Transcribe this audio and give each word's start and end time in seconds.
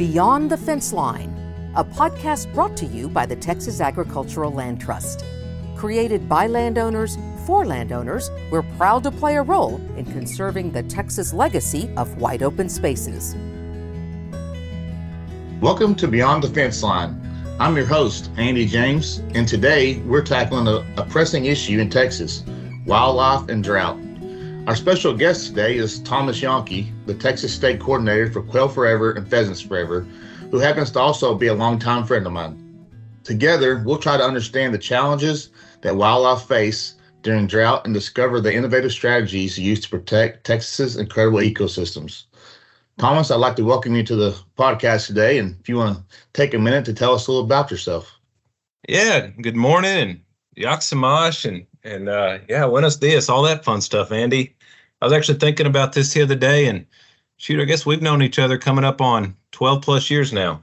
Beyond 0.00 0.50
the 0.50 0.56
Fence 0.56 0.94
Line, 0.94 1.28
a 1.76 1.84
podcast 1.84 2.54
brought 2.54 2.74
to 2.78 2.86
you 2.86 3.06
by 3.06 3.26
the 3.26 3.36
Texas 3.36 3.82
Agricultural 3.82 4.50
Land 4.50 4.80
Trust. 4.80 5.26
Created 5.76 6.26
by 6.26 6.46
landowners 6.46 7.18
for 7.44 7.66
landowners, 7.66 8.30
we're 8.50 8.62
proud 8.78 9.02
to 9.02 9.10
play 9.10 9.36
a 9.36 9.42
role 9.42 9.76
in 9.98 10.06
conserving 10.06 10.70
the 10.70 10.82
Texas 10.84 11.34
legacy 11.34 11.92
of 11.98 12.16
wide 12.16 12.42
open 12.42 12.70
spaces. 12.70 13.36
Welcome 15.60 15.94
to 15.96 16.08
Beyond 16.08 16.44
the 16.44 16.48
Fence 16.48 16.82
Line. 16.82 17.20
I'm 17.58 17.76
your 17.76 17.84
host, 17.84 18.30
Andy 18.38 18.64
James, 18.64 19.18
and 19.34 19.46
today 19.46 19.98
we're 20.06 20.24
tackling 20.24 20.66
a, 20.66 20.82
a 20.96 21.04
pressing 21.10 21.44
issue 21.44 21.78
in 21.78 21.90
Texas 21.90 22.42
wildlife 22.86 23.50
and 23.50 23.62
drought. 23.62 23.98
Our 24.70 24.76
special 24.76 25.12
guest 25.12 25.48
today 25.48 25.78
is 25.78 25.98
Thomas 25.98 26.40
Janke, 26.40 26.92
the 27.04 27.14
Texas 27.16 27.52
State 27.52 27.80
Coordinator 27.80 28.30
for 28.30 28.40
Quail 28.40 28.68
Forever 28.68 29.10
and 29.10 29.28
Pheasants 29.28 29.60
Forever, 29.60 30.02
who 30.52 30.60
happens 30.60 30.92
to 30.92 31.00
also 31.00 31.34
be 31.34 31.48
a 31.48 31.54
longtime 31.54 32.06
friend 32.06 32.24
of 32.24 32.32
mine. 32.32 32.88
Together, 33.24 33.82
we'll 33.84 33.98
try 33.98 34.16
to 34.16 34.22
understand 34.22 34.72
the 34.72 34.78
challenges 34.78 35.50
that 35.80 35.96
wildlife 35.96 36.46
face 36.46 36.94
during 37.22 37.48
drought 37.48 37.84
and 37.84 37.92
discover 37.92 38.40
the 38.40 38.54
innovative 38.54 38.92
strategies 38.92 39.58
used 39.58 39.82
to 39.82 39.88
protect 39.88 40.46
Texas's 40.46 40.96
incredible 40.96 41.40
ecosystems. 41.40 42.26
Thomas, 42.96 43.32
I'd 43.32 43.40
like 43.40 43.56
to 43.56 43.64
welcome 43.64 43.96
you 43.96 44.04
to 44.04 44.14
the 44.14 44.40
podcast 44.56 45.08
today. 45.08 45.38
And 45.38 45.56
if 45.58 45.68
you 45.68 45.78
want 45.78 45.98
to 45.98 46.04
take 46.32 46.54
a 46.54 46.60
minute 46.60 46.84
to 46.84 46.94
tell 46.94 47.12
us 47.12 47.26
a 47.26 47.32
little 47.32 47.44
about 47.44 47.72
yourself. 47.72 48.20
Yeah, 48.88 49.30
good 49.42 49.56
morning 49.56 50.20
Yaksamash 50.56 51.44
and 51.46 51.66
and 51.82 52.08
uh, 52.08 52.38
yeah, 52.48 52.66
buenos 52.66 52.96
dias, 52.96 53.28
all 53.28 53.42
that 53.42 53.64
fun 53.64 53.80
stuff, 53.80 54.12
Andy. 54.12 54.54
I 55.00 55.06
was 55.06 55.12
actually 55.12 55.38
thinking 55.38 55.66
about 55.66 55.92
this 55.92 56.12
the 56.12 56.22
other 56.22 56.34
day, 56.34 56.66
and 56.66 56.86
shoot, 57.36 57.60
I 57.60 57.64
guess 57.64 57.86
we've 57.86 58.02
known 58.02 58.22
each 58.22 58.38
other 58.38 58.58
coming 58.58 58.84
up 58.84 59.00
on 59.00 59.36
12 59.52 59.82
plus 59.82 60.10
years 60.10 60.32
now 60.32 60.62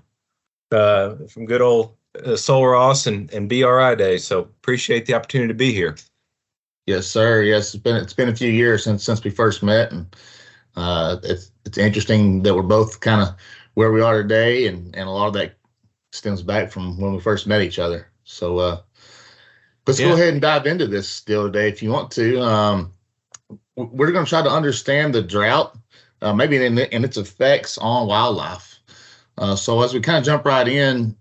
uh, 0.72 1.16
from 1.30 1.46
good 1.46 1.62
old 1.62 1.96
uh, 2.26 2.36
Sul 2.36 2.66
Ross 2.66 3.08
and, 3.08 3.32
and 3.34 3.50
BRI 3.50 3.96
days. 3.96 4.24
So 4.24 4.42
appreciate 4.42 5.06
the 5.06 5.14
opportunity 5.14 5.50
to 5.50 5.54
be 5.54 5.72
here. 5.72 5.96
Yes, 6.86 7.06
sir. 7.06 7.44
Yes, 7.44 7.74
it's 7.74 7.84
been 7.84 7.98
it's 7.98 8.14
been 8.14 8.30
a 8.30 8.36
few 8.36 8.50
years 8.50 8.84
since 8.84 9.04
since 9.04 9.24
we 9.24 9.30
first 9.30 9.62
met, 9.62 9.92
and 9.92 10.16
uh, 10.76 11.18
it's 11.24 11.52
it's 11.66 11.78
interesting 11.78 12.44
that 12.44 12.56
we're 12.56 12.62
both 12.62 13.02
kind 13.02 13.22
of 13.22 13.36
where 13.74 13.92
we 13.92 14.02
are 14.02 14.22
today, 14.22 14.68
and 14.68 14.96
and 14.96 15.10
a 15.10 15.12
lot 15.12 15.28
of 15.28 15.34
that 15.34 15.56
stems 16.14 16.42
back 16.42 16.72
from 16.72 17.00
when 17.00 17.14
we 17.14 17.20
first 17.20 17.46
met 17.46 17.62
each 17.62 17.78
other. 17.78 18.10
So 18.24 18.60
uh, 18.60 18.82
let's 19.86 20.00
yeah. 20.00 20.08
go 20.08 20.14
ahead 20.14 20.30
and 20.34 20.42
dive 20.42 20.66
into 20.66 20.88
this 20.88 21.22
deal 21.22 21.46
today, 21.46 21.68
if 21.68 21.84
you 21.84 21.92
want 21.92 22.10
to. 22.12 22.42
Um, 22.42 22.94
we're 23.76 24.12
going 24.12 24.26
to 24.26 24.30
try 24.30 24.42
to 24.42 24.50
understand 24.50 25.14
the 25.14 25.22
drought, 25.22 25.78
uh, 26.22 26.34
maybe 26.34 26.64
in, 26.66 26.78
its 26.78 27.18
effects 27.18 27.78
on 27.78 28.08
wildlife. 28.08 28.80
Uh, 29.38 29.56
so 29.56 29.82
as 29.82 29.94
we 29.94 30.00
kind 30.00 30.18
of 30.18 30.24
jump 30.24 30.46
right 30.46 30.68
in, 30.68 31.16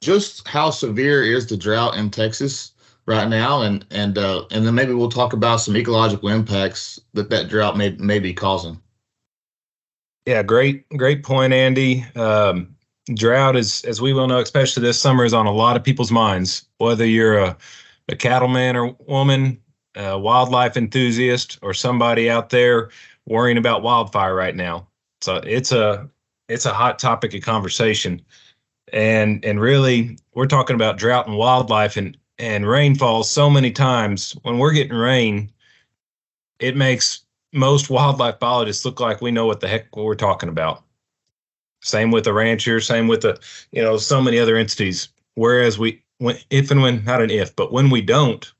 just 0.00 0.46
how 0.48 0.70
severe 0.70 1.22
is 1.22 1.46
the 1.46 1.56
drought 1.56 1.96
in 1.96 2.10
Texas? 2.10 2.74
right 3.06 3.28
now, 3.28 3.62
and 3.62 3.84
and 3.90 4.18
uh, 4.18 4.44
and 4.50 4.66
then 4.66 4.74
maybe 4.74 4.94
we'll 4.94 5.10
talk 5.10 5.32
about 5.32 5.58
some 5.58 5.76
ecological 5.76 6.28
impacts 6.28 7.00
that 7.14 7.30
that 7.30 7.48
drought 7.48 7.76
may 7.76 7.90
may 7.90 8.18
be 8.18 8.32
causing. 8.32 8.80
Yeah, 10.26 10.42
great 10.42 10.88
great 10.90 11.22
point, 11.22 11.52
Andy. 11.52 12.04
Um, 12.16 12.74
drought 13.14 13.56
is, 13.56 13.84
as 13.84 14.00
we 14.00 14.12
well 14.12 14.26
know, 14.26 14.38
especially 14.38 14.82
this 14.82 14.98
summer, 14.98 15.24
is 15.24 15.34
on 15.34 15.46
a 15.46 15.52
lot 15.52 15.76
of 15.76 15.84
people's 15.84 16.12
minds. 16.12 16.66
Whether 16.78 17.06
you're 17.06 17.38
a, 17.38 17.56
a 18.08 18.16
cattleman 18.16 18.76
or 18.76 18.96
woman, 19.06 19.60
a 19.96 20.18
wildlife 20.18 20.76
enthusiast, 20.76 21.58
or 21.62 21.74
somebody 21.74 22.30
out 22.30 22.50
there 22.50 22.90
worrying 23.26 23.58
about 23.58 23.82
wildfire 23.82 24.34
right 24.34 24.56
now. 24.56 24.86
So 25.20 25.36
it's 25.36 25.72
a 25.72 26.08
it's 26.48 26.66
a 26.66 26.74
hot 26.74 26.98
topic 26.98 27.34
of 27.34 27.42
conversation, 27.42 28.20
and 28.92 29.44
and 29.44 29.60
really 29.60 30.18
we're 30.34 30.46
talking 30.46 30.76
about 30.76 30.98
drought 30.98 31.26
and 31.26 31.36
wildlife, 31.36 31.96
and 31.96 32.16
and 32.38 32.66
rainfall 32.66 33.24
so 33.24 33.48
many 33.48 33.70
times, 33.70 34.36
when 34.42 34.58
we're 34.58 34.72
getting 34.72 34.96
rain, 34.96 35.50
it 36.58 36.76
makes 36.76 37.20
most 37.52 37.90
wildlife 37.90 38.38
biologists 38.40 38.84
look 38.84 39.00
like 39.00 39.20
we 39.20 39.30
know 39.30 39.46
what 39.46 39.60
the 39.60 39.68
heck 39.68 39.94
we're 39.96 40.14
talking 40.14 40.48
about. 40.48 40.82
Same 41.82 42.10
with 42.10 42.24
the 42.24 42.32
rancher, 42.32 42.80
same 42.80 43.06
with 43.06 43.20
the, 43.22 43.38
you 43.70 43.82
know, 43.82 43.96
so 43.96 44.20
many 44.20 44.38
other 44.38 44.56
entities. 44.56 45.08
Whereas 45.34 45.78
we, 45.78 46.02
when, 46.18 46.36
if 46.50 46.70
and 46.70 46.82
when, 46.82 47.04
not 47.04 47.22
an 47.22 47.30
if, 47.30 47.54
but 47.54 47.72
when 47.72 47.90
we 47.90 48.00
don't, 48.00 48.52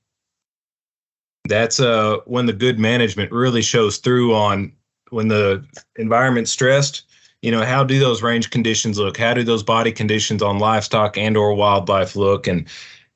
that's 1.47 1.81
uh 1.81 2.19
when 2.27 2.47
the 2.47 2.53
good 2.53 2.79
management 2.79 3.31
really 3.33 3.63
shows 3.63 3.99
through 3.99 4.35
on 4.35 4.73
when 5.11 5.29
the 5.29 5.65
environment's 5.97 6.51
stressed 6.51 7.03
you 7.43 7.51
know 7.51 7.65
how 7.65 7.85
do 7.85 7.99
those 7.99 8.23
range 8.23 8.51
conditions 8.51 8.99
look 8.99 9.19
how 9.19 9.35
do 9.35 9.43
those 9.43 9.63
body 9.63 9.93
conditions 9.93 10.43
on 10.43 10.59
livestock 10.59 11.19
and 11.19 11.37
or 11.37 11.55
wildlife 11.55 12.17
look 12.17 12.47
and 12.47 12.69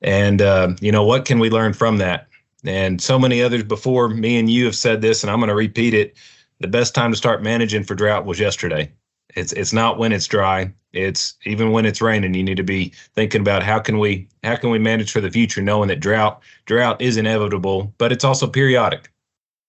and 0.02 0.42
uh, 0.42 0.74
you 0.80 0.92
know 0.92 1.04
what 1.04 1.24
can 1.24 1.38
we 1.38 1.50
learn 1.50 1.72
from 1.72 1.98
that? 1.98 2.28
And 2.64 3.00
so 3.00 3.18
many 3.18 3.42
others 3.42 3.62
before 3.62 4.08
me 4.08 4.38
and 4.38 4.50
you 4.50 4.64
have 4.64 4.76
said 4.76 5.00
this, 5.00 5.22
and 5.22 5.30
I'm 5.30 5.38
going 5.38 5.48
to 5.48 5.54
repeat 5.54 5.94
it. 5.94 6.16
The 6.60 6.68
best 6.68 6.94
time 6.94 7.12
to 7.12 7.16
start 7.16 7.42
managing 7.42 7.84
for 7.84 7.94
drought 7.94 8.26
was 8.26 8.40
yesterday. 8.40 8.92
It's 9.34 9.52
it's 9.52 9.72
not 9.72 9.98
when 9.98 10.12
it's 10.12 10.26
dry. 10.26 10.72
It's 10.92 11.36
even 11.44 11.70
when 11.70 11.84
it's 11.84 12.00
raining. 12.00 12.34
You 12.34 12.42
need 12.42 12.56
to 12.56 12.62
be 12.62 12.92
thinking 13.14 13.40
about 13.40 13.62
how 13.62 13.78
can 13.78 13.98
we 13.98 14.28
how 14.42 14.56
can 14.56 14.70
we 14.70 14.78
manage 14.78 15.12
for 15.12 15.20
the 15.20 15.30
future, 15.30 15.60
knowing 15.60 15.88
that 15.88 16.00
drought 16.00 16.42
drought 16.66 17.00
is 17.00 17.16
inevitable, 17.16 17.92
but 17.98 18.12
it's 18.12 18.24
also 18.24 18.46
periodic. 18.46 19.12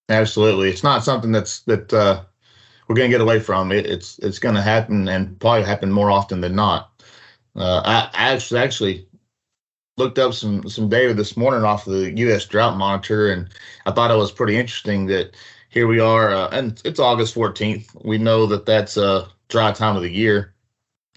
Absolutely, 0.08 0.70
it's 0.70 0.84
not 0.84 1.04
something 1.04 1.32
that's 1.32 1.60
that 1.62 1.92
uh, 1.94 2.24
we're 2.88 2.96
going 2.96 3.12
to 3.12 3.14
get 3.18 3.22
away 3.22 3.40
from. 3.40 3.72
It, 3.72 3.86
it's 3.86 4.18
it's 4.20 4.40
going 4.40 4.56
to 4.56 4.62
happen 4.62 5.08
and 5.08 5.40
probably 5.40 5.64
happen 5.64 5.92
more 5.92 6.10
often 6.10 6.42
than 6.42 6.56
not. 6.56 7.04
Uh, 7.56 7.82
I, 7.84 8.10
I 8.14 8.34
actually 8.34 8.62
actually 8.62 9.08
looked 9.98 10.18
up 10.18 10.34
some 10.34 10.68
some 10.70 10.90
data 10.90 11.14
this 11.14 11.36
morning 11.36 11.64
off 11.64 11.86
of 11.86 11.94
the 11.94 12.18
U.S. 12.20 12.46
Drought 12.46 12.78
Monitor, 12.78 13.32
and 13.32 13.50
I 13.86 13.92
thought 13.92 14.10
it 14.10 14.18
was 14.18 14.32
pretty 14.32 14.58
interesting 14.58 15.06
that 15.08 15.36
here 15.70 15.86
we 15.86 16.00
are, 16.00 16.34
uh, 16.34 16.50
and 16.52 16.82
it's 16.86 17.00
August 17.00 17.36
14th. 17.36 17.90
We 18.04 18.18
know 18.18 18.48
that 18.48 18.66
that's 18.66 18.98
a 18.98 19.28
dry 19.50 19.72
time 19.72 19.96
of 19.96 20.02
the 20.02 20.12
year, 20.12 20.54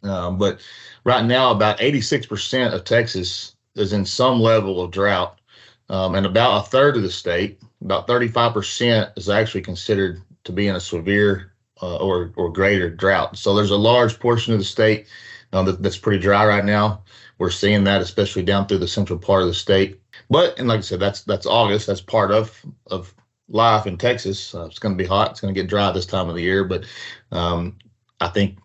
um, 0.02 0.38
but 0.38 0.60
right 1.04 1.24
now 1.24 1.50
about 1.50 1.78
86% 1.78 2.72
of 2.72 2.84
Texas 2.84 3.54
is 3.74 3.92
in 3.92 4.04
some 4.04 4.40
level 4.40 4.80
of 4.80 4.90
drought, 4.90 5.40
um, 5.88 6.14
and 6.14 6.26
about 6.26 6.64
a 6.64 6.68
third 6.68 6.96
of 6.96 7.02
the 7.02 7.10
state, 7.10 7.60
about 7.82 8.06
35%, 8.06 9.12
is 9.16 9.28
actually 9.28 9.62
considered 9.62 10.22
to 10.44 10.52
be 10.52 10.68
in 10.68 10.76
a 10.76 10.80
severe 10.80 11.52
uh, 11.82 11.96
or 11.96 12.32
or 12.36 12.50
greater 12.50 12.88
drought. 12.88 13.36
So 13.36 13.54
there's 13.54 13.70
a 13.70 13.76
large 13.76 14.18
portion 14.20 14.52
of 14.52 14.58
the 14.58 14.64
state 14.64 15.06
uh, 15.52 15.62
that, 15.64 15.82
that's 15.82 15.98
pretty 15.98 16.20
dry 16.20 16.46
right 16.46 16.64
now. 16.64 17.02
We're 17.38 17.50
seeing 17.50 17.84
that, 17.84 18.00
especially 18.00 18.42
down 18.42 18.66
through 18.66 18.78
the 18.78 18.88
central 18.88 19.18
part 19.18 19.42
of 19.42 19.48
the 19.48 19.54
state. 19.54 20.00
But 20.30 20.58
and 20.58 20.68
like 20.68 20.78
I 20.78 20.82
said, 20.82 21.00
that's 21.00 21.22
that's 21.22 21.46
August. 21.46 21.86
That's 21.86 22.00
part 22.00 22.30
of 22.30 22.64
of 22.86 23.14
life 23.48 23.86
in 23.86 23.98
Texas. 23.98 24.54
Uh, 24.54 24.66
it's 24.66 24.78
going 24.78 24.96
to 24.96 25.02
be 25.02 25.08
hot. 25.08 25.32
It's 25.32 25.40
going 25.40 25.52
to 25.52 25.60
get 25.60 25.68
dry 25.68 25.90
this 25.92 26.06
time 26.06 26.28
of 26.28 26.36
the 26.36 26.42
year. 26.42 26.64
But 26.64 26.86
um, 27.32 27.76
I 28.20 28.28
think 28.28 28.58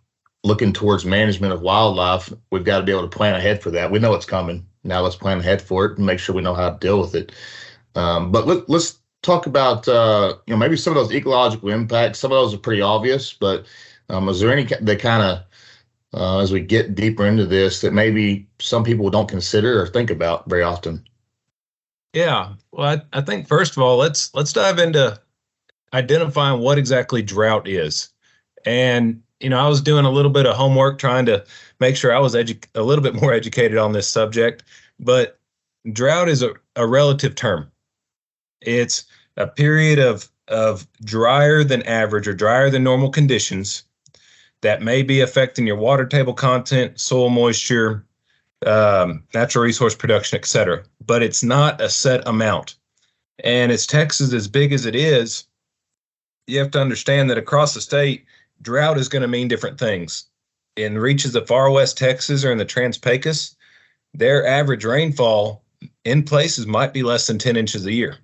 looking 0.48 0.72
towards 0.72 1.06
management 1.06 1.54
of 1.54 1.62
wildlife, 1.62 2.32
we've 2.52 2.64
got 2.64 2.80
to 2.80 2.86
be 2.86 2.92
able 2.92 3.08
to 3.08 3.18
plan 3.18 3.36
ahead 3.36 3.62
for 3.62 3.70
that. 3.72 3.92
We 3.92 4.00
know 4.00 4.14
it's 4.14 4.26
coming. 4.26 4.66
Now 4.84 5.02
let's 5.02 5.16
plan 5.16 5.40
ahead 5.40 5.62
for 5.62 5.86
it 5.86 5.98
and 5.98 6.06
make 6.06 6.20
sure 6.20 6.34
we 6.34 6.42
know 6.42 6.54
how 6.54 6.70
to 6.70 6.80
deal 6.80 7.00
with 7.00 7.14
it. 7.14 7.34
Um, 7.96 8.32
but 8.32 8.48
let, 8.48 8.70
us 8.70 9.00
talk 9.22 9.46
about 9.46 9.88
uh, 9.88 10.38
you 10.48 10.54
know 10.54 10.58
maybe 10.58 10.78
some 10.78 10.96
of 10.96 10.96
those 10.96 11.14
ecological 11.14 11.70
impacts. 11.70 12.20
Some 12.20 12.32
of 12.32 12.38
those 12.38 12.54
are 12.54 12.60
pretty 12.60 12.82
obvious, 12.82 13.34
but 13.34 13.66
um, 14.10 14.30
is 14.30 14.40
there 14.40 14.52
any 14.52 14.64
that 14.64 15.00
kind 15.00 15.22
of 15.22 15.44
uh, 16.14 16.40
as 16.40 16.52
we 16.52 16.62
get 16.62 16.96
deeper 16.96 17.26
into 17.26 17.46
this 17.46 17.82
that 17.82 17.94
maybe 17.94 18.48
some 18.60 18.84
people 18.84 19.10
don't 19.10 19.30
consider 19.30 19.82
or 19.82 19.88
think 19.88 20.10
about 20.10 20.50
very 20.50 20.64
often? 20.64 21.06
Yeah, 22.14 22.54
well, 22.72 22.98
I, 23.14 23.20
I 23.20 23.22
think 23.22 23.48
first 23.48 23.76
of 23.76 23.84
all, 23.84 23.98
let's 23.98 24.34
let's 24.34 24.54
dive 24.54 24.80
into 24.80 25.20
identifying 25.94 26.62
what 26.62 26.78
exactly 26.78 27.22
drought 27.22 27.68
is. 27.68 28.10
And 28.66 29.22
you 29.40 29.50
know, 29.50 29.60
I 29.60 29.68
was 29.68 29.82
doing 29.82 30.06
a 30.06 30.12
little 30.12 30.32
bit 30.32 30.46
of 30.46 30.56
homework 30.56 30.98
trying 30.98 31.26
to 31.28 31.44
make 31.80 31.96
sure 31.96 32.16
I 32.16 32.20
was 32.20 32.34
edu- 32.34 32.66
a 32.76 32.82
little 32.82 33.04
bit 33.04 33.16
more 33.22 33.34
educated 33.34 33.78
on 33.78 33.92
this 33.92 34.08
subject. 34.08 34.64
But 35.00 35.40
drought 35.92 36.30
is 36.30 36.42
a, 36.42 36.54
a 36.76 36.88
relative 36.88 37.36
term. 37.36 37.72
It's 38.62 39.06
a 39.36 39.48
period 39.48 40.00
of 40.00 40.30
of 40.48 40.88
drier 41.04 41.64
than 41.64 41.84
average 41.84 42.26
or 42.26 42.34
drier 42.34 42.70
than 42.70 42.82
normal 42.82 43.10
conditions 43.10 43.84
that 44.62 44.82
may 44.82 45.04
be 45.04 45.20
affecting 45.20 45.68
your 45.68 45.76
water 45.76 46.06
table 46.06 46.34
content, 46.34 47.00
soil 47.00 47.30
moisture, 47.30 48.06
um, 48.66 49.24
natural 49.34 49.64
resource 49.64 49.94
production, 49.94 50.38
etc. 50.38 50.84
But 51.06 51.22
it's 51.22 51.44
not 51.44 51.82
a 51.82 51.90
set 51.90 52.26
amount. 52.28 52.76
And 53.44 53.72
as 53.72 53.86
Texas 53.86 54.34
as 54.34 54.48
big 54.48 54.72
as 54.72 54.86
it 54.86 54.96
is, 54.96 55.44
you 56.48 56.60
have 56.60 56.72
to 56.72 56.82
understand 56.82 57.30
that 57.30 57.38
across 57.38 57.74
the 57.74 57.82
state, 57.82 58.26
drought 58.62 58.98
is 58.98 59.10
going 59.10 59.22
to 59.22 59.28
mean 59.28 59.48
different 59.48 59.80
things. 59.80 60.26
In 60.76 60.98
reaches 60.98 61.36
of 61.36 61.48
far 61.48 61.72
west 61.72 61.98
Texas 61.98 62.44
or 62.44 62.52
in 62.52 62.58
the 62.58 62.66
Trans-Pecos, 62.66 63.56
their 64.14 64.46
average 64.46 64.86
rainfall 64.86 65.64
in 66.06 66.24
places 66.24 66.68
might 66.68 66.94
be 66.94 67.04
less 67.04 67.28
than 67.28 67.38
10 67.38 67.56
inches 67.56 67.86
a 67.86 67.94
year. 67.94 68.18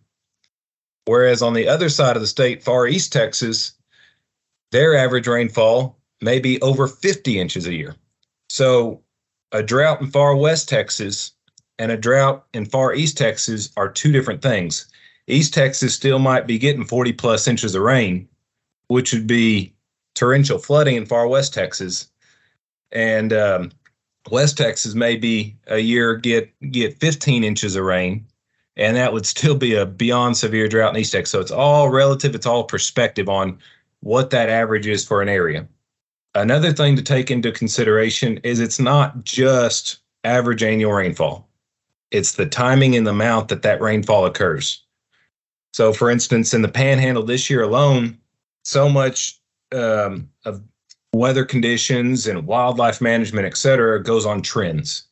Whereas 1.05 1.41
on 1.41 1.53
the 1.53 1.67
other 1.67 1.89
side 1.89 2.15
of 2.15 2.21
the 2.21 2.27
state, 2.27 2.63
far 2.63 2.87
east 2.87 3.11
Texas, 3.11 3.73
their 4.71 4.95
average 4.95 5.27
rainfall 5.27 5.97
may 6.21 6.39
be 6.39 6.61
over 6.61 6.87
50 6.87 7.39
inches 7.39 7.67
a 7.67 7.73
year. 7.73 7.95
So 8.49 9.01
a 9.51 9.61
drought 9.61 10.01
in 10.01 10.09
far 10.09 10.35
west 10.35 10.69
Texas 10.69 11.31
and 11.79 11.91
a 11.91 11.97
drought 11.97 12.45
in 12.53 12.65
far 12.65 12.93
east 12.93 13.17
Texas 13.17 13.69
are 13.75 13.89
two 13.89 14.11
different 14.11 14.41
things. 14.41 14.87
East 15.27 15.53
Texas 15.53 15.93
still 15.93 16.19
might 16.19 16.47
be 16.47 16.57
getting 16.57 16.85
40 16.85 17.13
plus 17.13 17.47
inches 17.47 17.75
of 17.75 17.81
rain, 17.81 18.27
which 18.87 19.13
would 19.13 19.27
be 19.27 19.72
torrential 20.15 20.59
flooding 20.59 20.95
in 20.95 21.05
far 21.05 21.27
west 21.27 21.53
Texas. 21.53 22.07
And 22.91 23.33
um, 23.33 23.71
West 24.31 24.57
Texas 24.57 24.93
may 24.93 25.15
be 25.15 25.55
a 25.67 25.79
year 25.79 26.15
get 26.15 26.51
get 26.71 26.99
15 26.99 27.43
inches 27.43 27.75
of 27.75 27.83
rain, 27.83 28.25
and 28.75 28.95
that 28.95 29.13
would 29.13 29.25
still 29.25 29.55
be 29.55 29.75
a 29.75 29.85
beyond 29.85 30.37
severe 30.37 30.67
drought 30.67 30.93
in 30.93 31.01
East 31.01 31.11
Texas. 31.11 31.31
So 31.31 31.39
it's 31.39 31.51
all 31.51 31.89
relative. 31.89 32.35
It's 32.35 32.45
all 32.45 32.63
perspective 32.63 33.29
on 33.29 33.57
what 34.01 34.29
that 34.31 34.49
average 34.49 34.87
is 34.87 35.05
for 35.05 35.21
an 35.21 35.29
area. 35.29 35.67
Another 36.35 36.73
thing 36.73 36.95
to 36.95 37.01
take 37.01 37.29
into 37.29 37.51
consideration 37.51 38.39
is 38.43 38.59
it's 38.59 38.79
not 38.79 39.23
just 39.23 39.99
average 40.23 40.63
annual 40.63 40.93
rainfall. 40.93 41.47
It's 42.11 42.33
the 42.33 42.45
timing 42.45 42.95
and 42.95 43.05
the 43.05 43.11
amount 43.11 43.49
that 43.49 43.61
that 43.63 43.81
rainfall 43.81 44.25
occurs. 44.25 44.83
So, 45.73 45.93
for 45.93 46.09
instance, 46.09 46.53
in 46.53 46.61
the 46.61 46.67
Panhandle 46.67 47.23
this 47.23 47.49
year 47.49 47.63
alone, 47.63 48.17
so 48.63 48.87
much 48.89 49.39
um, 49.73 50.29
of 50.45 50.61
weather 51.13 51.45
conditions 51.45 52.27
and 52.27 52.47
wildlife 52.47 53.01
management, 53.01 53.45
et 53.45 53.57
cetera, 53.57 54.01
goes 54.01 54.25
on 54.25 54.41
trends. 54.41 55.03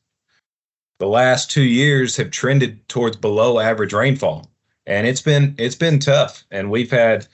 The 0.99 1.07
last 1.07 1.51
two 1.51 1.63
years 1.63 2.15
have 2.17 2.29
trended 2.29 2.87
towards 2.87 3.17
below 3.17 3.59
average 3.59 3.93
rainfall, 3.93 4.51
and 4.85 5.07
it's 5.07 5.21
been 5.21 5.55
it's 5.57 5.75
been 5.75 5.99
tough. 5.99 6.43
And 6.51 6.69
we've 6.69 6.91
had, 6.91 7.27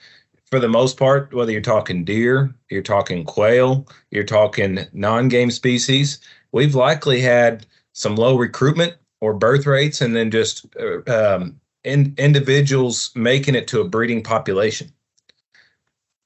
for 0.50 0.58
the 0.58 0.68
most 0.68 0.96
part, 0.96 1.34
whether 1.34 1.52
you're 1.52 1.60
talking 1.60 2.04
deer, 2.04 2.54
you're 2.70 2.82
talking 2.82 3.24
quail, 3.24 3.86
you're 4.10 4.24
talking 4.24 4.86
non-game 4.92 5.50
species, 5.50 6.20
we've 6.52 6.74
likely 6.74 7.20
had 7.20 7.66
some 7.92 8.16
low 8.16 8.36
recruitment 8.36 8.94
or 9.20 9.34
birth 9.34 9.66
rates, 9.66 10.00
and 10.00 10.14
then 10.14 10.30
just 10.30 10.66
uh, 10.80 11.02
um, 11.12 11.60
in, 11.84 12.14
individuals 12.16 13.10
making 13.14 13.54
it 13.54 13.66
to 13.68 13.80
a 13.80 13.88
breeding 13.88 14.22
population. 14.22 14.90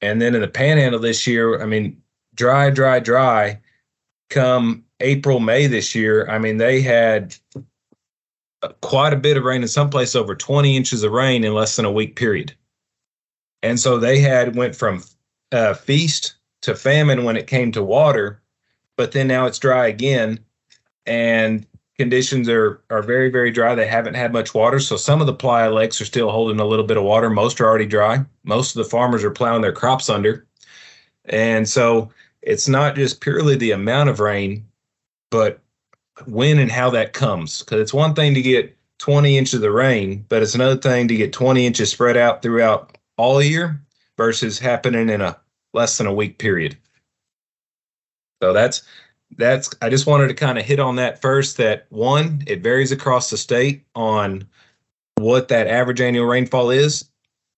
And 0.03 0.21
then 0.21 0.35
in 0.35 0.41
the 0.41 0.49
panhandle 0.49 1.01
this 1.01 1.27
year, 1.27 1.63
I 1.63 1.67
mean, 1.67 2.03
dry, 2.35 2.71
dry, 2.71 2.99
dry. 2.99 3.61
Come 4.31 4.85
April, 5.01 5.41
May 5.41 5.67
this 5.67 5.95
year, 5.95 6.29
I 6.29 6.39
mean, 6.39 6.57
they 6.57 6.81
had 6.81 7.37
quite 8.81 9.13
a 9.13 9.17
bit 9.17 9.37
of 9.37 9.45
rain 9.45 9.63
in 9.63 9.69
some 9.69 9.91
place 9.91 10.15
over 10.15 10.35
20 10.35 10.77
inches 10.77 11.03
of 11.03 11.13
rain 11.13 11.45
in 11.45 11.55
less 11.55 11.77
than 11.77 11.85
a 11.85 11.93
week 11.93 12.17
period. 12.17 12.55
And 13.63 13.79
so 13.79 13.99
they 13.99 14.21
had 14.21 14.57
went 14.57 14.75
from 14.75 15.03
uh, 15.53 15.75
feast 15.75 16.35
to 16.63 16.75
famine 16.75 17.25
when 17.25 17.37
it 17.37 17.47
came 17.47 17.73
to 17.73 17.83
water, 17.83 18.41
but 18.97 19.13
then 19.13 19.29
now 19.29 19.47
it's 19.47 19.59
dry 19.59 19.87
again, 19.87 20.41
and 21.07 21.67
conditions 21.99 22.49
are 22.49 22.83
are 22.91 23.03
very 23.03 23.31
very 23.31 23.51
dry. 23.51 23.75
They 23.75 23.87
haven't 23.87 24.15
had 24.15 24.33
much 24.33 24.55
water, 24.55 24.81
so 24.81 24.97
some 24.97 25.21
of 25.21 25.27
the 25.27 25.35
playa 25.35 25.71
lakes 25.71 26.01
are 26.01 26.07
still 26.07 26.31
holding 26.31 26.61
a 26.61 26.67
little 26.67 26.87
bit 26.87 26.97
of 26.97 27.05
water. 27.05 27.31
Most 27.31 27.61
are 27.61 27.67
already 27.67 27.87
dry. 27.87 28.25
Most 28.45 28.77
of 28.77 28.83
the 28.83 28.91
farmers 28.91 29.25
are 29.25 29.31
plowing 29.31 29.63
their 29.63 29.73
crops 29.73 30.09
under, 30.09 30.47
and 31.27 31.69
so 31.69 32.11
it's 32.43 32.69
not 32.69 32.97
just 32.97 33.21
purely 33.21 33.57
the 33.57 33.71
amount 33.71 34.09
of 34.11 34.21
rain, 34.21 34.67
but 35.31 35.61
when 36.27 36.59
and 36.59 36.71
how 36.71 36.91
that 36.91 37.13
comes. 37.13 37.61
Because 37.61 37.81
it's 37.81 37.95
one 37.95 38.15
thing 38.15 38.35
to 38.35 38.43
get 38.43 38.77
20 38.99 39.39
inches 39.39 39.63
of 39.63 39.73
rain, 39.73 40.25
but 40.29 40.43
it's 40.43 40.55
another 40.55 40.77
thing 40.77 41.09
to 41.09 41.17
get 41.17 41.33
20 41.33 41.67
inches 41.67 41.91
spread 41.91 42.17
out 42.17 42.43
throughout 42.43 42.97
all 43.17 43.43
year 43.43 43.81
versus 44.17 44.59
happening 44.59 45.09
in 45.09 45.21
a 45.21 45.39
less 45.75 45.99
than 45.99 46.07
a 46.07 46.15
week 46.15 46.39
period. 46.39 46.77
So 48.43 48.53
that's 48.53 48.83
that's 49.39 49.71
I 49.81 49.89
just 49.89 50.07
wanted 50.07 50.29
to 50.29 50.35
kind 50.35 50.59
of 50.59 50.65
hit 50.65 50.81
on 50.81 50.97
that 50.97 51.21
first 51.21 51.57
that 51.57 51.87
one, 51.91 52.43
it 52.47 52.63
varies 52.63 52.93
across 52.93 53.31
the 53.31 53.37
state 53.37 53.85
on 53.95 54.47
what 55.17 55.49
that 55.49 55.67
average 55.67 56.01
annual 56.01 56.27
rainfall 56.27 56.71
is. 56.71 57.05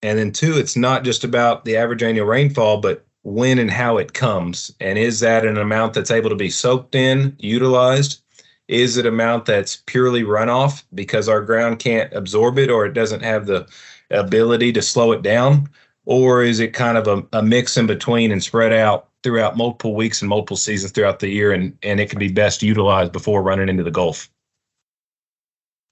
And 0.03 0.19
then 0.19 0.33
two, 0.33 0.59
it's 0.59 0.77
not 0.77 1.05
just 1.05 1.25
about 1.25 1.65
the 1.65 1.77
average 1.77 2.03
annual 2.03 2.27
rainfall, 2.27 2.79
but 2.81 3.07
when 3.23 3.59
and 3.59 3.71
how 3.71 3.97
it 3.97 4.13
comes. 4.13 4.71
And 4.81 4.99
is 4.99 5.21
that 5.21 5.47
an 5.47 5.57
amount 5.57 5.95
that's 5.95 6.11
able 6.11 6.29
to 6.29 6.37
be 6.37 6.51
soaked 6.51 6.95
in, 6.95 7.35
utilized? 7.39 8.21
Is 8.69 8.97
it 8.97 9.07
amount 9.07 9.47
that's 9.47 9.83
purely 9.87 10.23
runoff 10.23 10.85
because 10.95 11.29
our 11.29 11.41
ground 11.41 11.79
can't 11.79 12.13
absorb 12.13 12.59
it 12.59 12.71
or 12.71 12.85
it 12.85 12.93
doesn't 12.93 13.23
have 13.23 13.47
the 13.47 13.67
ability 14.11 14.73
to 14.73 14.83
slow 14.83 15.13
it 15.13 15.23
down? 15.23 15.69
Or 16.07 16.43
is 16.43 16.61
it 16.61 16.75
kind 16.75 16.99
of 16.99 17.09
a, 17.09 17.39
a 17.39 17.43
mix 17.43 17.79
in 17.79 17.87
between 17.87 18.31
and 18.31 18.43
spread 18.43 18.73
out 18.73 19.09
throughout 19.25 19.57
multiple 19.57 19.97
weeks 19.97 20.23
and 20.23 20.29
multiple 20.29 20.57
seasons 20.57 20.93
throughout 20.93 21.19
the 21.19 21.29
year 21.29 21.53
and, 21.53 21.77
and 21.83 21.99
it 21.99 22.11
can 22.11 22.21
be 22.21 22.29
best 22.29 22.63
utilized 22.63 23.11
before 23.11 23.43
running 23.43 23.69
into 23.69 23.83
the 23.83 23.91
Gulf? 23.91 24.31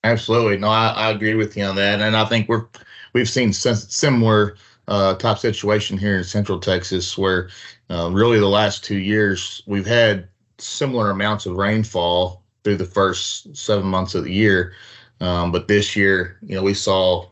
Absolutely. 0.04 0.58
No, 0.58 0.68
I, 0.68 0.88
I 0.88 1.10
agree 1.10 1.34
with 1.34 1.56
you 1.56 1.64
on 1.64 1.74
that. 1.76 2.00
And 2.00 2.16
I 2.16 2.24
think 2.26 2.48
we're 2.48 2.66
we've 3.14 3.28
seen 3.28 3.52
similar 3.52 4.56
uh, 4.88 5.14
top 5.14 5.38
situation 5.38 5.96
here 5.96 6.18
in 6.18 6.24
Central 6.24 6.58
Texas, 6.58 7.16
where 7.16 7.48
uh, 7.90 8.10
really 8.12 8.38
the 8.38 8.48
last 8.48 8.84
two 8.84 8.98
years 8.98 9.62
we've 9.66 9.86
had 9.86 10.28
similar 10.58 11.10
amounts 11.10 11.46
of 11.46 11.56
rainfall 11.56 12.42
through 12.64 12.76
the 12.76 12.84
first 12.84 13.56
seven 13.56 13.86
months 13.86 14.14
of 14.14 14.24
the 14.24 14.32
year. 14.32 14.74
Um, 15.20 15.52
but 15.52 15.68
this 15.68 15.96
year, 15.96 16.38
you 16.42 16.56
know, 16.56 16.62
we 16.62 16.74
saw 16.74 17.28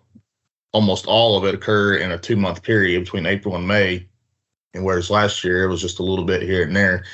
almost 0.73 1.07
all 1.07 1.37
of 1.37 1.45
it 1.45 1.55
occur 1.55 1.97
in 1.97 2.13
a 2.13 2.19
two 2.19 2.37
month 2.37 2.63
period 2.63 3.05
between 3.05 3.27
April 3.27 3.57
and 3.57 3.67
May. 3.67 4.07
And 4.75 4.85
whereas 4.85 5.11
last 5.11 5.43
year 5.45 5.65
it 5.65 5.69
was 5.69 5.81
just 5.81 5.99
a 5.99 6.05
little 6.05 6.25
bit 6.25 6.43
here 6.43 6.63
and 6.63 6.77
there. 6.77 7.05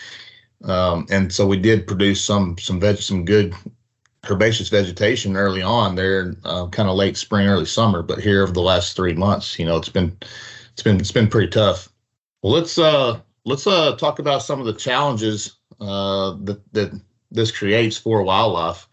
Um, 0.64 1.06
and 1.10 1.32
so 1.32 1.46
we 1.46 1.56
did 1.56 1.86
produce 1.86 2.20
some 2.22 2.56
some 2.58 2.80
veg 2.80 2.98
some 2.98 3.24
good 3.24 3.54
herbaceous 4.28 4.68
vegetation 4.68 5.36
early 5.36 5.62
on 5.62 5.94
there, 5.94 6.34
uh, 6.44 6.66
kind 6.68 6.88
of 6.88 6.96
late 6.96 7.16
spring, 7.16 7.46
early 7.46 7.66
summer. 7.66 8.02
But 8.02 8.20
here 8.20 8.42
over 8.42 8.52
the 8.52 8.62
last 8.62 8.96
three 8.96 9.14
months, 9.14 9.58
you 9.58 9.66
know, 9.66 9.76
it's 9.76 9.88
been 9.88 10.16
it's 10.72 10.82
been 10.82 10.98
it's 10.98 11.12
been 11.12 11.28
pretty 11.28 11.48
tough. 11.48 11.88
Well, 12.42 12.52
let's 12.52 12.78
uh 12.78 13.20
let's 13.44 13.66
uh 13.66 13.96
talk 13.96 14.18
about 14.18 14.42
some 14.42 14.60
of 14.60 14.66
the 14.66 14.72
challenges 14.72 15.56
uh 15.80 16.36
that 16.44 16.60
that 16.72 17.00
this 17.30 17.50
creates 17.50 17.96
for 17.96 18.22
wildlife. 18.22 18.88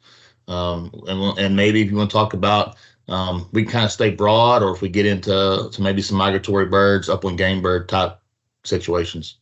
Um, 0.47 0.91
and 1.07 1.39
and 1.39 1.55
maybe 1.55 1.81
if 1.81 1.89
you 1.89 1.97
want 1.97 2.09
to 2.09 2.15
talk 2.15 2.33
about 2.33 2.75
um, 3.07 3.49
we 3.51 3.63
can 3.63 3.71
kind 3.71 3.85
of 3.85 3.91
stay 3.91 4.11
broad, 4.11 4.63
or 4.63 4.73
if 4.73 4.81
we 4.81 4.89
get 4.89 5.05
into 5.05 5.69
to 5.71 5.81
maybe 5.81 6.01
some 6.01 6.17
migratory 6.17 6.65
birds, 6.65 7.09
upland 7.09 7.37
game 7.37 7.61
bird 7.61 7.89
type 7.89 8.19
situations. 8.63 9.37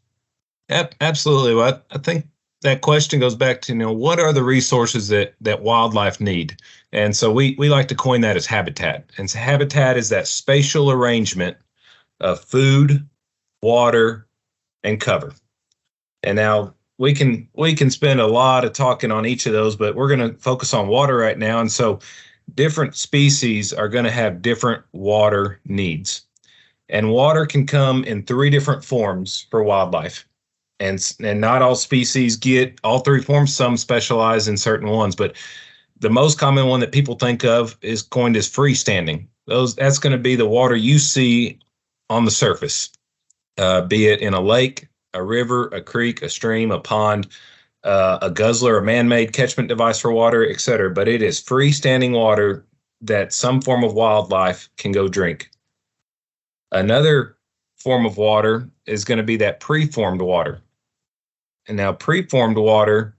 Absolutely. 0.70 1.54
Well, 1.56 1.82
I 1.92 1.98
think 1.98 2.28
that 2.62 2.82
question 2.82 3.20
goes 3.20 3.36
back 3.36 3.62
to 3.62 3.74
you 3.74 3.80
know 3.80 3.92
what 3.92 4.20
are 4.20 4.32
the 4.32 4.44
resources 4.44 5.10
that 5.10 5.36
that 5.42 5.62
wildlife 5.62 6.22
need? 6.22 6.58
And 6.92 7.16
so 7.16 7.32
we 7.32 7.56
we 7.58 7.70
like 7.70 7.88
to 7.90 7.96
coin 7.96 8.22
that 8.22 8.38
as 8.38 8.46
habitat. 8.46 9.10
And 9.18 9.30
so 9.30 9.40
habitat 9.40 9.98
is 9.98 10.10
that 10.10 10.28
spatial 10.28 10.92
arrangement 10.92 11.58
of 12.20 12.40
food 12.40 13.08
water 13.62 14.28
and 14.84 15.00
cover. 15.00 15.34
And 16.24 16.36
now 16.36 16.74
we 16.98 17.14
can 17.14 17.48
we 17.56 17.74
can 17.74 17.90
spend 17.90 18.20
a 18.20 18.28
lot 18.28 18.64
of 18.64 18.74
talking 18.74 19.12
on 19.12 19.26
each 19.26 19.46
of 19.46 19.54
those 19.54 19.76
but 19.76 19.96
we're 19.96 20.16
going 20.16 20.32
to 20.32 20.38
focus 20.40 20.74
on 20.74 20.88
water 20.88 21.18
right 21.18 21.38
now. 21.38 21.60
And 21.60 21.72
so 21.72 22.00
different 22.56 22.96
species 22.96 23.74
are 23.74 23.90
going 23.90 24.06
to 24.06 24.12
have 24.12 24.42
different 24.42 24.84
water 24.94 25.60
needs 25.66 26.26
and 26.92 27.10
water 27.10 27.46
can 27.46 27.66
come 27.66 28.04
in 28.04 28.24
three 28.24 28.50
different 28.50 28.84
forms 28.84 29.48
for 29.50 29.64
wildlife 29.64 30.28
and 30.82 31.16
and 31.24 31.40
not 31.40 31.62
all 31.62 31.76
species 31.76 32.36
get 32.36 32.80
all 32.84 33.00
three 33.00 33.22
forms. 33.22 33.56
Some 33.56 33.78
specialize 33.78 34.48
in 34.48 34.58
certain 34.58 34.90
ones, 34.90 35.16
but 35.16 35.36
the 36.00 36.10
most 36.10 36.40
common 36.40 36.68
one 36.68 36.80
that 36.80 36.92
people 36.92 37.16
think 37.16 37.46
of 37.46 37.78
is 37.82 38.02
coined 38.02 38.36
as 38.36 38.50
freestanding. 38.50 39.28
Those 39.46 39.76
that's 39.76 40.00
going 40.00 40.12
to 40.12 40.18
be 40.18 40.36
the 40.36 40.48
water 40.48 40.76
you 40.76 41.00
see 41.00 41.60
on 42.10 42.26
the 42.26 42.32
surface, 42.32 42.90
uh, 43.58 43.82
be 43.82 44.08
it 44.08 44.20
in 44.20 44.34
a 44.34 44.42
lake, 44.42 44.88
a 45.14 45.24
river, 45.24 45.68
a 45.68 45.82
creek, 45.82 46.22
a 46.24 46.30
stream, 46.30 46.72
a 46.72 46.80
pond, 46.80 47.28
uh, 47.84 48.18
a 48.22 48.32
guzzler, 48.32 48.78
a 48.78 48.84
man-made 48.84 49.34
catchment 49.34 49.70
device 49.70 50.00
for 50.00 50.12
water, 50.12 50.48
etc. 50.50 50.90
But 50.90 51.08
it 51.08 51.22
is 51.22 51.42
freestanding 51.42 52.14
water 52.14 52.66
that 53.02 53.34
some 53.34 53.62
form 53.62 53.84
of 53.84 53.94
wildlife 53.94 54.70
can 54.78 54.92
go 54.92 55.08
drink. 55.08 55.50
Another 56.72 57.38
form 57.78 58.06
of 58.06 58.18
water 58.18 58.70
is 58.86 59.04
going 59.04 59.18
to 59.18 59.24
be 59.24 59.38
that 59.38 59.60
preformed 59.60 60.22
water. 60.22 60.62
And 61.68 61.78
now 61.78 61.94
preformed 61.94 62.58
water 62.58 63.16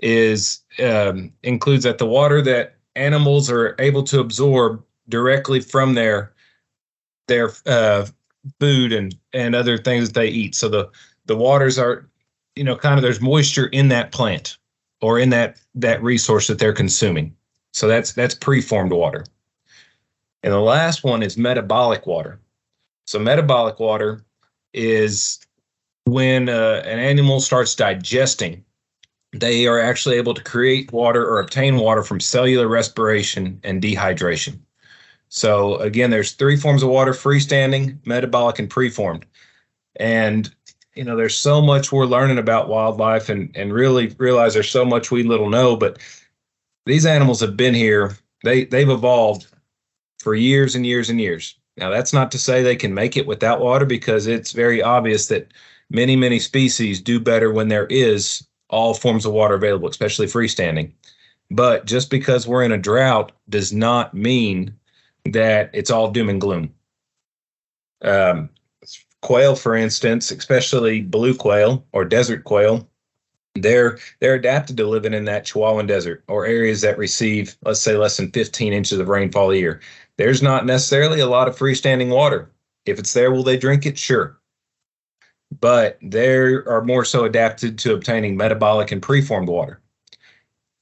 is 0.00 0.60
um, 0.82 1.32
includes 1.42 1.84
that 1.84 1.98
the 1.98 2.06
water 2.06 2.42
that 2.42 2.76
animals 2.96 3.50
are 3.50 3.74
able 3.78 4.02
to 4.04 4.20
absorb 4.20 4.82
directly 5.08 5.60
from 5.60 5.94
their 5.94 6.32
their 7.28 7.50
uh, 7.66 8.06
food 8.60 8.92
and 8.92 9.14
and 9.32 9.54
other 9.54 9.78
things 9.78 10.08
that 10.08 10.14
they 10.14 10.28
eat. 10.28 10.54
So 10.54 10.68
the 10.68 10.90
the 11.26 11.36
waters 11.36 11.78
are, 11.78 12.08
you 12.56 12.64
know, 12.64 12.76
kind 12.76 12.96
of 12.96 13.02
there's 13.02 13.20
moisture 13.20 13.66
in 13.66 13.88
that 13.88 14.12
plant 14.12 14.58
or 15.00 15.18
in 15.18 15.30
that 15.30 15.60
that 15.74 16.02
resource 16.02 16.48
that 16.48 16.58
they're 16.58 16.72
consuming. 16.72 17.34
So 17.72 17.88
that's 17.88 18.12
that's 18.12 18.34
preformed 18.34 18.92
water. 18.92 19.24
And 20.44 20.52
the 20.52 20.60
last 20.60 21.04
one 21.04 21.22
is 21.22 21.38
metabolic 21.38 22.06
water. 22.06 22.38
So 23.06 23.18
metabolic 23.18 23.80
water 23.80 24.26
is 24.74 25.40
when 26.04 26.50
uh, 26.50 26.82
an 26.84 26.98
animal 26.98 27.40
starts 27.40 27.74
digesting, 27.74 28.62
they 29.32 29.66
are 29.66 29.80
actually 29.80 30.16
able 30.16 30.34
to 30.34 30.44
create 30.44 30.92
water 30.92 31.26
or 31.26 31.40
obtain 31.40 31.78
water 31.78 32.02
from 32.02 32.20
cellular 32.20 32.68
respiration 32.68 33.58
and 33.64 33.82
dehydration. 33.82 34.58
So 35.30 35.76
again, 35.76 36.10
there's 36.10 36.32
three 36.32 36.58
forms 36.58 36.82
of 36.82 36.90
water: 36.90 37.12
freestanding, 37.12 37.96
metabolic, 38.04 38.58
and 38.58 38.68
preformed. 38.68 39.24
And 39.96 40.54
you 40.94 41.04
know, 41.04 41.16
there's 41.16 41.34
so 41.34 41.62
much 41.62 41.90
we're 41.90 42.04
learning 42.04 42.36
about 42.36 42.68
wildlife, 42.68 43.30
and 43.30 43.50
and 43.56 43.72
really 43.72 44.14
realize 44.18 44.52
there's 44.52 44.68
so 44.68 44.84
much 44.84 45.10
we 45.10 45.22
little 45.22 45.48
know. 45.48 45.74
But 45.74 45.98
these 46.84 47.06
animals 47.06 47.40
have 47.40 47.56
been 47.56 47.74
here; 47.74 48.18
they 48.44 48.66
they've 48.66 48.90
evolved 48.90 49.46
for 50.24 50.34
years 50.34 50.74
and 50.74 50.86
years 50.86 51.10
and 51.10 51.20
years. 51.20 51.56
Now, 51.76 51.90
that's 51.90 52.12
not 52.12 52.32
to 52.32 52.38
say 52.38 52.62
they 52.62 52.76
can 52.76 52.94
make 52.94 53.16
it 53.16 53.26
without 53.26 53.60
water, 53.60 53.84
because 53.84 54.26
it's 54.26 54.52
very 54.52 54.82
obvious 54.82 55.26
that 55.26 55.52
many 55.90 56.16
many 56.16 56.38
species 56.38 57.00
do 57.00 57.20
better 57.20 57.52
when 57.52 57.68
there 57.68 57.86
is 57.86 58.46
all 58.70 58.94
forms 58.94 59.26
of 59.26 59.32
water 59.32 59.54
available, 59.54 59.88
especially 59.88 60.26
freestanding. 60.26 60.92
But 61.50 61.84
just 61.84 62.10
because 62.10 62.46
we're 62.46 62.64
in 62.64 62.72
a 62.72 62.78
drought 62.78 63.32
does 63.48 63.72
not 63.72 64.14
mean 64.14 64.74
that 65.26 65.70
it's 65.72 65.90
all 65.90 66.10
doom 66.10 66.30
and 66.30 66.40
gloom. 66.40 66.74
Um, 68.02 68.48
quail, 69.20 69.54
for 69.54 69.74
instance, 69.76 70.30
especially 70.30 71.02
blue 71.02 71.34
quail 71.34 71.84
or 71.92 72.04
desert 72.04 72.44
quail, 72.44 72.88
they're 73.54 73.98
they're 74.20 74.34
adapted 74.34 74.76
to 74.76 74.86
living 74.86 75.14
in 75.14 75.24
that 75.26 75.46
Chihuahuan 75.46 75.86
desert 75.86 76.24
or 76.28 76.44
areas 76.46 76.80
that 76.80 76.98
receive, 76.98 77.56
let's 77.62 77.80
say, 77.80 77.96
less 77.96 78.16
than 78.16 78.32
15 78.32 78.72
inches 78.72 78.98
of 78.98 79.08
rainfall 79.08 79.50
a 79.50 79.56
year. 79.56 79.80
There's 80.16 80.42
not 80.42 80.66
necessarily 80.66 81.20
a 81.20 81.26
lot 81.26 81.48
of 81.48 81.56
freestanding 81.56 82.10
water. 82.10 82.50
If 82.86 82.98
it's 82.98 83.12
there, 83.12 83.32
will 83.32 83.42
they 83.42 83.56
drink 83.56 83.86
it? 83.86 83.98
Sure. 83.98 84.38
But 85.60 85.98
they 86.02 86.28
are 86.36 86.82
more 86.84 87.04
so 87.04 87.24
adapted 87.24 87.78
to 87.80 87.94
obtaining 87.94 88.36
metabolic 88.36 88.92
and 88.92 89.02
preformed 89.02 89.48
water. 89.48 89.80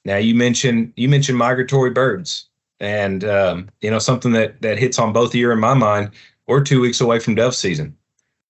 Now 0.04 0.16
you 0.16 0.34
mentioned 0.34 0.92
you 0.96 1.08
mentioned 1.08 1.38
migratory 1.38 1.90
birds, 1.90 2.46
and 2.80 3.24
um, 3.24 3.68
you 3.80 3.90
know 3.90 3.98
something 3.98 4.32
that 4.32 4.60
that 4.62 4.78
hits 4.78 4.98
on 4.98 5.12
both 5.12 5.30
of 5.30 5.34
you 5.36 5.50
in 5.50 5.60
my 5.60 5.74
mind. 5.74 6.10
We're 6.46 6.64
two 6.64 6.80
weeks 6.80 7.00
away 7.00 7.20
from 7.20 7.36
dove 7.36 7.54
season, 7.54 7.96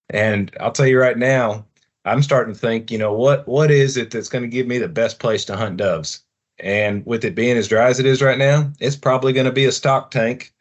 and 0.09 0.57
I'll 0.61 0.73
tell 0.73 0.87
you 0.87 0.99
right 0.99 1.19
now, 1.19 1.67
I'm 2.05 2.23
starting 2.23 2.55
to 2.55 2.59
think, 2.59 2.91
you 2.91 2.99
know, 2.99 3.12
what 3.12 3.47
what 3.47 3.71
is 3.71 3.97
it 3.97 4.11
that's 4.11 4.29
going 4.29 4.43
to 4.43 4.49
give 4.49 4.67
me 4.67 4.79
the 4.79 4.89
best 4.89 5.19
place 5.19 5.45
to 5.47 5.57
hunt 5.57 5.77
doves? 5.77 6.23
And 6.59 7.05
with 7.05 7.25
it 7.25 7.35
being 7.35 7.57
as 7.57 7.69
dry 7.69 7.89
as 7.89 8.01
it 8.01 8.07
is 8.07 8.23
right 8.23 8.39
now, 8.39 8.71
it's 8.81 8.97
probably 8.97 9.33
going 9.33 9.47
to 9.47 9.53
be 9.53 9.65
a 9.65 9.73
stock 9.73 10.11
tank 10.11 10.53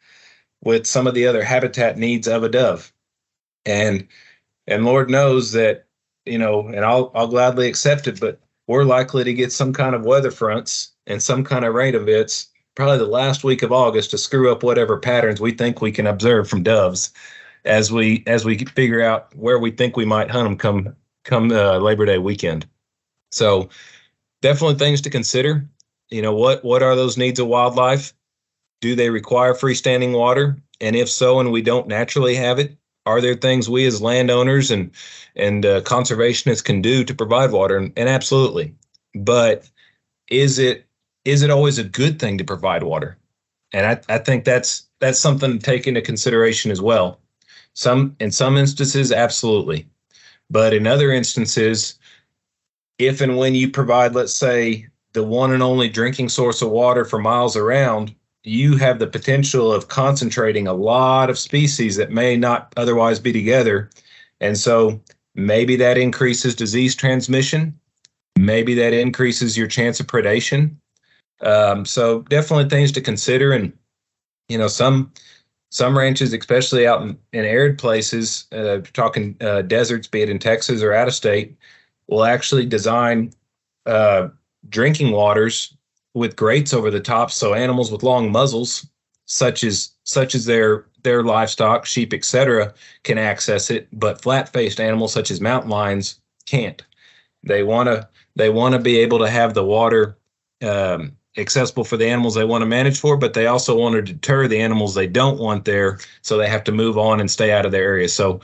with 0.62 0.86
some 0.86 1.06
of 1.06 1.14
the 1.14 1.26
other 1.26 1.42
habitat 1.42 1.98
needs 1.98 2.28
of 2.28 2.42
a 2.42 2.48
dove. 2.48 2.92
And 3.66 4.06
and 4.66 4.84
Lord 4.84 5.10
knows 5.10 5.52
that, 5.52 5.86
you 6.24 6.38
know, 6.38 6.66
and 6.68 6.84
I'll 6.84 7.10
I'll 7.14 7.28
gladly 7.28 7.68
accept 7.68 8.08
it, 8.08 8.20
but 8.20 8.40
we're 8.66 8.84
likely 8.84 9.24
to 9.24 9.34
get 9.34 9.52
some 9.52 9.72
kind 9.72 9.94
of 9.94 10.04
weather 10.04 10.30
fronts 10.30 10.92
and 11.06 11.22
some 11.22 11.44
kind 11.44 11.64
of 11.64 11.74
rain 11.74 11.94
events 11.94 12.48
probably 12.74 12.98
the 12.98 13.06
last 13.06 13.44
week 13.44 13.62
of 13.62 13.72
August 13.72 14.10
to 14.10 14.18
screw 14.18 14.50
up 14.50 14.62
whatever 14.62 14.98
patterns 14.98 15.40
we 15.40 15.52
think 15.52 15.80
we 15.80 15.92
can 15.92 16.06
observe 16.06 16.48
from 16.48 16.62
doves 16.62 17.12
as 17.64 17.92
we 17.92 18.24
as 18.26 18.44
we 18.44 18.58
figure 18.58 19.02
out 19.02 19.34
where 19.36 19.58
we 19.58 19.70
think 19.70 19.96
we 19.96 20.04
might 20.04 20.30
hunt 20.30 20.44
them 20.44 20.56
come 20.56 20.96
come 21.24 21.52
uh, 21.52 21.78
Labor 21.78 22.06
Day 22.06 22.18
weekend. 22.18 22.66
So 23.30 23.68
definitely 24.40 24.76
things 24.76 25.00
to 25.02 25.10
consider. 25.10 25.66
You 26.10 26.22
know 26.22 26.34
what 26.34 26.64
what 26.64 26.82
are 26.82 26.96
those 26.96 27.16
needs 27.16 27.40
of 27.40 27.46
wildlife? 27.46 28.12
Do 28.82 28.94
they 28.94 29.08
require 29.08 29.54
freestanding 29.54 30.12
water? 30.12 30.58
And 30.80 30.94
if 30.94 31.08
so, 31.08 31.40
and 31.40 31.50
we 31.50 31.62
don't 31.62 31.88
naturally 31.88 32.34
have 32.34 32.58
it, 32.58 32.76
are 33.06 33.20
there 33.20 33.34
things 33.34 33.70
we 33.70 33.86
as 33.86 34.02
landowners 34.02 34.70
and 34.70 34.90
and 35.34 35.64
uh, 35.64 35.80
conservationists 35.82 36.62
can 36.64 36.82
do 36.82 37.04
to 37.04 37.14
provide 37.14 37.52
water? 37.52 37.78
And, 37.78 37.92
and 37.96 38.08
absolutely, 38.08 38.74
but 39.14 39.68
is 40.28 40.58
it 40.58 40.86
is 41.24 41.42
it 41.42 41.50
always 41.50 41.78
a 41.78 41.84
good 41.84 42.18
thing 42.18 42.36
to 42.38 42.44
provide 42.44 42.82
water? 42.82 43.16
And 43.72 43.86
I, 43.86 44.14
I 44.14 44.18
think 44.18 44.44
that's 44.44 44.88
that's 45.00 45.18
something 45.18 45.52
to 45.52 45.58
take 45.58 45.86
into 45.86 46.02
consideration 46.02 46.70
as 46.70 46.82
well. 46.82 47.20
Some 47.74 48.16
in 48.20 48.30
some 48.30 48.56
instances, 48.56 49.12
absolutely. 49.12 49.88
But 50.50 50.74
in 50.74 50.86
other 50.86 51.10
instances, 51.12 51.98
if 52.98 53.20
and 53.20 53.36
when 53.36 53.54
you 53.54 53.70
provide, 53.70 54.14
let's 54.14 54.34
say, 54.34 54.88
the 55.12 55.22
one 55.22 55.52
and 55.52 55.62
only 55.62 55.88
drinking 55.88 56.28
source 56.28 56.62
of 56.62 56.70
water 56.70 57.04
for 57.04 57.18
miles 57.18 57.56
around, 57.56 58.14
you 58.44 58.76
have 58.76 58.98
the 58.98 59.06
potential 59.06 59.72
of 59.72 59.88
concentrating 59.88 60.66
a 60.66 60.72
lot 60.72 61.30
of 61.30 61.38
species 61.38 61.96
that 61.96 62.10
may 62.10 62.36
not 62.36 62.72
otherwise 62.76 63.20
be 63.20 63.32
together. 63.32 63.88
And 64.40 64.58
so 64.58 65.00
maybe 65.34 65.76
that 65.76 65.96
increases 65.96 66.54
disease 66.54 66.96
transmission. 66.96 67.78
Maybe 68.36 68.74
that 68.74 68.92
increases 68.92 69.56
your 69.56 69.68
chance 69.68 70.00
of 70.00 70.06
predation. 70.06 70.74
Um, 71.40 71.84
so 71.84 72.22
definitely 72.22 72.68
things 72.68 72.92
to 72.92 73.00
consider. 73.00 73.52
And, 73.52 73.72
you 74.48 74.58
know, 74.58 74.68
some 74.68 75.12
some 75.70 75.96
ranches, 75.96 76.34
especially 76.34 76.86
out 76.86 77.00
in, 77.00 77.16
in 77.32 77.46
arid 77.46 77.78
places, 77.78 78.46
uh, 78.52 78.80
talking 78.92 79.36
uh, 79.40 79.62
deserts, 79.62 80.06
be 80.06 80.20
it 80.20 80.28
in 80.28 80.38
Texas 80.38 80.82
or 80.82 80.92
out 80.92 81.08
of 81.08 81.14
state, 81.14 81.56
will 82.08 82.24
actually 82.24 82.66
design 82.66 83.32
uh, 83.86 84.28
drinking 84.68 85.12
waters 85.12 85.74
with 86.14 86.36
grates 86.36 86.72
over 86.72 86.90
the 86.90 87.00
top, 87.00 87.30
so 87.30 87.54
animals 87.54 87.90
with 87.90 88.02
long 88.02 88.30
muzzles, 88.30 88.86
such 89.26 89.64
as 89.64 89.92
such 90.04 90.34
as 90.34 90.44
their 90.44 90.86
their 91.02 91.22
livestock, 91.22 91.84
sheep, 91.86 92.12
etc., 92.12 92.72
can 93.02 93.18
access 93.18 93.70
it, 93.70 93.88
but 93.92 94.22
flat-faced 94.22 94.78
animals 94.78 95.12
such 95.12 95.30
as 95.30 95.40
mountain 95.40 95.70
lions 95.70 96.20
can't. 96.46 96.82
They 97.42 97.62
want 97.62 97.88
to 97.88 98.08
they 98.36 98.50
want 98.50 98.74
to 98.74 98.78
be 98.78 98.98
able 98.98 99.18
to 99.18 99.28
have 99.28 99.54
the 99.54 99.64
water 99.64 100.16
um, 100.62 101.16
accessible 101.36 101.84
for 101.84 101.96
the 101.96 102.06
animals 102.06 102.34
they 102.34 102.44
want 102.44 102.62
to 102.62 102.66
manage 102.66 102.98
for, 102.98 103.16
but 103.16 103.34
they 103.34 103.46
also 103.46 103.76
want 103.76 103.94
to 103.94 104.02
deter 104.02 104.46
the 104.48 104.60
animals 104.60 104.94
they 104.94 105.06
don't 105.06 105.38
want 105.38 105.64
there, 105.64 105.98
so 106.22 106.36
they 106.36 106.48
have 106.48 106.64
to 106.64 106.72
move 106.72 106.98
on 106.98 107.20
and 107.20 107.30
stay 107.30 107.52
out 107.52 107.66
of 107.66 107.72
their 107.72 107.84
area. 107.84 108.08
So, 108.08 108.40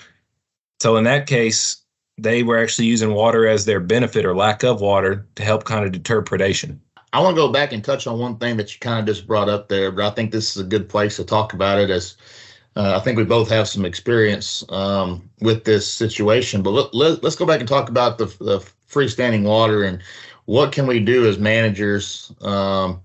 so 0.80 0.96
in 0.96 1.04
that 1.04 1.26
case, 1.26 1.82
they 2.18 2.42
were 2.42 2.58
actually 2.58 2.86
using 2.86 3.12
water 3.14 3.46
as 3.46 3.64
their 3.64 3.80
benefit 3.80 4.24
or 4.24 4.34
lack 4.34 4.64
of 4.64 4.80
water 4.80 5.26
to 5.36 5.44
help 5.44 5.64
kind 5.64 5.84
of 5.84 5.92
deter 5.92 6.22
predation. 6.22 6.78
I 7.12 7.20
want 7.20 7.36
to 7.36 7.40
go 7.40 7.50
back 7.50 7.72
and 7.72 7.82
touch 7.82 8.06
on 8.06 8.18
one 8.18 8.36
thing 8.36 8.56
that 8.58 8.72
you 8.72 8.80
kind 8.80 9.00
of 9.00 9.06
just 9.06 9.26
brought 9.26 9.48
up 9.48 9.68
there, 9.68 9.90
but 9.90 10.04
I 10.04 10.10
think 10.10 10.30
this 10.30 10.54
is 10.54 10.62
a 10.62 10.66
good 10.66 10.88
place 10.88 11.16
to 11.16 11.24
talk 11.24 11.52
about 11.52 11.78
it 11.78 11.90
as 11.90 12.16
uh, 12.76 12.96
I 12.96 13.00
think 13.02 13.16
we 13.16 13.24
both 13.24 13.48
have 13.48 13.66
some 13.66 13.84
experience 13.84 14.64
um, 14.68 15.28
with 15.40 15.64
this 15.64 15.90
situation. 15.90 16.62
But 16.62 16.70
let, 16.70 16.94
let, 16.94 17.24
us 17.24 17.34
go 17.34 17.46
back 17.46 17.60
and 17.60 17.68
talk 17.68 17.88
about 17.88 18.18
the, 18.18 18.26
the 18.26 18.58
freestanding 18.88 19.44
water 19.44 19.84
and 19.84 20.02
what 20.44 20.72
can 20.72 20.86
we 20.86 21.00
do 21.00 21.26
as 21.28 21.38
managers 21.38 22.32
um, 22.40 23.02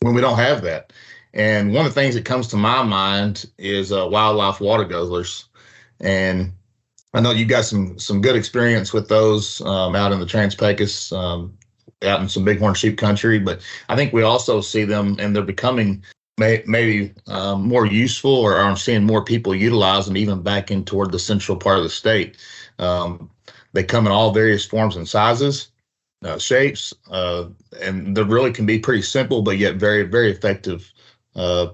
when 0.00 0.14
we 0.14 0.20
don't 0.20 0.38
have 0.38 0.62
that? 0.62 0.92
And 1.34 1.72
one 1.72 1.86
of 1.86 1.94
the 1.94 2.00
things 2.00 2.14
that 2.14 2.24
comes 2.24 2.48
to 2.48 2.56
my 2.56 2.82
mind 2.82 3.46
is 3.58 3.92
uh, 3.92 4.06
wildlife 4.10 4.60
water 4.60 4.84
guzzlers, 4.84 5.44
and 6.00 6.52
I 7.14 7.20
know 7.20 7.30
you 7.30 7.46
got 7.46 7.64
some 7.64 7.98
some 7.98 8.20
good 8.20 8.36
experience 8.36 8.92
with 8.92 9.08
those 9.08 9.62
um, 9.62 9.96
out 9.96 10.12
in 10.12 10.20
the 10.20 10.26
Trans-Pecos, 10.26 11.12
um, 11.12 11.56
out 12.04 12.20
in 12.20 12.28
some 12.28 12.44
bighorn 12.44 12.74
sheep 12.74 12.98
country. 12.98 13.38
But 13.38 13.60
I 13.88 13.96
think 13.96 14.12
we 14.12 14.22
also 14.22 14.60
see 14.60 14.84
them, 14.84 15.16
and 15.18 15.34
they're 15.34 15.42
becoming 15.42 16.02
may, 16.38 16.62
maybe 16.66 17.12
um, 17.26 17.66
more 17.66 17.86
useful, 17.86 18.34
or 18.34 18.58
I'm 18.60 18.76
seeing 18.76 19.04
more 19.04 19.24
people 19.24 19.54
utilize 19.54 20.06
them 20.06 20.16
even 20.16 20.42
back 20.42 20.70
in 20.70 20.84
toward 20.84 21.12
the 21.12 21.18
central 21.18 21.56
part 21.56 21.78
of 21.78 21.84
the 21.84 21.90
state. 21.90 22.36
Um, 22.78 23.30
they 23.72 23.84
come 23.84 24.06
in 24.06 24.12
all 24.12 24.32
various 24.32 24.64
forms 24.64 24.96
and 24.96 25.08
sizes 25.08 25.68
uh, 26.24 26.38
shapes, 26.38 26.92
uh, 27.10 27.46
and 27.80 28.16
they 28.16 28.22
really 28.22 28.52
can 28.52 28.66
be 28.66 28.78
pretty 28.78 29.02
simple, 29.02 29.42
but 29.42 29.58
yet 29.58 29.76
very, 29.76 30.02
very 30.04 30.30
effective 30.30 30.92
uh, 31.34 31.68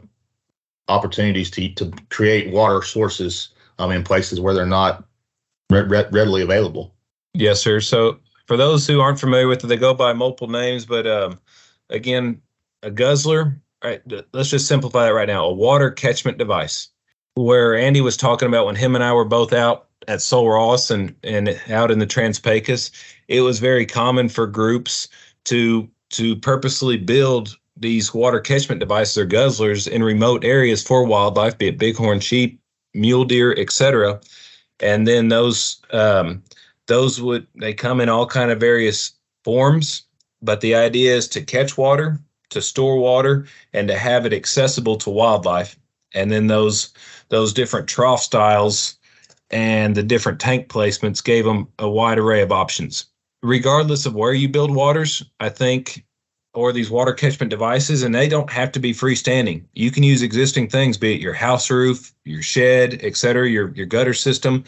opportunities 0.89 1.51
to 1.51 1.69
to 1.75 1.93
create 2.11 2.53
water 2.53 2.83
sources 2.83 3.51
um, 3.79 3.91
in 3.91 4.03
places 4.03 4.41
where 4.41 4.55
they're 4.55 4.67
not 4.67 5.05
re- 5.71 5.83
re- 5.83 6.09
readily 6.11 6.43
available. 6.43 6.95
Yes, 7.35 7.61
sir. 7.61 7.81
So 7.81 8.19
for 8.49 8.57
those 8.57 8.87
who 8.87 9.01
aren't 9.01 9.21
familiar 9.21 9.47
with 9.47 9.63
it, 9.63 9.67
they 9.67 9.77
go 9.77 9.93
by 9.95 10.15
multiple 10.15 10.49
names, 10.49 10.87
but 10.87 11.07
um, 11.07 11.39
again, 11.91 12.41
a 12.83 12.91
guzzler. 12.91 13.61
Right. 13.85 14.03
Let's 14.33 14.51
just 14.51 14.67
simplify 14.67 15.05
that 15.05 15.15
right 15.15 15.29
now. 15.29 15.45
A 15.45 15.53
water 15.53 15.91
catchment 15.93 16.39
device. 16.39 16.89
Where 17.35 17.77
Andy 17.77 18.01
was 18.01 18.17
talking 18.17 18.49
about 18.49 18.67
when 18.67 18.75
him 18.75 18.97
and 18.97 19.05
I 19.05 19.13
were 19.13 19.25
both 19.25 19.53
out 19.53 19.87
at 20.09 20.21
Sul 20.21 20.49
Ross 20.49 20.91
and 20.91 21.15
and 21.23 21.61
out 21.71 21.93
in 21.93 22.01
the 22.01 22.07
Trans-Pecos, 22.07 22.91
it 23.29 23.43
was 23.43 23.61
very 23.61 23.87
common 23.87 24.29
for 24.29 24.49
groups 24.49 25.07
to 25.45 25.89
to 26.11 26.35
purposely 26.35 26.97
build 26.97 27.57
these 27.77 28.13
water 28.13 28.41
catchment 28.41 28.81
devices 28.81 29.17
or 29.19 29.27
guzzlers 29.27 29.87
in 29.87 30.03
remote 30.03 30.45
areas 30.45 30.83
for 30.83 31.05
wildlife, 31.05 31.57
be 31.57 31.69
it 31.69 31.79
bighorn 31.79 32.19
sheep, 32.19 32.61
mule 32.95 33.25
deer, 33.25 33.55
etc. 33.57 34.21
And 34.81 35.07
then 35.07 35.29
those 35.29 35.81
um, 35.93 36.43
those 36.89 37.23
would 37.23 37.47
they 37.55 37.73
come 37.73 38.01
in 38.01 38.09
all 38.09 38.27
kind 38.27 38.51
of 38.51 38.59
various 38.59 39.13
forms, 39.45 40.03
but 40.43 40.61
the 40.61 40.75
idea 40.75 41.15
is 41.15 41.29
to 41.29 41.43
catch 41.43 41.79
water, 41.79 42.19
to 42.51 42.61
store 42.61 42.99
water, 42.99 43.47
and 43.73 43.87
to 43.89 43.97
have 43.97 44.27
it 44.27 44.33
accessible 44.33 44.97
to 44.97 45.11
wildlife. 45.11 45.79
And 46.15 46.33
then 46.33 46.49
those 46.49 46.93
those 47.29 47.53
different 47.53 47.89
trough 47.89 48.23
styles 48.23 48.97
and 49.51 49.95
the 49.95 50.03
different 50.03 50.41
tank 50.41 50.69
placements 50.69 51.23
gave 51.23 51.45
them 51.45 51.69
a 51.79 51.89
wide 51.89 52.19
array 52.19 52.43
of 52.43 52.53
options. 52.53 53.07
Regardless 53.43 54.05
of 54.05 54.15
where 54.15 54.35
you 54.35 54.49
build 54.49 54.75
waters, 54.75 55.23
I 55.41 55.49
think, 55.49 56.05
or 56.55 56.73
these 56.73 56.91
water 56.91 57.13
catchment 57.13 57.51
devices, 57.51 58.03
and 58.03 58.15
they 58.15 58.29
don't 58.29 58.51
have 58.51 58.73
to 58.73 58.81
be 58.81 58.93
freestanding. 58.93 59.65
You 59.75 59.91
can 59.91 60.03
use 60.03 60.23
existing 60.23 60.69
things, 60.69 60.97
be 60.97 61.15
it 61.15 61.21
your 61.21 61.35
house 61.35 61.71
roof, 61.71 62.13
your 62.25 62.43
shed, 62.43 62.99
et 63.03 63.17
cetera, 63.17 63.49
your, 63.49 63.71
your 63.75 63.87
gutter 63.87 64.15
system, 64.15 64.65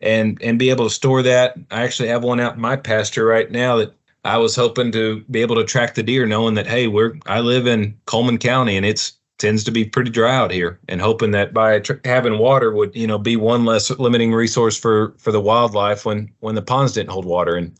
and 0.00 0.40
and 0.42 0.58
be 0.58 0.70
able 0.70 0.88
to 0.88 0.94
store 0.94 1.22
that. 1.22 1.56
I 1.70 1.82
actually 1.82 2.08
have 2.08 2.24
one 2.24 2.40
out 2.40 2.54
in 2.54 2.60
my 2.60 2.76
pasture 2.76 3.24
right 3.24 3.50
now 3.50 3.76
that 3.76 3.94
I 4.24 4.38
was 4.38 4.56
hoping 4.56 4.92
to 4.92 5.24
be 5.30 5.40
able 5.42 5.56
to 5.56 5.64
track 5.64 5.94
the 5.94 6.02
deer, 6.02 6.26
knowing 6.26 6.54
that 6.54 6.66
hey, 6.66 6.86
we're 6.86 7.18
I 7.26 7.40
live 7.40 7.66
in 7.66 7.96
Coleman 8.06 8.38
County 8.38 8.76
and 8.76 8.86
it's 8.86 9.12
tends 9.38 9.62
to 9.62 9.70
be 9.70 9.84
pretty 9.84 10.10
dry 10.10 10.34
out 10.34 10.50
here, 10.50 10.80
and 10.88 11.00
hoping 11.00 11.30
that 11.30 11.54
by 11.54 11.78
tr- 11.78 11.94
having 12.04 12.38
water 12.38 12.72
would 12.72 12.94
you 12.94 13.06
know 13.06 13.18
be 13.18 13.36
one 13.36 13.64
less 13.64 13.90
limiting 13.90 14.32
resource 14.32 14.76
for 14.76 15.14
for 15.18 15.32
the 15.32 15.40
wildlife 15.40 16.04
when 16.04 16.30
when 16.40 16.54
the 16.54 16.62
ponds 16.62 16.92
didn't 16.92 17.10
hold 17.10 17.24
water. 17.24 17.56
And 17.56 17.72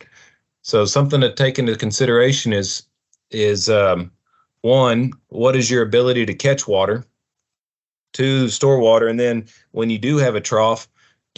so 0.62 0.84
something 0.84 1.20
to 1.20 1.32
take 1.32 1.58
into 1.58 1.76
consideration 1.76 2.52
is 2.52 2.84
is 3.30 3.68
um, 3.68 4.10
one, 4.62 5.12
what 5.28 5.56
is 5.56 5.70
your 5.70 5.82
ability 5.82 6.26
to 6.26 6.34
catch 6.34 6.66
water? 6.66 7.04
Two, 8.12 8.48
store 8.48 8.78
water, 8.78 9.06
and 9.06 9.20
then 9.20 9.46
when 9.72 9.90
you 9.90 9.98
do 9.98 10.16
have 10.16 10.34
a 10.34 10.40
trough, 10.40 10.88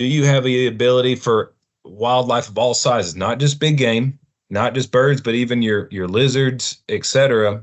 do 0.00 0.07
you 0.07 0.25
have 0.25 0.45
the 0.45 0.66
ability 0.66 1.14
for 1.14 1.52
wildlife 1.85 2.49
of 2.49 2.57
all 2.57 2.73
sizes, 2.73 3.14
not 3.14 3.38
just 3.38 3.61
big 3.61 3.76
game, 3.76 4.19
not 4.49 4.73
just 4.73 4.90
birds, 4.90 5.21
but 5.21 5.35
even 5.35 5.61
your 5.61 5.88
your 5.90 6.09
lizards, 6.09 6.83
etc., 6.88 7.62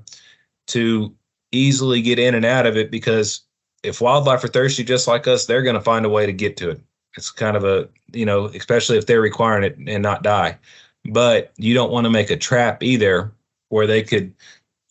to 0.67 1.15
easily 1.51 2.00
get 2.00 2.20
in 2.20 2.36
and 2.36 2.46
out 2.46 2.67
of 2.67 2.77
it 2.77 2.91
because 2.91 3.41
if 3.82 4.01
wildlife 4.01 4.44
are 4.44 4.50
thirsty 4.50 4.84
just 4.84 5.08
like 5.08 5.27
us, 5.27 5.48
they're 5.48 5.63
going 5.63 5.77
to 5.77 5.82
find 5.82 6.06
a 6.06 6.10
way 6.10 6.27
to 6.27 6.32
get 6.32 6.56
to 6.58 6.70
it. 6.70 6.79
It's 7.17 7.32
kind 7.32 7.58
of 7.58 7.63
a, 7.63 7.89
you 8.13 8.25
know, 8.25 8.46
especially 8.46 9.00
if 9.00 9.08
they're 9.08 9.20
requiring 9.20 9.63
it 9.63 9.75
and 9.88 10.03
not 10.03 10.22
die. 10.22 10.60
But 11.06 11.53
you 11.58 11.74
don't 11.74 11.91
want 11.91 12.06
to 12.06 12.12
make 12.12 12.29
a 12.29 12.38
trap 12.38 12.84
either 12.84 13.32
where 13.70 13.88
they 13.88 14.03
could 14.03 14.32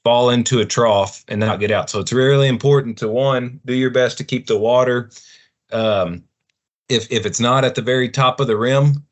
fall 0.03 0.31
into 0.31 0.59
a 0.59 0.65
trough 0.65 1.25
and 1.29 1.39
not 1.39 1.61
get 1.61 1.71
out. 1.71 1.91
So 1.91 2.01
it's 2.01 2.13
really 2.13 2.49
important 2.49 2.99
to 2.99 3.09
one, 3.09 3.61
do 3.65 3.75
your 3.75 3.91
best 3.91 4.19
to 4.19 4.25
keep 4.25 4.49
the 4.49 4.59
water. 4.59 5.11
Um, 5.71 6.25
if 6.89 7.11
if 7.11 7.27
it's 7.27 7.41
not 7.41 7.65
at 7.65 7.75
the 7.75 7.83
very 7.83 8.09
top 8.09 8.41
of 8.41 8.47
the 8.47 8.57
rim, 8.57 9.05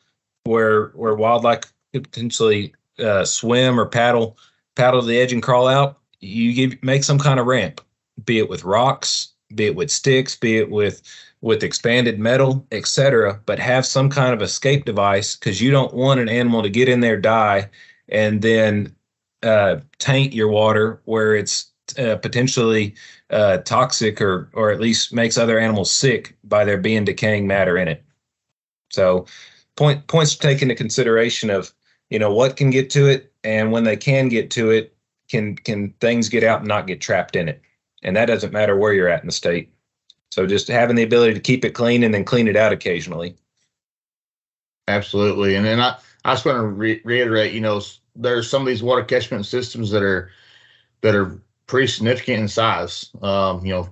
where 0.45 0.87
where 0.88 1.14
wildlife 1.14 1.62
could 1.93 2.04
potentially 2.04 2.75
uh, 2.99 3.25
swim 3.25 3.78
or 3.78 3.87
paddle 3.87 4.37
paddle 4.75 5.00
to 5.00 5.07
the 5.07 5.19
edge 5.19 5.33
and 5.33 5.43
crawl 5.43 5.66
out, 5.66 5.99
you 6.21 6.52
give 6.52 6.83
make 6.83 7.04
some 7.04 7.19
kind 7.19 7.40
of 7.40 7.47
ramp, 7.47 7.81
be 8.25 8.38
it 8.38 8.49
with 8.49 8.64
rocks, 8.64 9.33
be 9.54 9.66
it 9.66 9.76
with 9.76 9.90
sticks, 9.90 10.37
be 10.37 10.59
it 10.59 10.71
with 10.71 11.02
with 11.40 11.62
expanded 11.62 12.19
metal, 12.19 12.66
etc. 12.73 13.40
But 13.47 13.59
have 13.59 13.85
some 13.85 14.09
kind 14.09 14.33
of 14.33 14.43
escape 14.43 14.85
device 14.85 15.37
because 15.37 15.61
you 15.61 15.71
don't 15.71 15.95
want 15.95 16.21
an 16.21 16.28
animal 16.28 16.62
to 16.62 16.71
get 16.71 16.88
in 16.88 17.00
there, 17.00 17.21
die, 17.21 17.69
and 18.09 18.40
then 18.40 18.95
uh, 19.43 19.81
taint 19.99 20.33
your 20.33 20.49
water 20.49 21.00
where 21.04 21.35
it's 21.37 21.71
uh, 21.99 22.17
potentially 22.17 22.95
uh, 23.31 23.59
toxic 23.59 24.21
or 24.21 24.50
or 24.53 24.71
at 24.71 24.81
least 24.81 25.12
makes 25.12 25.37
other 25.37 25.59
animals 25.59 25.91
sick 25.91 26.37
by 26.45 26.64
there 26.64 26.79
being 26.79 27.05
decaying 27.05 27.47
matter 27.47 27.76
in 27.76 27.88
it. 27.88 28.03
So, 28.91 29.26
point 29.76 30.07
points 30.07 30.35
to 30.35 30.38
take 30.38 30.62
into 30.62 30.75
consideration 30.75 31.50
of 31.50 31.73
you 32.11 32.19
know 32.19 32.33
what 32.33 32.57
can 32.57 32.71
get 32.71 32.91
to 32.91 33.07
it 33.07 33.33
and 33.43 33.73
when 33.73 33.85
they 33.85 33.97
can 33.97 34.29
get 34.29 34.50
to 34.53 34.71
it 34.71 34.97
can 35.29 35.57
can 35.57 35.91
things 36.00 36.29
get 36.29 36.45
out 36.45 36.61
and 36.61 36.69
not 36.69 36.87
get 36.87 37.00
trapped 37.00 37.37
in 37.37 37.49
it? 37.49 37.61
And 38.03 38.17
that 38.17 38.26
doesn't 38.26 38.53
matter 38.53 38.76
where 38.76 38.93
you're 38.93 39.09
at 39.09 39.23
in 39.23 39.26
the 39.26 39.33
state. 39.33 39.73
So 40.31 40.47
just 40.47 40.69
having 40.69 40.97
the 40.97 41.03
ability 41.03 41.35
to 41.35 41.41
keep 41.41 41.64
it 41.64 41.71
clean 41.71 42.03
and 42.03 42.12
then 42.12 42.25
clean 42.25 42.49
it 42.49 42.57
out 42.57 42.73
occasionally. 42.73 43.37
Absolutely. 44.88 45.55
And 45.55 45.64
then 45.64 45.81
i 45.81 45.97
i 46.25 46.33
just 46.33 46.47
want 46.47 46.57
to 46.57 46.67
re- 46.67 47.03
reiterate 47.05 47.53
you 47.53 47.61
know 47.61 47.81
there's 48.17 48.49
some 48.49 48.62
of 48.62 48.67
these 48.67 48.83
water 48.83 49.05
catchment 49.05 49.45
systems 49.47 49.91
that 49.91 50.03
are 50.03 50.31
that 51.03 51.14
are 51.14 51.41
pretty 51.75 51.89
significant 51.89 52.41
in 52.41 52.49
size 52.49 53.10
um, 53.23 53.65
you 53.65 53.73
know 53.73 53.89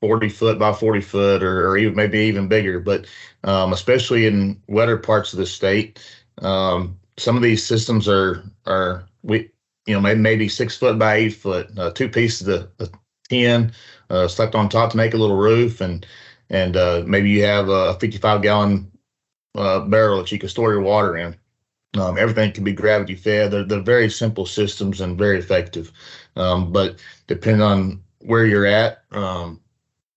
40 0.00 0.28
foot 0.28 0.58
by 0.58 0.72
40 0.72 1.00
foot 1.00 1.42
or, 1.42 1.68
or 1.68 1.76
even 1.76 1.94
maybe 1.94 2.18
even 2.20 2.48
bigger 2.48 2.80
but 2.80 3.06
um, 3.44 3.72
especially 3.72 4.26
in 4.26 4.60
wetter 4.68 4.96
parts 4.96 5.32
of 5.32 5.38
the 5.38 5.46
state 5.46 6.02
um, 6.42 6.98
some 7.16 7.36
of 7.36 7.42
these 7.42 7.64
systems 7.64 8.08
are 8.08 8.44
are 8.66 9.04
we 9.22 9.50
you 9.88 9.94
know, 9.94 10.00
maybe, 10.00 10.20
maybe 10.20 10.48
six 10.48 10.76
foot 10.76 10.98
by 10.98 11.14
eight 11.14 11.30
foot, 11.30 11.76
uh, 11.78 11.90
two 11.90 12.10
pieces 12.10 12.46
of, 12.46 12.70
of 12.78 12.90
tin 13.30 13.72
uh, 14.10 14.28
slept 14.28 14.54
on 14.54 14.68
top 14.68 14.90
to 14.90 14.98
make 14.98 15.14
a 15.14 15.16
little 15.16 15.36
roof, 15.36 15.80
and 15.80 16.06
and 16.50 16.76
uh, 16.76 17.02
maybe 17.06 17.30
you 17.30 17.42
have 17.44 17.68
a 17.70 17.94
55 17.98 18.42
gallon 18.42 18.90
uh, 19.54 19.80
barrel 19.80 20.18
that 20.18 20.30
you 20.30 20.38
can 20.38 20.50
store 20.50 20.72
your 20.72 20.82
water 20.82 21.16
in. 21.16 21.34
Um, 22.00 22.18
everything 22.18 22.52
can 22.52 22.64
be 22.64 22.72
gravity 22.72 23.14
fed. 23.14 23.50
They're, 23.50 23.64
they're 23.64 23.80
very 23.80 24.10
simple 24.10 24.46
systems 24.46 25.00
and 25.00 25.18
very 25.18 25.38
effective. 25.38 25.92
Um, 26.36 26.72
but 26.72 26.98
depending 27.26 27.62
on 27.62 28.02
where 28.20 28.46
you're 28.46 28.66
at, 28.66 29.02
um, 29.12 29.60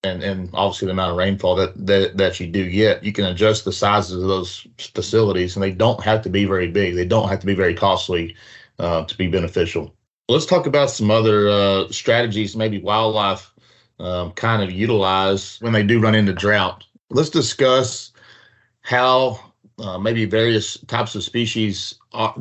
and 0.04 0.24
and 0.24 0.50
obviously 0.54 0.88
the 0.88 0.94
amount 0.94 1.12
of 1.12 1.18
rainfall 1.18 1.56
that, 1.56 1.86
that 1.86 2.18
that 2.18 2.40
you 2.40 2.48
do 2.48 2.70
get, 2.70 3.04
you 3.04 3.12
can 3.12 3.26
adjust 3.26 3.66
the 3.66 3.72
sizes 3.72 4.22
of 4.22 4.28
those 4.28 4.66
facilities, 4.78 5.56
and 5.56 5.64
they 5.64 5.72
don't 5.72 6.04
have 6.04 6.22
to 6.24 6.30
be 6.30 6.46
very 6.46 6.68
big. 6.68 6.96
They 6.96 7.06
don't 7.06 7.30
have 7.30 7.40
to 7.40 7.46
be 7.46 7.54
very 7.54 7.76
costly 7.76 8.36
uh, 8.80 9.06
to 9.06 9.18
be 9.18 9.28
beneficial. 9.28 9.94
Let's 10.28 10.46
talk 10.46 10.66
about 10.66 10.90
some 10.90 11.12
other 11.12 11.50
uh, 11.50 11.88
strategies, 11.90 12.56
maybe 12.56 12.80
wildlife 12.80 13.52
um, 14.00 14.32
kind 14.32 14.64
of 14.64 14.72
utilize 14.72 15.58
when 15.62 15.74
they 15.74 15.84
do 15.84 16.02
run 16.02 16.16
into 16.16 16.34
drought. 16.34 16.86
Let's 17.10 17.30
discuss 17.30 18.12
how 18.82 19.51
uh, 19.82 19.98
maybe 19.98 20.26
various 20.26 20.78
types 20.88 21.16
of 21.16 21.24
species 21.24 21.96
are, 22.14 22.36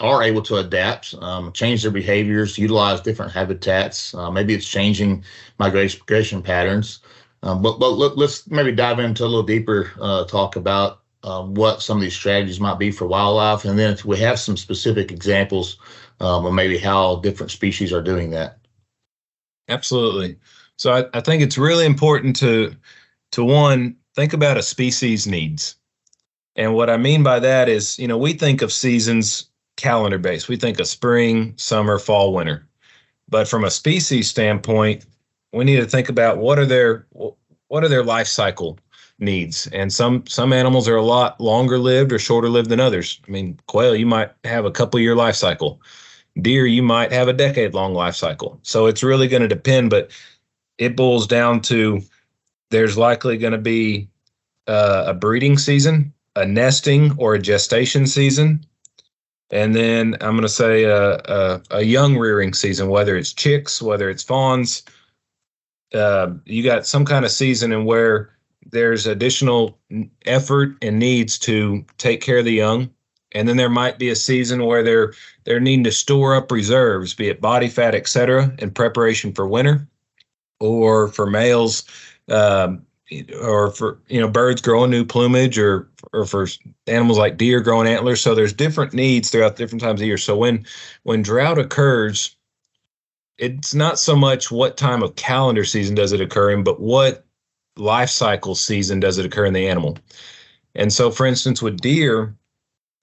are 0.00 0.22
able 0.22 0.42
to 0.42 0.56
adapt, 0.56 1.14
um, 1.20 1.52
change 1.52 1.82
their 1.82 1.90
behaviors, 1.90 2.58
utilize 2.58 3.00
different 3.00 3.32
habitats. 3.32 4.14
Uh, 4.14 4.30
maybe 4.30 4.54
it's 4.54 4.68
changing 4.68 5.24
migration 5.58 6.42
patterns. 6.42 7.00
Um, 7.42 7.62
but 7.62 7.78
but 7.78 7.90
let, 7.90 8.18
us 8.18 8.46
maybe 8.48 8.72
dive 8.72 8.98
into 8.98 9.24
a 9.24 9.26
little 9.26 9.44
deeper 9.44 9.92
uh, 10.00 10.24
talk 10.24 10.56
about 10.56 11.02
um, 11.22 11.54
what 11.54 11.82
some 11.82 11.98
of 11.98 12.02
these 12.02 12.14
strategies 12.14 12.60
might 12.60 12.78
be 12.78 12.90
for 12.90 13.06
wildlife, 13.06 13.64
and 13.64 13.78
then 13.78 13.92
if 13.92 14.04
we 14.04 14.18
have 14.18 14.38
some 14.38 14.56
specific 14.56 15.12
examples 15.12 15.78
um, 16.20 16.46
of 16.46 16.54
maybe 16.54 16.78
how 16.78 17.16
different 17.16 17.52
species 17.52 17.92
are 17.92 18.02
doing 18.02 18.30
that. 18.30 18.58
Absolutely. 19.68 20.36
So 20.76 20.92
I, 20.92 21.04
I 21.14 21.20
think 21.20 21.42
it's 21.42 21.58
really 21.58 21.86
important 21.86 22.34
to 22.36 22.74
to 23.32 23.44
one 23.44 23.96
think 24.14 24.32
about 24.32 24.56
a 24.56 24.62
species 24.62 25.26
needs, 25.26 25.76
and 26.58 26.74
what 26.74 26.90
I 26.90 26.96
mean 26.96 27.22
by 27.22 27.38
that 27.38 27.68
is, 27.68 27.98
you 28.00 28.08
know, 28.08 28.18
we 28.18 28.32
think 28.32 28.62
of 28.62 28.72
seasons 28.72 29.48
calendar 29.76 30.18
based. 30.18 30.48
We 30.48 30.56
think 30.56 30.80
of 30.80 30.88
spring, 30.88 31.54
summer, 31.56 32.00
fall, 32.00 32.34
winter, 32.34 32.66
but 33.28 33.46
from 33.46 33.64
a 33.64 33.70
species 33.70 34.28
standpoint, 34.28 35.06
we 35.52 35.64
need 35.64 35.76
to 35.76 35.86
think 35.86 36.08
about 36.08 36.38
what 36.38 36.58
are 36.58 36.66
their 36.66 37.06
what 37.68 37.84
are 37.84 37.88
their 37.88 38.02
life 38.02 38.26
cycle 38.26 38.76
needs? 39.20 39.68
And 39.68 39.92
some 39.92 40.26
some 40.26 40.52
animals 40.52 40.88
are 40.88 40.96
a 40.96 41.02
lot 41.02 41.40
longer 41.40 41.78
lived 41.78 42.12
or 42.12 42.18
shorter 42.18 42.48
lived 42.48 42.70
than 42.70 42.80
others. 42.80 43.20
I 43.26 43.30
mean 43.30 43.58
quail 43.68 43.94
you 43.94 44.06
might 44.06 44.32
have 44.42 44.64
a 44.64 44.72
couple 44.72 44.98
year 44.98 45.14
life 45.14 45.36
cycle. 45.36 45.80
Deer 46.42 46.66
you 46.66 46.82
might 46.82 47.12
have 47.12 47.28
a 47.28 47.32
decade 47.32 47.72
long 47.72 47.94
life 47.94 48.16
cycle. 48.16 48.58
So 48.64 48.86
it's 48.86 49.04
really 49.04 49.28
going 49.28 49.42
to 49.42 49.48
depend 49.48 49.90
but 49.90 50.10
it 50.76 50.96
boils 50.96 51.28
down 51.28 51.60
to 51.62 52.02
there's 52.70 52.98
likely 52.98 53.38
going 53.38 53.52
to 53.52 53.58
be 53.58 54.08
uh, 54.66 55.04
a 55.06 55.14
breeding 55.14 55.56
season 55.56 56.12
a 56.38 56.46
nesting 56.46 57.12
or 57.18 57.34
a 57.34 57.38
gestation 57.38 58.06
season. 58.06 58.64
And 59.50 59.74
then 59.74 60.14
i'm 60.20 60.32
going 60.32 60.42
to 60.42 60.48
say 60.48 60.84
a, 60.84 61.14
a, 61.14 61.62
a 61.70 61.82
young 61.82 62.16
rearing 62.16 62.52
season 62.52 62.88
whether 62.88 63.16
it's 63.16 63.32
chicks 63.32 63.80
whether 63.80 64.10
it's 64.10 64.22
fawns. 64.22 64.82
Uh, 65.94 66.34
you 66.44 66.62
got 66.62 66.86
some 66.86 67.06
kind 67.06 67.24
of 67.24 67.30
season 67.30 67.72
in 67.72 67.86
where 67.86 68.30
there's 68.70 69.06
additional 69.06 69.78
effort 70.26 70.76
and 70.82 70.98
needs 70.98 71.38
to 71.38 71.82
take 71.96 72.20
care 72.20 72.38
of 72.38 72.44
the 72.44 72.52
young. 72.52 72.90
And 73.32 73.48
then 73.48 73.56
there 73.56 73.70
might 73.70 73.98
be 73.98 74.10
a 74.10 74.16
season 74.16 74.64
where 74.66 74.82
they're 74.82 75.14
they're 75.44 75.60
needing 75.60 75.84
to 75.84 75.92
store 75.92 76.34
up 76.34 76.50
reserves 76.50 77.14
be 77.14 77.28
it 77.28 77.40
body 77.40 77.68
fat 77.68 77.94
etc 77.94 78.54
in 78.58 78.70
preparation 78.70 79.32
for 79.32 79.46
winter 79.46 79.86
or 80.60 81.08
for 81.08 81.26
males. 81.26 81.84
Um, 82.28 82.82
or 83.40 83.70
for 83.70 83.98
you 84.08 84.20
know 84.20 84.28
birds 84.28 84.60
growing 84.60 84.90
new 84.90 85.04
plumage 85.04 85.58
or 85.58 85.88
or 86.12 86.26
for 86.26 86.46
animals 86.86 87.18
like 87.18 87.38
deer 87.38 87.60
growing 87.60 87.88
antlers 87.88 88.20
so 88.20 88.34
there's 88.34 88.52
different 88.52 88.92
needs 88.92 89.30
throughout 89.30 89.56
different 89.56 89.80
times 89.80 90.00
of 90.00 90.06
year 90.06 90.18
so 90.18 90.36
when 90.36 90.64
when 91.04 91.22
drought 91.22 91.58
occurs 91.58 92.36
it's 93.38 93.74
not 93.74 93.98
so 93.98 94.14
much 94.14 94.50
what 94.50 94.76
time 94.76 95.02
of 95.02 95.16
calendar 95.16 95.64
season 95.64 95.94
does 95.94 96.12
it 96.12 96.20
occur 96.20 96.50
in 96.50 96.62
but 96.62 96.80
what 96.80 97.24
life 97.78 98.10
cycle 98.10 98.54
season 98.54 99.00
does 99.00 99.18
it 99.18 99.26
occur 99.26 99.46
in 99.46 99.52
the 99.52 99.68
animal. 99.68 99.96
And 100.74 100.92
so, 100.92 101.10
for 101.10 101.26
instance, 101.26 101.62
with 101.62 101.80
deer, 101.80 102.34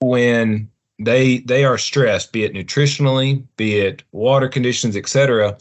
when 0.02 0.70
they 1.00 1.40
they 1.40 1.66
are 1.66 1.78
stressed, 1.78 2.32
be 2.32 2.44
it 2.44 2.54
nutritionally, 2.54 3.44
be 3.58 3.80
it 3.80 4.04
water 4.12 4.48
conditions, 4.48 4.96
etc., 4.96 5.58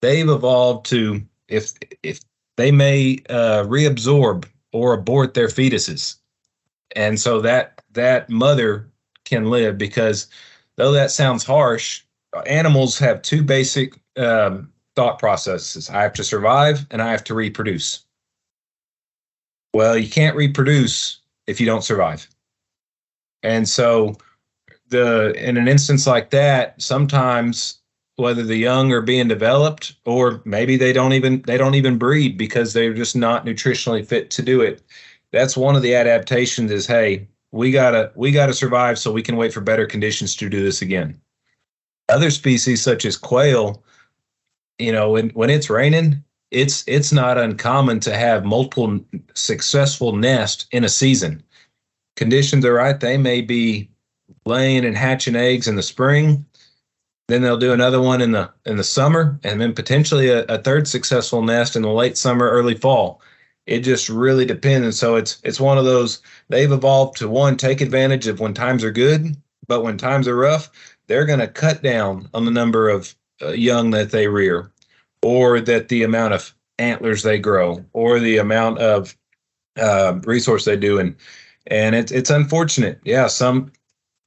they've 0.00 0.28
evolved 0.28 0.86
to 0.86 1.22
if 1.48 1.72
they 2.56 2.72
may 2.72 3.18
uh, 3.28 3.64
reabsorb 3.64 4.46
or 4.72 4.92
abort 4.94 5.34
their 5.34 5.48
fetuses. 5.48 6.16
and 6.94 7.20
so 7.20 7.40
that 7.40 7.82
that 7.92 8.28
mother 8.30 8.88
can 9.24 9.50
live 9.50 9.78
because 9.78 10.28
though 10.76 10.92
that 10.92 11.10
sounds 11.10 11.44
harsh, 11.44 12.02
animals 12.46 12.98
have 12.98 13.22
two 13.22 13.42
basic 13.42 13.98
um, 14.16 14.70
thought 14.94 15.18
processes: 15.18 15.90
I 15.90 16.02
have 16.02 16.12
to 16.14 16.24
survive 16.24 16.86
and 16.90 17.02
I 17.02 17.10
have 17.10 17.24
to 17.24 17.34
reproduce. 17.34 18.04
Well, 19.74 19.96
you 19.98 20.08
can't 20.08 20.36
reproduce 20.36 21.20
if 21.46 21.60
you 21.60 21.66
don't 21.66 21.84
survive, 21.84 22.28
and 23.42 23.68
so 23.68 24.16
the 24.88 25.32
in 25.34 25.56
an 25.56 25.68
instance 25.68 26.06
like 26.06 26.30
that, 26.30 26.80
sometimes 26.80 27.80
whether 28.16 28.42
the 28.42 28.56
young 28.56 28.92
are 28.92 29.02
being 29.02 29.28
developed 29.28 29.94
or 30.04 30.40
maybe 30.44 30.76
they 30.76 30.92
don't 30.92 31.12
even 31.12 31.42
they 31.42 31.58
don't 31.58 31.74
even 31.74 31.98
breed 31.98 32.36
because 32.36 32.72
they're 32.72 32.94
just 32.94 33.14
not 33.14 33.44
nutritionally 33.44 34.06
fit 34.06 34.30
to 34.32 34.42
do 34.42 34.60
it. 34.60 34.82
That's 35.32 35.56
one 35.56 35.76
of 35.76 35.82
the 35.82 35.94
adaptations 35.94 36.70
is 36.70 36.86
hey 36.86 37.28
we 37.52 37.70
gotta 37.70 38.10
we 38.14 38.32
gotta 38.32 38.54
survive 38.54 38.98
so 38.98 39.12
we 39.12 39.22
can 39.22 39.36
wait 39.36 39.52
for 39.52 39.60
better 39.60 39.86
conditions 39.86 40.34
to 40.36 40.48
do 40.48 40.62
this 40.62 40.82
again. 40.82 41.20
Other 42.08 42.30
species 42.30 42.82
such 42.82 43.04
as 43.04 43.16
quail 43.16 43.82
you 44.78 44.92
know 44.92 45.10
when, 45.10 45.30
when 45.30 45.50
it's 45.50 45.70
raining 45.70 46.22
it's 46.50 46.84
it's 46.86 47.12
not 47.12 47.38
uncommon 47.38 48.00
to 48.00 48.16
have 48.16 48.44
multiple 48.44 49.00
successful 49.34 50.16
nests 50.16 50.66
in 50.70 50.84
a 50.84 50.88
season. 50.88 51.42
Conditions 52.14 52.64
are 52.64 52.72
right. 52.72 52.98
They 52.98 53.18
may 53.18 53.42
be 53.42 53.90
laying 54.46 54.86
and 54.86 54.96
hatching 54.96 55.36
eggs 55.36 55.68
in 55.68 55.76
the 55.76 55.82
spring 55.82 56.45
then 57.28 57.42
they'll 57.42 57.56
do 57.56 57.72
another 57.72 58.00
one 58.00 58.20
in 58.20 58.32
the 58.32 58.50
in 58.66 58.76
the 58.76 58.84
summer, 58.84 59.38
and 59.42 59.60
then 59.60 59.74
potentially 59.74 60.28
a, 60.28 60.44
a 60.44 60.58
third 60.58 60.86
successful 60.86 61.42
nest 61.42 61.76
in 61.76 61.82
the 61.82 61.90
late 61.90 62.16
summer, 62.16 62.48
early 62.48 62.74
fall. 62.74 63.20
It 63.66 63.80
just 63.80 64.08
really 64.08 64.44
depends. 64.44 64.84
And 64.84 64.94
so 64.94 65.16
it's 65.16 65.40
it's 65.42 65.60
one 65.60 65.78
of 65.78 65.84
those 65.84 66.22
they've 66.48 66.70
evolved 66.70 67.18
to 67.18 67.28
one 67.28 67.56
take 67.56 67.80
advantage 67.80 68.28
of 68.28 68.38
when 68.38 68.54
times 68.54 68.84
are 68.84 68.92
good, 68.92 69.36
but 69.66 69.82
when 69.82 69.98
times 69.98 70.28
are 70.28 70.36
rough, 70.36 70.70
they're 71.08 71.26
going 71.26 71.40
to 71.40 71.48
cut 71.48 71.82
down 71.82 72.28
on 72.32 72.44
the 72.44 72.50
number 72.50 72.88
of 72.88 73.14
uh, 73.42 73.48
young 73.48 73.90
that 73.90 74.10
they 74.10 74.28
rear, 74.28 74.70
or 75.22 75.60
that 75.60 75.88
the 75.88 76.04
amount 76.04 76.34
of 76.34 76.54
antlers 76.78 77.22
they 77.22 77.38
grow, 77.38 77.84
or 77.92 78.20
the 78.20 78.38
amount 78.38 78.78
of 78.78 79.16
uh, 79.76 80.20
resource 80.24 80.64
they 80.64 80.76
do, 80.76 81.00
and 81.00 81.16
and 81.66 81.96
it's 81.96 82.12
it's 82.12 82.30
unfortunate. 82.30 83.00
Yeah, 83.04 83.26
some 83.26 83.72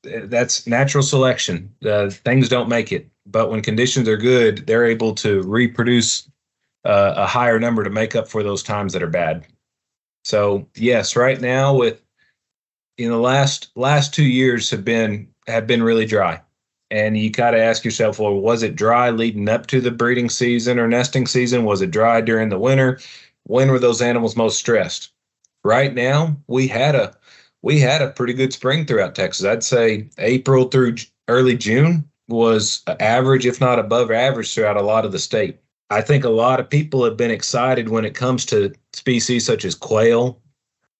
that's 0.03 0.65
natural 0.65 1.03
selection. 1.03 1.73
Uh, 1.85 2.09
things 2.09 2.49
don't 2.49 2.69
make 2.69 2.91
it, 2.91 3.09
but 3.25 3.49
when 3.49 3.61
conditions 3.61 4.07
are 4.07 4.17
good, 4.17 4.65
they're 4.65 4.85
able 4.85 5.13
to 5.15 5.41
reproduce 5.43 6.29
uh, 6.85 7.13
a 7.17 7.25
higher 7.25 7.59
number 7.59 7.83
to 7.83 7.89
make 7.89 8.15
up 8.15 8.27
for 8.27 8.43
those 8.43 8.63
times 8.63 8.93
that 8.93 9.03
are 9.03 9.07
bad. 9.07 9.45
So 10.23 10.67
yes, 10.75 11.15
right 11.15 11.39
now 11.39 11.75
with 11.75 12.01
in 12.97 13.09
the 13.09 13.17
last 13.17 13.71
last 13.75 14.13
two 14.13 14.25
years 14.25 14.69
have 14.71 14.85
been 14.85 15.27
have 15.47 15.67
been 15.67 15.83
really 15.83 16.05
dry, 16.05 16.41
and 16.91 17.17
you 17.17 17.29
got 17.29 17.51
to 17.51 17.61
ask 17.61 17.83
yourself, 17.83 18.19
well, 18.19 18.35
was 18.35 18.63
it 18.63 18.75
dry 18.75 19.09
leading 19.09 19.49
up 19.49 19.67
to 19.67 19.81
the 19.81 19.91
breeding 19.91 20.29
season 20.29 20.79
or 20.79 20.87
nesting 20.87 21.27
season? 21.27 21.65
Was 21.65 21.81
it 21.81 21.91
dry 21.91 22.21
during 22.21 22.49
the 22.49 22.59
winter? 22.59 22.99
When 23.45 23.71
were 23.71 23.79
those 23.79 24.01
animals 24.01 24.35
most 24.35 24.59
stressed? 24.59 25.11
Right 25.63 25.93
now, 25.93 26.37
we 26.47 26.67
had 26.67 26.95
a 26.95 27.15
we 27.61 27.79
had 27.79 28.01
a 28.01 28.11
pretty 28.11 28.33
good 28.33 28.53
spring 28.53 28.85
throughout 28.85 29.15
Texas. 29.15 29.45
I'd 29.45 29.63
say 29.63 30.09
April 30.17 30.65
through 30.65 30.95
early 31.27 31.57
June 31.57 32.09
was 32.27 32.83
average, 32.99 33.45
if 33.45 33.59
not 33.59 33.79
above 33.79 34.11
average, 34.11 34.53
throughout 34.53 34.77
a 34.77 34.81
lot 34.81 35.05
of 35.05 35.11
the 35.11 35.19
state. 35.19 35.59
I 35.89 36.01
think 36.01 36.23
a 36.23 36.29
lot 36.29 36.59
of 36.59 36.69
people 36.69 37.03
have 37.03 37.17
been 37.17 37.31
excited 37.31 37.89
when 37.89 38.05
it 38.05 38.13
comes 38.13 38.45
to 38.47 38.73
species 38.93 39.45
such 39.45 39.65
as 39.65 39.73
quail 39.73 40.39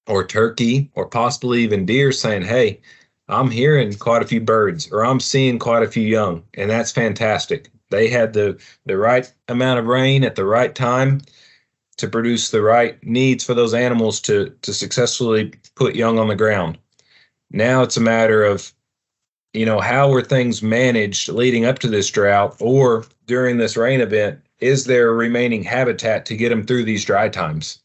or 0.08 0.26
turkey 0.26 0.90
or 0.96 1.06
possibly 1.06 1.62
even 1.62 1.86
deer 1.86 2.12
saying, 2.12 2.42
hey, 2.42 2.82
I'm 3.28 3.52
hearing 3.52 3.94
quite 3.94 4.24
a 4.24 4.28
few 4.28 4.42
birds 4.42 4.92
or 4.92 5.06
I'm 5.06 5.20
seeing 5.20 5.60
quite 5.60 5.84
a 5.84 5.88
few 5.88 6.08
young, 6.08 6.44
and 6.56 6.70
that's 6.70 6.92
fantastic. 6.92 7.70
They 7.92 8.08
had 8.08 8.34
the, 8.34 8.60
the 8.86 8.98
right 8.98 9.32
amount 9.48 9.80
of 9.80 9.86
rain 9.86 10.24
at 10.24 10.36
the 10.36 10.46
right 10.46 10.74
time 10.74 11.22
to 12.00 12.08
produce 12.08 12.50
the 12.50 12.62
right 12.62 13.02
needs 13.04 13.44
for 13.44 13.54
those 13.54 13.74
animals 13.74 14.20
to 14.22 14.56
to 14.62 14.74
successfully 14.74 15.54
put 15.76 15.96
young 15.96 16.18
on 16.18 16.30
the 16.30 16.36
ground. 16.36 16.78
Now 17.52 17.82
it's 17.82 17.98
a 17.98 18.02
matter 18.02 18.44
of 18.44 18.74
you 19.54 19.66
know 19.66 19.80
how 19.80 20.10
were 20.10 20.22
things 20.22 20.64
managed 20.64 21.30
leading 21.30 21.66
up 21.66 21.80
to 21.80 21.88
this 21.88 22.10
drought 22.10 22.56
or 22.60 23.06
during 23.26 23.58
this 23.58 23.76
rain 23.76 24.00
event 24.00 24.40
is 24.60 24.86
there 24.86 25.12
remaining 25.14 25.64
habitat 25.64 26.26
to 26.26 26.38
get 26.38 26.50
them 26.50 26.66
through 26.66 26.84
these 26.84 27.06
dry 27.06 27.28
times 27.28 27.80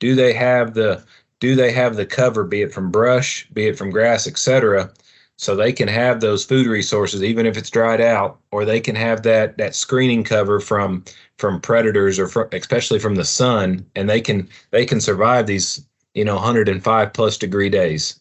do 0.00 0.14
they 0.14 0.32
have 0.32 0.74
the 0.74 1.04
do 1.40 1.54
they 1.54 1.72
have 1.72 1.96
the 1.96 2.06
cover 2.06 2.42
be 2.42 2.62
it 2.62 2.72
from 2.72 2.90
brush 2.90 3.46
be 3.52 3.66
it 3.66 3.76
from 3.76 3.90
grass 3.90 4.26
etc 4.26 4.90
so 5.36 5.56
they 5.56 5.72
can 5.72 5.88
have 5.88 6.20
those 6.20 6.44
food 6.44 6.66
resources 6.66 7.22
even 7.22 7.46
if 7.46 7.56
it's 7.56 7.70
dried 7.70 8.00
out 8.00 8.38
or 8.52 8.64
they 8.64 8.80
can 8.80 8.94
have 8.94 9.22
that 9.22 9.56
that 9.58 9.74
screening 9.74 10.22
cover 10.22 10.60
from 10.60 11.04
from 11.38 11.60
predators 11.60 12.18
or 12.18 12.28
from, 12.28 12.48
especially 12.52 12.98
from 12.98 13.16
the 13.16 13.24
sun 13.24 13.84
and 13.96 14.08
they 14.08 14.20
can 14.20 14.48
they 14.70 14.86
can 14.86 15.00
survive 15.00 15.46
these 15.46 15.84
you 16.14 16.24
know 16.24 16.34
105 16.34 17.12
plus 17.12 17.36
degree 17.36 17.68
days. 17.68 18.20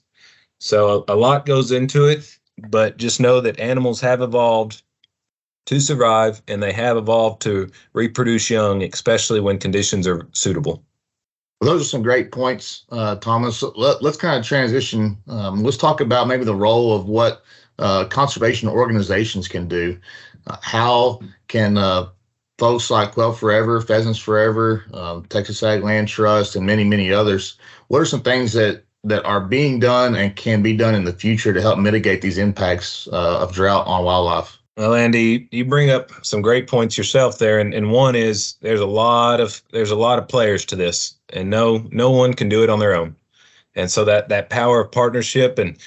So 0.60 1.06
a, 1.08 1.13
a 1.13 1.15
lot 1.15 1.45
goes 1.45 1.71
into 1.71 2.06
it 2.06 2.38
but 2.69 2.97
just 2.97 3.19
know 3.19 3.41
that 3.41 3.60
animals 3.60 4.02
have 4.02 4.21
evolved 4.21 4.82
to 5.65 5.80
survive 5.80 6.41
and 6.47 6.62
they 6.62 6.73
have 6.73 6.97
evolved 6.97 7.41
to 7.43 7.69
reproduce 7.93 8.49
young 8.49 8.84
especially 8.84 9.39
when 9.39 9.58
conditions 9.60 10.08
are 10.08 10.28
suitable 10.34 10.84
well, 11.63 11.71
those 11.71 11.82
are 11.82 11.89
some 11.89 12.02
great 12.02 12.34
points, 12.34 12.84
uh, 12.91 13.15
Thomas. 13.15 13.63
Let, 13.63 14.04
us 14.04 14.17
kind 14.17 14.38
of 14.38 14.45
transition. 14.45 15.17
Um, 15.30 15.63
let's 15.63 15.78
talk 15.78 16.02
about 16.02 16.28
maybe 16.28 16.43
the 16.43 16.54
role 16.54 16.93
of 16.93 17.08
what 17.08 17.41
uh, 17.80 18.04
conservation 18.06 18.67
organizations 18.67 19.47
can 19.47 19.69
do. 19.69 19.97
Uh, 20.45 20.58
how 20.62 21.21
can 21.47 21.78
uh, 21.78 22.10
folks 22.58 22.89
like 22.89 23.13
Quail 23.13 23.32
Forever, 23.32 23.80
Pheasants 23.80 24.19
Forever, 24.19 24.84
um, 24.93 25.23
Texas 25.28 25.63
Ag 25.63 25.84
Land 25.84 26.10
Trust, 26.10 26.58
and 26.58 26.65
many, 26.65 26.84
many 26.84 27.13
others, 27.13 27.58
what 27.88 28.02
are 28.02 28.06
some 28.06 28.21
things 28.21 28.52
that 28.52 28.84
that 29.06 29.23
are 29.23 29.39
being 29.39 29.80
done 29.80 30.15
and 30.15 30.36
can 30.36 30.62
be 30.62 30.76
done 30.76 30.95
in 30.95 31.06
the 31.06 31.13
future 31.13 31.54
to 31.54 31.62
help 31.62 31.80
mitigate 31.80 32.21
these 32.21 32.38
impacts 32.38 33.08
uh, 33.13 33.39
of 33.39 33.54
drought 33.54 33.88
on 33.88 34.04
wildlife? 34.04 34.58
Well, 34.76 34.96
Andy, 34.96 35.48
you 35.52 35.66
bring 35.66 35.92
up 35.92 36.10
some 36.24 36.42
great 36.42 36.68
points 36.68 36.98
yourself 36.98 37.38
there, 37.38 37.60
and, 37.60 37.76
and 37.76 37.92
one 37.92 38.16
is 38.16 38.56
there's 38.62 38.80
a 38.80 38.88
lot 38.88 39.40
of 39.40 39.62
there's 39.72 39.92
a 39.92 39.96
lot 39.96 40.18
of 40.18 40.28
players 40.28 40.66
to 40.66 40.76
this, 40.76 41.14
and 41.30 41.50
no 41.50 41.88
no 41.92 42.10
one 42.10 42.34
can 42.34 42.50
do 42.50 42.64
it 42.64 42.72
on 42.72 42.80
their 42.80 42.96
own, 42.96 43.16
and 43.76 43.92
so 43.92 44.04
that 44.06 44.30
that 44.30 44.50
power 44.50 44.82
of 44.82 44.92
partnership, 44.92 45.60
and 45.60 45.78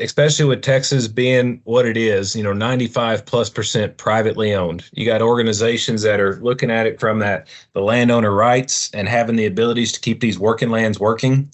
especially 0.00 0.46
with 0.46 0.62
Texas 0.62 1.06
being 1.06 1.60
what 1.64 1.84
it 1.84 1.98
is, 1.98 2.34
you 2.34 2.42
know, 2.42 2.54
95 2.54 3.26
plus 3.26 3.50
percent 3.50 3.98
privately 3.98 4.54
owned. 4.54 4.88
You 4.92 5.04
got 5.04 5.20
organizations 5.20 6.00
that 6.02 6.18
are 6.18 6.36
looking 6.36 6.70
at 6.70 6.86
it 6.86 6.98
from 6.98 7.18
that 7.18 7.46
the 7.74 7.82
landowner 7.82 8.32
rights 8.32 8.90
and 8.94 9.06
having 9.06 9.36
the 9.36 9.46
abilities 9.46 9.92
to 9.92 10.00
keep 10.00 10.20
these 10.20 10.38
working 10.38 10.70
lands 10.70 10.98
working, 10.98 11.50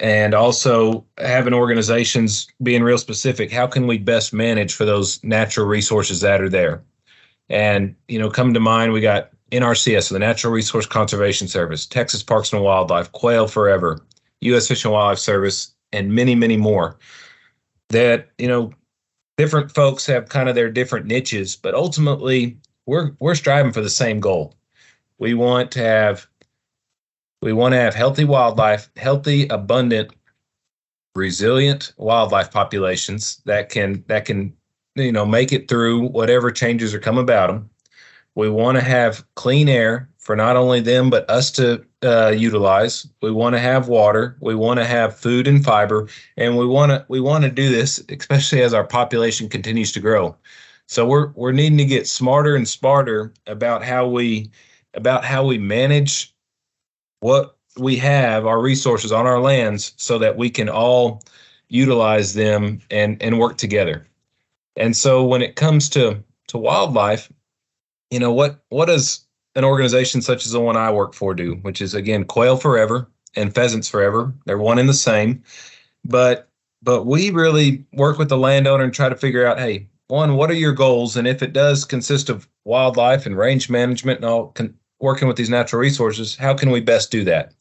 and 0.00 0.34
also 0.34 1.04
having 1.18 1.54
organizations 1.54 2.46
being 2.62 2.82
real 2.82 2.98
specific 2.98 3.50
how 3.50 3.66
can 3.66 3.86
we 3.86 3.98
best 3.98 4.32
manage 4.32 4.74
for 4.74 4.84
those 4.84 5.22
natural 5.24 5.66
resources 5.66 6.20
that 6.20 6.40
are 6.40 6.48
there? 6.48 6.82
And 7.48 7.94
you 8.08 8.18
know 8.18 8.30
come 8.30 8.54
to 8.54 8.60
mind 8.60 8.92
we 8.92 9.00
got 9.00 9.30
nrcs 9.50 10.10
the 10.10 10.18
natural 10.18 10.52
resource 10.52 10.84
conservation 10.84 11.48
service 11.48 11.86
texas 11.86 12.22
parks 12.22 12.52
and 12.52 12.62
wildlife 12.62 13.10
quail 13.12 13.48
forever 13.48 13.98
u.s 14.42 14.68
fish 14.68 14.84
and 14.84 14.92
wildlife 14.92 15.18
service 15.18 15.74
and 15.90 16.12
many 16.12 16.34
many 16.34 16.58
more 16.58 16.98
that 17.88 18.28
you 18.36 18.46
know 18.46 18.70
different 19.38 19.74
folks 19.74 20.04
have 20.04 20.28
kind 20.28 20.50
of 20.50 20.54
their 20.54 20.70
different 20.70 21.06
niches 21.06 21.56
but 21.56 21.74
ultimately 21.74 22.58
we're 22.88 23.12
we're 23.20 23.34
striving 23.34 23.70
for 23.70 23.82
the 23.82 23.90
same 23.90 24.18
goal. 24.18 24.54
We 25.18 25.34
want 25.34 25.70
to 25.72 25.80
have 25.80 26.26
we 27.40 27.52
want 27.52 27.72
to 27.72 27.78
have 27.78 27.94
healthy 27.94 28.24
wildlife, 28.24 28.90
healthy, 28.96 29.46
abundant, 29.48 30.12
resilient 31.14 31.92
wildlife 31.96 32.50
populations 32.50 33.42
that 33.44 33.68
can 33.68 34.04
that 34.06 34.24
can 34.24 34.52
you 34.94 35.12
know 35.12 35.26
make 35.26 35.52
it 35.52 35.68
through 35.68 36.08
whatever 36.08 36.50
changes 36.50 36.94
are 36.94 37.00
come 37.00 37.18
about 37.18 37.48
them. 37.48 37.68
We 38.34 38.48
want 38.48 38.76
to 38.78 38.84
have 38.84 39.24
clean 39.34 39.68
air 39.68 40.08
for 40.18 40.36
not 40.36 40.56
only 40.56 40.80
them 40.80 41.10
but 41.10 41.28
us 41.28 41.50
to 41.52 41.84
uh, 42.02 42.28
utilize. 42.36 43.08
We 43.20 43.32
want 43.32 43.54
to 43.54 43.58
have 43.58 43.88
water. 43.88 44.36
We 44.40 44.54
want 44.54 44.78
to 44.78 44.84
have 44.84 45.16
food 45.16 45.48
and 45.48 45.64
fiber, 45.64 46.08
and 46.36 46.56
we 46.56 46.66
want 46.66 46.90
to 46.90 47.04
we 47.08 47.20
want 47.20 47.44
to 47.44 47.50
do 47.50 47.68
this, 47.70 48.02
especially 48.08 48.62
as 48.62 48.74
our 48.74 48.84
population 48.84 49.48
continues 49.48 49.92
to 49.92 50.00
grow. 50.00 50.36
So 50.86 51.06
we're 51.06 51.28
we're 51.34 51.52
needing 51.52 51.78
to 51.78 51.84
get 51.84 52.06
smarter 52.06 52.54
and 52.54 52.68
smarter 52.68 53.32
about 53.46 53.84
how 53.84 54.06
we 54.06 54.50
about 54.94 55.24
how 55.24 55.44
we 55.44 55.58
manage 55.58 56.34
what 57.20 57.56
we 57.78 57.96
have, 57.96 58.46
our 58.46 58.60
resources 58.60 59.12
on 59.12 59.26
our 59.26 59.40
lands, 59.40 59.92
so 59.96 60.18
that 60.18 60.36
we 60.36 60.50
can 60.50 60.68
all 60.68 61.22
utilize 61.68 62.34
them 62.34 62.80
and 62.90 63.22
and 63.22 63.38
work 63.38 63.56
together. 63.58 64.06
And 64.76 64.96
so 64.96 65.24
when 65.24 65.42
it 65.42 65.56
comes 65.56 65.88
to 65.90 66.22
to 66.48 66.58
wildlife, 66.58 67.30
you 68.10 68.18
know 68.18 68.32
what 68.32 68.62
what 68.70 68.86
does 68.86 69.26
an 69.54 69.64
organization 69.64 70.22
such 70.22 70.46
as 70.46 70.52
the 70.52 70.60
one 70.60 70.76
I 70.76 70.90
work 70.90 71.14
for 71.14 71.34
do, 71.34 71.54
which 71.62 71.80
is 71.82 71.94
again 71.94 72.24
Quail 72.24 72.56
Forever 72.56 73.08
and 73.36 73.54
Pheasants 73.54 73.88
Forever. 73.88 74.32
They're 74.46 74.58
one 74.58 74.78
and 74.78 74.88
the 74.88 74.94
same. 74.94 75.42
but 76.04 76.48
but 76.82 77.04
we 77.06 77.30
really 77.30 77.84
work 77.92 78.18
with 78.18 78.28
the 78.28 78.38
landowner 78.38 78.84
and 78.84 78.94
try 78.94 79.08
to 79.08 79.16
figure 79.16 79.44
out, 79.46 79.58
hey, 79.58 79.88
one, 80.08 80.36
what 80.36 80.50
are 80.50 80.54
your 80.54 80.72
goals, 80.72 81.16
and 81.16 81.26
if 81.28 81.42
it 81.42 81.52
does 81.52 81.84
consist 81.84 82.30
of 82.30 82.48
wildlife 82.64 83.26
and 83.26 83.36
range 83.36 83.68
management 83.68 84.20
and 84.20 84.26
all 84.26 84.48
con- 84.48 84.74
working 85.00 85.28
with 85.28 85.36
these 85.36 85.50
natural 85.50 85.80
resources, 85.80 86.36
how 86.36 86.54
can 86.54 86.70
we 86.70 86.80
best 86.80 87.10
do 87.10 87.24
that? 87.24 87.52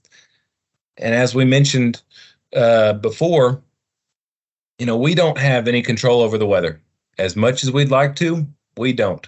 And 0.98 1.14
as 1.14 1.36
we 1.36 1.46
mentioned 1.46 2.02
uh, 2.56 2.94
before, 2.94 3.62
you 4.80 4.86
know, 4.86 4.98
we 4.98 5.16
don't 5.16 5.38
have 5.38 5.68
any 5.68 5.82
control 5.82 6.22
over 6.22 6.38
the 6.38 6.48
weather. 6.48 6.82
As 7.18 7.36
much 7.36 7.64
as 7.64 7.72
we'd 7.72 7.90
like 7.90 8.16
to, 8.18 8.46
we 8.78 8.94
don't. 8.94 9.28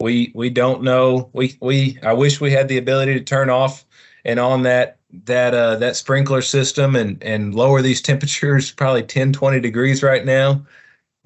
We 0.00 0.32
we 0.34 0.50
don't 0.50 0.82
know. 0.82 1.30
We 1.32 1.56
we 1.60 1.98
I 2.02 2.12
wish 2.12 2.40
we 2.40 2.50
had 2.50 2.68
the 2.68 2.78
ability 2.78 3.14
to 3.14 3.24
turn 3.24 3.50
off 3.50 3.84
and 4.24 4.40
on 4.40 4.62
that 4.62 4.98
that 5.24 5.54
uh 5.54 5.76
that 5.76 5.96
sprinkler 5.96 6.42
system 6.42 6.96
and 6.96 7.22
and 7.22 7.54
lower 7.54 7.82
these 7.82 8.00
temperatures 8.10 8.72
probably 8.72 9.02
10 9.02 9.32
20 9.32 9.60
degrees 9.60 10.02
right 10.02 10.24
now. 10.24 10.64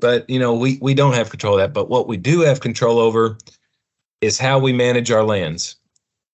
But 0.00 0.28
you 0.28 0.38
know, 0.38 0.54
we 0.54 0.78
we 0.82 0.92
don't 0.92 1.14
have 1.14 1.30
control 1.30 1.54
of 1.54 1.60
that, 1.60 1.72
but 1.72 1.88
what 1.88 2.08
we 2.08 2.16
do 2.16 2.40
have 2.40 2.60
control 2.60 2.98
over 2.98 3.38
is 4.24 4.38
how 4.38 4.58
we 4.58 4.72
manage 4.72 5.10
our 5.10 5.24
lands. 5.24 5.76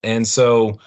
And 0.02 0.26
so 0.26 0.78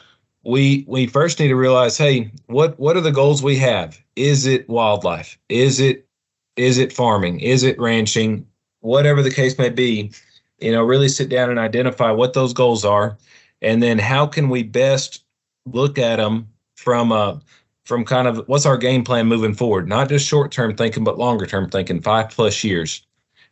we 0.44 0.86
we 0.88 1.08
first 1.08 1.40
need 1.40 1.48
to 1.50 1.56
realize 1.56 1.98
hey 1.98 2.32
what 2.48 2.78
what 2.80 2.98
are 2.98 3.02
the 3.02 3.12
goals 3.12 3.44
we 3.44 3.58
have? 3.58 4.00
Is 4.16 4.46
it 4.46 4.68
wildlife? 4.68 5.38
Is 5.50 5.80
it 5.80 6.08
is 6.56 6.78
it 6.78 6.94
farming? 6.94 7.40
Is 7.40 7.64
it 7.64 7.80
ranching? 7.80 8.46
Whatever 8.82 9.22
the 9.22 9.32
case 9.32 9.58
may 9.58 9.70
be 9.70 10.12
you 10.60 10.72
know 10.72 10.84
really 10.84 11.10
sit 11.10 11.30
down 11.30 11.50
and 11.50 11.60
identify 11.60 12.12
what 12.12 12.34
those 12.34 12.54
goals 12.54 12.86
are. 12.86 13.18
And 13.62 13.82
then 13.82 14.00
how 14.00 14.28
can 14.28 14.50
we 14.50 14.64
best 14.64 15.24
look 15.66 15.98
at 15.98 16.18
them 16.18 16.48
from 16.76 17.12
a 17.12 17.42
from 17.86 18.06
kind 18.06 18.28
of 18.28 18.44
what's 18.48 18.66
our 18.66 18.78
game 18.78 19.04
plan 19.04 19.28
moving 19.28 19.54
forward? 19.54 19.88
Not 19.88 20.10
just 20.10 20.28
short 20.28 20.52
term 20.52 20.76
thinking 20.76 21.04
but 21.04 21.18
longer 21.18 21.46
term 21.46 21.70
thinking 21.70 22.02
5 22.02 22.30
plus 22.30 22.64
years. 22.64 23.06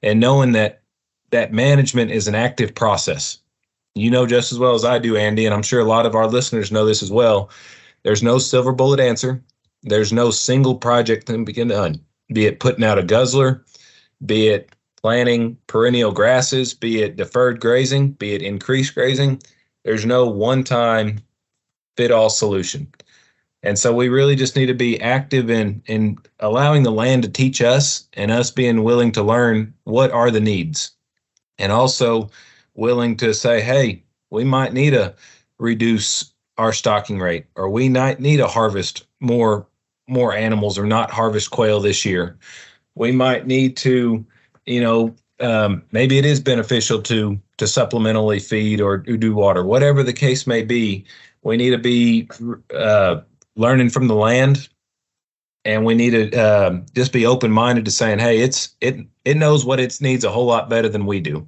And 0.04 0.20
knowing 0.20 0.54
that 0.54 0.81
that 1.32 1.52
management 1.52 2.12
is 2.12 2.28
an 2.28 2.36
active 2.36 2.76
process 2.76 3.42
you 3.96 4.10
know 4.10 4.26
just 4.26 4.52
as 4.52 4.60
well 4.60 4.74
as 4.74 4.86
I 4.86 5.00
do, 5.00 5.18
Andy, 5.18 5.46
and 5.46 5.54
I'm 5.54 5.64
sure 5.64 5.80
a 5.80 5.86
lot 5.86 6.06
of 6.06 6.16
our 6.16 6.28
listeners 6.28 6.72
know 6.72 6.86
this 6.86 7.04
as 7.04 7.12
well. 7.12 7.50
There's 8.04 8.24
no 8.24 8.38
silver 8.38 8.72
bullet 8.72 9.00
answer. 9.00 9.44
There's 9.84 10.14
no 10.14 10.32
single 10.32 10.76
project 10.76 11.28
that 11.28 11.34
can 11.34 11.46
be 11.46 11.54
done, 11.54 12.00
be 12.32 12.46
it 12.46 12.60
putting 12.60 12.84
out 12.84 13.00
a 13.00 13.04
guzzler, 13.04 13.66
be 14.26 14.50
it 14.50 14.76
planting 15.02 15.58
perennial 15.68 16.12
grasses, 16.12 16.74
be 16.74 17.02
it 17.02 17.16
deferred 17.18 17.60
grazing, 17.60 18.12
be 18.12 18.34
it 18.34 18.44
increased 18.44 18.94
grazing. 18.94 19.42
There's 19.84 20.06
no 20.06 20.28
one 20.28 20.64
time 20.64 21.20
fit 21.98 22.12
all 22.12 22.30
solution. 22.30 22.88
And 23.64 23.78
so 23.78 23.94
we 23.94 24.10
really 24.10 24.36
just 24.36 24.56
need 24.56 24.68
to 24.68 24.74
be 24.74 25.00
active 25.02 25.50
in 25.50 25.84
in 25.88 26.18
allowing 26.40 26.84
the 26.84 26.92
land 26.92 27.24
to 27.24 27.30
teach 27.30 27.62
us 27.62 28.08
and 28.14 28.32
us 28.32 28.52
being 28.52 28.84
willing 28.84 29.12
to 29.14 29.24
learn 29.24 29.74
what 29.84 30.12
are 30.12 30.32
the 30.32 30.40
needs. 30.40 30.92
And 31.62 31.72
also 31.72 32.30
willing 32.74 33.16
to 33.18 33.34
say, 33.34 33.62
hey, 33.62 34.04
we 34.32 34.44
might 34.44 34.74
need 34.74 34.92
to 34.92 35.14
reduce 35.60 36.32
our 36.58 36.74
stocking 36.74 37.20
rate, 37.20 37.46
or 37.56 37.70
we 37.70 37.88
might 37.90 38.20
need 38.20 38.38
to 38.38 38.48
harvest 38.48 39.06
more 39.20 39.68
more 40.08 40.34
animals, 40.34 40.78
or 40.78 40.86
not 40.86 41.12
harvest 41.12 41.52
quail 41.52 41.80
this 41.80 42.04
year. 42.04 42.38
We 42.96 43.14
might 43.14 43.48
need 43.48 43.78
to, 43.78 44.26
you 44.66 44.82
know, 44.82 45.16
um, 45.40 45.84
maybe 45.92 46.18
it 46.18 46.26
is 46.26 46.40
beneficial 46.40 47.02
to 47.04 47.40
to 47.58 47.66
supplementally 47.66 48.42
feed 48.42 48.82
or 48.82 48.98
do 48.98 49.34
water, 49.34 49.64
whatever 49.64 50.04
the 50.04 50.14
case 50.14 50.48
may 50.48 50.64
be. 50.64 51.06
We 51.44 51.58
need 51.58 51.72
to 51.72 51.78
be 51.78 52.28
uh, 52.76 53.22
learning 53.56 53.90
from 53.90 54.08
the 54.08 54.16
land, 54.16 54.68
and 55.66 55.86
we 55.86 55.94
need 55.94 56.12
to 56.12 56.40
uh, 56.40 56.80
just 56.96 57.14
be 57.14 57.26
open 57.26 57.52
minded 57.52 57.86
to 57.86 57.92
saying, 57.92 58.20
"Hey, 58.20 58.40
it's 58.40 58.76
it 58.82 58.98
it 59.26 59.38
knows 59.38 59.66
what 59.66 59.80
it 59.80 60.00
needs 60.02 60.24
a 60.24 60.32
whole 60.32 60.46
lot 60.46 60.70
better 60.70 60.90
than 60.90 61.06
we 61.06 61.20
do." 61.20 61.48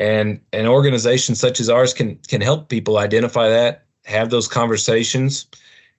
and 0.00 0.40
an 0.54 0.66
organization 0.66 1.34
such 1.34 1.60
as 1.60 1.68
ours 1.68 1.92
can 1.92 2.16
can 2.28 2.40
help 2.40 2.68
people 2.68 2.98
identify 2.98 3.48
that 3.48 3.84
have 4.04 4.30
those 4.30 4.48
conversations 4.48 5.46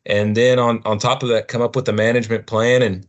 and 0.06 0.36
then 0.36 0.60
on 0.60 0.82
on 0.86 0.98
top 0.98 1.24
of 1.24 1.30
that 1.30 1.48
come 1.48 1.62
up 1.62 1.76
with 1.76 1.88
a 1.88 1.94
management 1.94 2.48
plan 2.48 2.82
and 2.82 3.08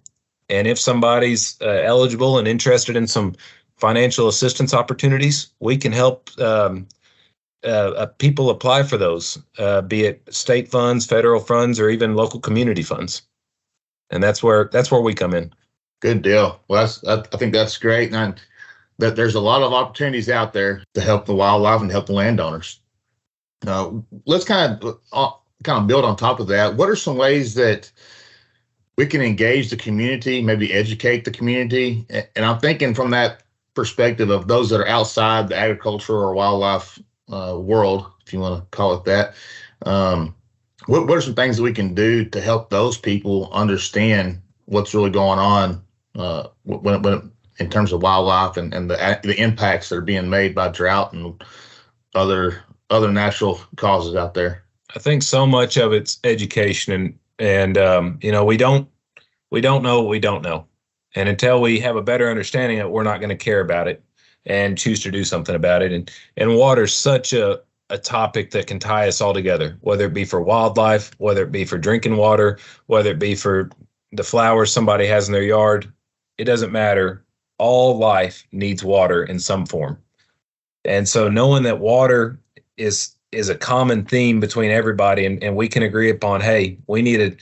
and 0.48 0.68
if 0.68 0.78
somebody's 0.78 1.56
uh, 1.62 1.80
eligible 1.84 2.38
and 2.38 2.46
interested 2.46 2.94
in 2.94 3.06
some 3.06 3.34
financial 3.76 4.28
assistance 4.28 4.74
opportunities 4.74 5.48
we 5.60 5.76
can 5.76 5.92
help 5.92 6.30
um, 6.38 6.86
uh, 7.64 7.92
uh, 7.96 8.06
people 8.18 8.50
apply 8.50 8.82
for 8.82 8.98
those 8.98 9.38
uh, 9.58 9.80
be 9.80 10.04
it 10.04 10.22
state 10.30 10.68
funds 10.68 11.06
federal 11.06 11.40
funds 11.40 11.80
or 11.80 11.88
even 11.88 12.14
local 12.14 12.38
community 12.38 12.82
funds 12.82 13.22
and 14.12 14.22
that's 14.22 14.42
where 14.42 14.68
that's 14.72 14.90
where 14.90 15.00
we 15.00 15.14
come 15.14 15.34
in 15.34 15.52
good 16.00 16.22
deal 16.22 16.60
well 16.68 16.82
that's 16.82 17.04
i 17.04 17.36
think 17.36 17.52
that's 17.52 17.76
great 17.78 18.12
and 18.12 18.40
that 19.02 19.16
there's 19.16 19.34
a 19.34 19.40
lot 19.40 19.62
of 19.62 19.72
opportunities 19.72 20.30
out 20.30 20.52
there 20.52 20.82
to 20.94 21.00
help 21.00 21.26
the 21.26 21.34
wildlife 21.34 21.80
and 21.80 21.90
help 21.90 22.06
the 22.06 22.12
landowners. 22.12 22.80
Uh, 23.66 23.90
let's 24.26 24.44
kind 24.44 24.82
of 24.82 25.00
uh, 25.12 25.30
kind 25.64 25.80
of 25.80 25.86
build 25.86 26.04
on 26.04 26.16
top 26.16 26.40
of 26.40 26.46
that. 26.48 26.76
What 26.76 26.88
are 26.88 26.96
some 26.96 27.16
ways 27.16 27.54
that 27.54 27.90
we 28.96 29.06
can 29.06 29.20
engage 29.20 29.70
the 29.70 29.76
community, 29.76 30.40
maybe 30.40 30.72
educate 30.72 31.24
the 31.24 31.30
community? 31.30 32.06
And 32.10 32.44
I'm 32.44 32.58
thinking 32.60 32.94
from 32.94 33.10
that 33.10 33.42
perspective 33.74 34.30
of 34.30 34.48
those 34.48 34.70
that 34.70 34.80
are 34.80 34.88
outside 34.88 35.48
the 35.48 35.56
agriculture 35.56 36.14
or 36.14 36.34
wildlife 36.34 36.98
uh, 37.28 37.58
world, 37.58 38.06
if 38.24 38.32
you 38.32 38.40
want 38.40 38.62
to 38.62 38.76
call 38.76 38.94
it 38.94 39.04
that. 39.04 39.34
Um, 39.84 40.34
what, 40.86 41.06
what 41.06 41.18
are 41.18 41.22
some 41.22 41.34
things 41.34 41.56
that 41.56 41.62
we 41.62 41.72
can 41.72 41.94
do 41.94 42.24
to 42.26 42.40
help 42.40 42.70
those 42.70 42.98
people 42.98 43.50
understand 43.52 44.40
what's 44.66 44.94
really 44.94 45.10
going 45.10 45.38
on 45.38 45.82
uh, 46.16 46.48
when, 46.64 47.02
when 47.02 47.32
in 47.58 47.70
terms 47.70 47.92
of 47.92 48.02
wildlife 48.02 48.56
and, 48.56 48.74
and 48.74 48.90
the 48.90 49.20
the 49.22 49.40
impacts 49.40 49.88
that 49.88 49.96
are 49.96 50.02
being 50.02 50.28
made 50.28 50.54
by 50.54 50.68
drought 50.68 51.12
and 51.12 51.42
other 52.14 52.62
other 52.90 53.10
natural 53.10 53.60
causes 53.76 54.14
out 54.14 54.34
there. 54.34 54.64
I 54.94 54.98
think 54.98 55.22
so 55.22 55.46
much 55.46 55.76
of 55.76 55.92
it's 55.92 56.18
education 56.24 56.92
and 56.92 57.18
and 57.38 57.78
um, 57.78 58.18
you 58.22 58.32
know 58.32 58.44
we 58.44 58.56
don't 58.56 58.88
we 59.50 59.60
don't 59.60 59.82
know 59.82 60.02
what 60.02 60.10
we 60.10 60.18
don't 60.18 60.42
know, 60.42 60.66
and 61.14 61.28
until 61.28 61.60
we 61.60 61.78
have 61.80 61.96
a 61.96 62.02
better 62.02 62.30
understanding 62.30 62.80
of 62.80 62.86
it, 62.86 62.92
we're 62.92 63.02
not 63.02 63.20
going 63.20 63.30
to 63.30 63.36
care 63.36 63.60
about 63.60 63.88
it 63.88 64.02
and 64.44 64.76
choose 64.76 65.02
to 65.02 65.10
do 65.10 65.24
something 65.24 65.54
about 65.54 65.82
it. 65.82 65.92
And 65.92 66.10
and 66.36 66.56
water's 66.56 66.94
such 66.94 67.32
a 67.32 67.60
a 67.92 67.98
topic 67.98 68.50
that 68.50 68.66
can 68.66 68.78
tie 68.78 69.06
us 69.06 69.20
all 69.20 69.34
together, 69.34 69.76
whether 69.82 70.06
it 70.06 70.14
be 70.14 70.24
for 70.24 70.40
wildlife, 70.40 71.12
whether 71.18 71.42
it 71.42 71.52
be 71.52 71.66
for 71.66 71.76
drinking 71.76 72.16
water, 72.16 72.58
whether 72.86 73.10
it 73.10 73.18
be 73.18 73.34
for 73.34 73.70
the 74.12 74.24
flowers 74.24 74.72
somebody 74.72 75.06
has 75.06 75.28
in 75.28 75.32
their 75.32 75.42
yard. 75.42 75.92
It 76.38 76.44
doesn't 76.44 76.72
matter 76.72 77.22
all 77.58 77.98
life 77.98 78.44
needs 78.50 78.82
water 78.82 79.22
in 79.22 79.38
some 79.38 79.66
form. 79.66 79.98
And 80.86 81.06
so 81.06 81.28
knowing 81.28 81.62
that 81.64 81.78
water 81.78 82.40
is 82.78 83.14
is 83.30 83.48
a 83.48 83.54
common 83.54 84.04
theme 84.04 84.40
between 84.40 84.70
everybody 84.70 85.24
and, 85.24 85.42
and 85.42 85.56
we 85.56 85.68
can 85.68 85.82
agree 85.82 86.10
upon, 86.10 86.40
hey, 86.40 86.78
we 86.86 87.02
need 87.02 87.18
to 87.18 87.36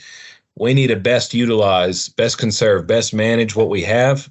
we 0.57 0.73
need 0.73 0.87
to 0.87 0.97
best 0.97 1.33
utilize, 1.33 2.09
best 2.09 2.37
conserve, 2.37 2.87
best 2.87 3.13
manage 3.13 3.55
what 3.55 3.69
we 3.69 3.83
have. 3.83 4.29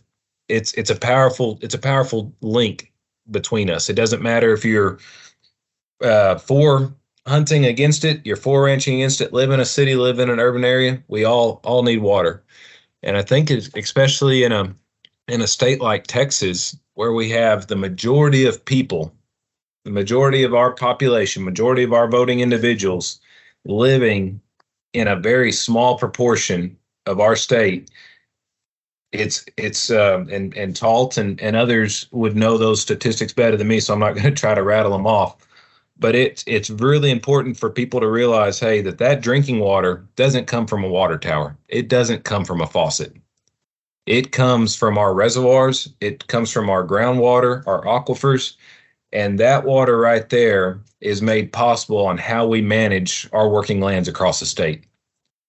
It's 0.49 0.73
it's 0.75 0.91
a 0.91 0.97
powerful 0.97 1.59
it's 1.63 1.75
a 1.75 1.79
powerful 1.79 2.31
link 2.43 2.93
between 3.31 3.71
us. 3.71 3.89
It 3.89 3.95
doesn't 3.95 4.23
matter 4.23 4.53
if 4.53 4.67
you're 4.67 4.99
uh, 6.03 6.39
for 6.39 6.95
hunting 7.27 7.67
against 7.67 8.05
it, 8.05 8.25
you're 8.25 8.37
for 8.37 8.65
ranching 8.65 8.97
against 8.97 9.21
it, 9.21 9.33
live 9.33 9.51
in 9.51 9.61
a 9.61 9.65
city, 9.65 9.95
live 9.95 10.19
in 10.19 10.31
an 10.31 10.41
urban 10.41 10.65
area. 10.65 11.03
We 11.09 11.25
all 11.25 11.61
all 11.65 11.83
need 11.83 11.99
water, 11.99 12.43
and 13.03 13.17
I 13.17 13.23
think 13.23 13.51
especially 13.51 14.45
in 14.45 14.53
a 14.53 14.75
in 15.29 15.41
a 15.41 15.47
state 15.47 15.81
like 15.81 16.07
Texas, 16.07 16.77
where 16.95 17.13
we 17.13 17.31
have 17.31 17.67
the 17.67 17.77
majority 17.77 18.47
of 18.47 18.65
people, 18.65 19.15
the 19.85 19.91
majority 19.91 20.43
of 20.43 20.55
our 20.55 20.73
population, 20.73 21.45
majority 21.45 21.83
of 21.83 21.93
our 21.93 22.09
voting 22.09 22.41
individuals 22.41 23.21
living 23.65 24.41
in 24.93 25.07
a 25.07 25.17
very 25.17 25.53
small 25.53 25.97
proportion 25.99 26.77
of 27.07 27.21
our 27.21 27.37
state, 27.37 27.91
it's 29.13 29.45
it's 29.57 29.91
uh, 29.91 30.25
and 30.31 30.57
and 30.57 30.77
TALT 30.77 31.17
and 31.17 31.41
and 31.41 31.57
others 31.57 32.07
would 32.13 32.37
know 32.37 32.57
those 32.59 32.81
statistics 32.81 33.33
better 33.33 33.57
than 33.57 33.69
me, 33.69 33.81
so 33.81 33.93
I'm 33.93 34.01
not 34.01 34.15
going 34.15 34.25
to 34.25 34.31
try 34.31 34.55
to 34.55 34.63
rattle 34.63 34.93
them 34.93 35.07
off. 35.07 35.37
But 36.01 36.15
it's 36.15 36.43
it's 36.47 36.71
really 36.71 37.11
important 37.11 37.59
for 37.59 37.71
people 37.71 38.01
to 38.01 38.09
realize, 38.09 38.59
hey, 38.59 38.81
that 38.83 38.99
that 38.99 39.21
drinking 39.21 39.61
water 39.61 40.07
doesn't 40.17 40.47
come 40.47 40.67
from 40.67 40.83
a 40.83 40.89
water 40.89 41.19
tower. 41.19 41.57
It 41.69 41.89
doesn't 41.89 42.25
come 42.25 42.45
from 42.45 42.61
a 42.61 42.67
faucet. 42.67 43.15
It 44.07 44.33
comes 44.33 44.75
from 44.75 44.99
our 44.99 45.15
reservoirs, 45.15 45.89
it 46.01 46.27
comes 46.27 46.51
from 46.51 46.71
our 46.71 46.85
groundwater, 46.87 47.63
our 47.67 47.85
aquifers, 47.85 48.57
and 49.13 49.39
that 49.39 49.65
water 49.65 49.99
right 49.99 50.29
there 50.31 50.81
is 51.01 51.23
made 51.23 51.53
possible 51.53 52.07
on 52.07 52.19
how 52.19 52.47
we 52.47 52.63
manage 52.63 53.29
our 53.33 53.49
working 53.49 53.81
lands 53.81 54.09
across 54.09 54.41
the 54.41 54.47
state. 54.47 54.85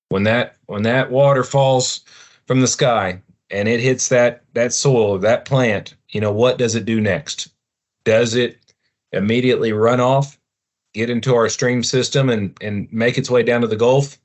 When 0.10 0.24
that 0.24 0.58
when 0.66 0.84
that 0.84 1.12
water 1.12 1.44
falls 1.44 2.02
from 2.46 2.62
the 2.62 2.68
sky 2.68 3.22
and 3.50 3.68
it 3.70 3.80
hits 3.80 4.10
that 4.10 4.44
that 4.54 4.74
soil, 4.74 5.18
that 5.20 5.46
plant, 5.46 5.96
you 6.10 6.20
know, 6.20 6.34
what 6.34 6.58
does 6.58 6.76
it 6.76 6.86
do 6.86 7.00
next? 7.00 7.48
Does 8.04 8.36
it 8.36 8.58
immediately 9.14 9.74
run 9.74 10.00
off, 10.00 10.38
get 10.94 11.10
into 11.10 11.36
our 11.36 11.50
stream 11.50 11.84
system 11.84 12.30
and 12.30 12.58
and 12.62 12.92
make 12.92 13.18
its 13.18 13.30
way 13.30 13.44
down 13.44 13.62
to 13.62 13.68
the 13.68 13.76
Gulf? 13.76 14.18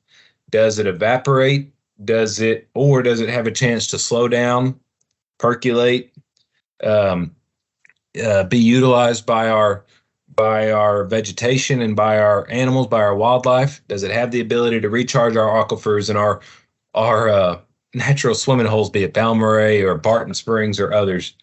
Does 0.51 0.79
it 0.79 0.87
evaporate 0.87 1.73
does 2.05 2.41
it 2.41 2.69
or 2.75 3.03
does 3.03 3.21
it 3.21 3.29
have 3.29 3.47
a 3.47 3.53
chance 3.53 3.87
to 3.89 3.99
slow 3.99 4.29
down, 4.29 4.79
percolate, 5.39 6.13
um, 6.85 7.35
uh, 8.23 8.45
be 8.45 8.59
utilized 8.59 9.27
by 9.27 9.49
our 9.49 9.85
by 10.35 10.71
our 10.71 11.05
vegetation 11.05 11.81
and 11.81 11.97
by 11.97 12.19
our 12.19 12.47
animals, 12.51 12.87
by 12.87 13.01
our 13.01 13.15
wildlife? 13.15 13.81
Does 13.89 14.03
it 14.03 14.11
have 14.11 14.31
the 14.31 14.41
ability 14.41 14.81
to 14.81 14.91
recharge 14.91 15.37
our 15.37 15.65
aquifers 15.65 16.09
and 16.09 16.19
our 16.19 16.41
our 16.95 17.29
uh, 17.29 17.59
natural 17.95 18.35
swimming 18.35 18.67
holes, 18.67 18.91
be 18.91 19.05
it 19.05 19.15
Balmorhea 19.15 19.87
or 19.87 19.97
Barton 19.97 20.35
Springs 20.35 20.79
or 20.79 20.93
others? 20.93 21.35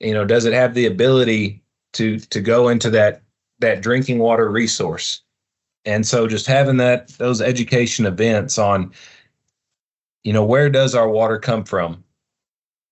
You 0.00 0.12
know, 0.12 0.24
does 0.24 0.44
it 0.44 0.52
have 0.52 0.74
the 0.74 0.86
ability 0.86 1.62
to 1.94 2.18
to 2.18 2.40
go 2.40 2.68
into 2.68 2.90
that 2.90 3.22
that 3.60 3.82
drinking 3.82 4.18
water 4.18 4.50
resource? 4.50 5.22
And 5.84 6.06
so, 6.06 6.26
just 6.26 6.46
having 6.46 6.78
that 6.78 7.08
those 7.18 7.40
education 7.40 8.06
events 8.06 8.58
on, 8.58 8.92
you 10.24 10.32
know, 10.32 10.44
where 10.44 10.68
does 10.68 10.94
our 10.94 11.08
water 11.08 11.38
come 11.38 11.64
from? 11.64 12.02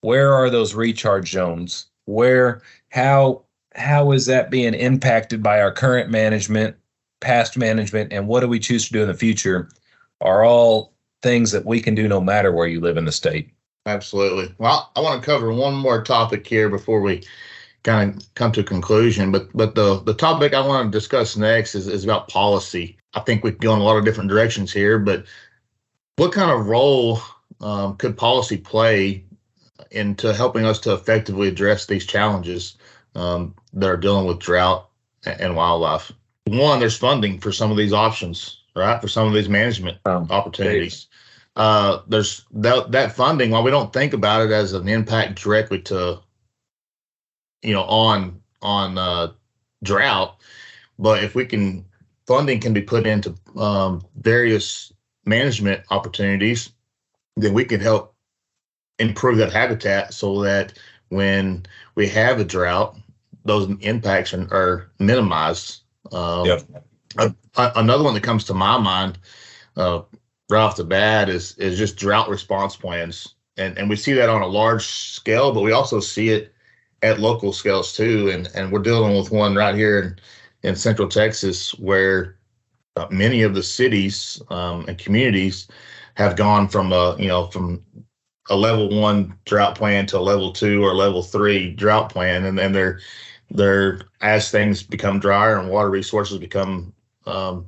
Where 0.02 0.32
are 0.32 0.50
those 0.50 0.74
recharge 0.74 1.30
zones? 1.30 1.86
Where 2.06 2.62
how 2.90 3.42
how 3.74 4.12
is 4.12 4.26
that 4.26 4.50
being 4.50 4.74
impacted 4.74 5.42
by 5.42 5.60
our 5.60 5.72
current 5.72 6.10
management, 6.10 6.76
past 7.20 7.56
management, 7.56 8.12
and 8.12 8.28
what 8.28 8.40
do 8.40 8.48
we 8.48 8.60
choose 8.60 8.86
to 8.86 8.92
do 8.92 9.02
in 9.02 9.08
the 9.08 9.14
future? 9.14 9.68
Are 10.20 10.44
all 10.44 10.94
things 11.24 11.50
that 11.50 11.64
we 11.64 11.80
can 11.80 11.94
do 11.94 12.06
no 12.06 12.20
matter 12.20 12.52
where 12.52 12.66
you 12.68 12.80
live 12.80 12.98
in 12.98 13.06
the 13.06 13.10
state. 13.10 13.50
Absolutely. 13.86 14.54
Well, 14.58 14.92
I 14.94 15.00
want 15.00 15.20
to 15.20 15.26
cover 15.26 15.52
one 15.52 15.74
more 15.74 16.04
topic 16.04 16.46
here 16.46 16.68
before 16.68 17.00
we 17.00 17.22
kind 17.84 18.16
of 18.16 18.34
come 18.34 18.50
to 18.52 18.60
a 18.60 18.64
conclusion. 18.64 19.30
But 19.30 19.48
but 19.54 19.74
the 19.74 20.00
the 20.00 20.14
topic 20.14 20.54
I 20.54 20.66
want 20.66 20.90
to 20.90 20.98
discuss 20.98 21.36
next 21.36 21.74
is, 21.74 21.86
is 21.86 22.02
about 22.02 22.28
policy. 22.28 22.96
I 23.14 23.20
think 23.20 23.44
we 23.44 23.52
can 23.52 23.60
go 23.60 23.74
in 23.74 23.80
a 23.80 23.84
lot 23.84 23.96
of 23.96 24.04
different 24.04 24.30
directions 24.30 24.72
here, 24.72 24.98
but 24.98 25.24
what 26.16 26.32
kind 26.32 26.50
of 26.50 26.66
role 26.66 27.20
um, 27.60 27.96
could 27.96 28.16
policy 28.16 28.56
play 28.56 29.24
into 29.90 30.34
helping 30.34 30.64
us 30.64 30.80
to 30.80 30.92
effectively 30.92 31.48
address 31.48 31.86
these 31.86 32.06
challenges 32.06 32.76
um, 33.14 33.54
that 33.72 33.88
are 33.88 33.96
dealing 33.96 34.26
with 34.26 34.40
drought 34.40 34.88
and 35.24 35.54
wildlife? 35.54 36.10
One, 36.46 36.80
there's 36.80 36.96
funding 36.96 37.38
for 37.38 37.52
some 37.52 37.70
of 37.70 37.76
these 37.76 37.92
options, 37.92 38.58
right? 38.74 39.00
For 39.00 39.08
some 39.08 39.26
of 39.26 39.32
these 39.32 39.48
management 39.48 39.98
um, 40.04 40.26
opportunities. 40.30 41.06
Uh, 41.56 42.00
there's 42.08 42.44
that 42.50 42.90
that 42.90 43.14
funding. 43.14 43.50
While 43.50 43.62
we 43.62 43.70
don't 43.70 43.92
think 43.92 44.12
about 44.12 44.42
it 44.42 44.50
as 44.50 44.72
an 44.72 44.88
impact 44.88 45.40
directly 45.40 45.80
to, 45.82 46.20
you 47.64 47.72
know, 47.72 47.84
on 47.84 48.40
on 48.62 48.98
uh, 48.98 49.32
drought, 49.82 50.36
but 50.98 51.24
if 51.24 51.34
we 51.34 51.46
can 51.46 51.84
funding 52.26 52.60
can 52.60 52.72
be 52.72 52.82
put 52.82 53.06
into 53.06 53.34
um, 53.56 54.04
various 54.16 54.92
management 55.26 55.82
opportunities, 55.90 56.70
then 57.36 57.54
we 57.54 57.64
can 57.64 57.80
help 57.80 58.14
improve 58.98 59.38
that 59.38 59.52
habitat 59.52 60.14
so 60.14 60.42
that 60.42 60.78
when 61.08 61.64
we 61.94 62.08
have 62.08 62.38
a 62.38 62.44
drought, 62.44 62.96
those 63.44 63.68
impacts 63.80 64.32
are, 64.32 64.42
are 64.52 64.90
minimized. 64.98 65.82
Um, 66.12 66.46
yep. 66.46 66.62
a, 67.18 67.34
a, 67.56 67.72
another 67.76 68.04
one 68.04 68.14
that 68.14 68.22
comes 68.22 68.44
to 68.44 68.54
my 68.54 68.78
mind 68.78 69.18
uh, 69.76 70.02
right 70.50 70.60
off 70.60 70.76
the 70.76 70.84
bat 70.84 71.28
is 71.28 71.56
is 71.56 71.78
just 71.78 71.96
drought 71.96 72.28
response 72.28 72.76
plans, 72.76 73.34
and 73.56 73.76
and 73.78 73.88
we 73.88 73.96
see 73.96 74.12
that 74.12 74.28
on 74.28 74.42
a 74.42 74.46
large 74.46 74.86
scale, 74.86 75.52
but 75.52 75.62
we 75.62 75.72
also 75.72 76.00
see 76.00 76.28
it 76.28 76.53
at 77.04 77.20
local 77.20 77.52
scales 77.52 77.94
too. 77.94 78.30
And 78.30 78.48
and 78.54 78.72
we're 78.72 78.80
dealing 78.80 79.16
with 79.16 79.30
one 79.30 79.54
right 79.54 79.74
here 79.74 80.00
in 80.62 80.70
in 80.70 80.74
Central 80.76 81.08
Texas 81.08 81.74
where 81.74 82.36
uh, 82.96 83.06
many 83.10 83.42
of 83.42 83.54
the 83.54 83.62
cities 83.62 84.42
um, 84.50 84.86
and 84.88 84.98
communities 84.98 85.68
have 86.14 86.36
gone 86.36 86.68
from 86.68 86.92
a 86.92 87.16
you 87.18 87.28
know 87.28 87.46
from 87.48 87.84
a 88.50 88.56
level 88.56 88.88
one 89.00 89.38
drought 89.44 89.76
plan 89.76 90.06
to 90.06 90.18
a 90.18 90.20
level 90.20 90.52
two 90.52 90.82
or 90.82 90.94
level 90.94 91.22
three 91.22 91.70
drought 91.72 92.10
plan, 92.10 92.44
and 92.46 92.58
then 92.58 92.72
they're 92.72 93.00
they're 93.50 94.00
as 94.22 94.50
things 94.50 94.82
become 94.82 95.20
drier 95.20 95.58
and 95.58 95.70
water 95.70 95.90
resources 95.90 96.38
become 96.38 96.92
um, 97.26 97.66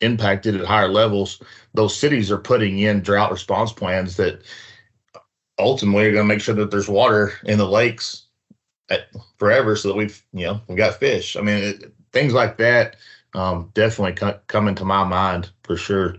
impacted 0.00 0.56
at 0.56 0.66
higher 0.66 0.88
levels, 0.88 1.42
those 1.74 1.96
cities 1.96 2.30
are 2.30 2.38
putting 2.38 2.78
in 2.78 3.00
drought 3.02 3.30
response 3.30 3.72
plans 3.72 4.16
that 4.16 4.42
ultimately 5.58 6.06
are 6.06 6.12
going 6.12 6.26
to 6.26 6.34
make 6.34 6.40
sure 6.40 6.54
that 6.54 6.70
there's 6.70 6.88
water 6.88 7.34
in 7.44 7.58
the 7.58 7.68
lakes 7.68 8.26
at, 8.90 9.08
forever, 9.38 9.76
so 9.76 9.88
that 9.88 9.96
we've 9.96 10.22
you 10.32 10.46
know 10.46 10.60
we 10.68 10.74
got 10.74 10.98
fish. 10.98 11.36
I 11.36 11.40
mean, 11.40 11.62
it, 11.62 11.92
things 12.12 12.32
like 12.32 12.58
that 12.58 12.96
um, 13.34 13.70
definitely 13.74 14.14
co- 14.14 14.38
come 14.46 14.68
into 14.68 14.84
my 14.84 15.04
mind 15.04 15.50
for 15.62 15.76
sure. 15.76 16.16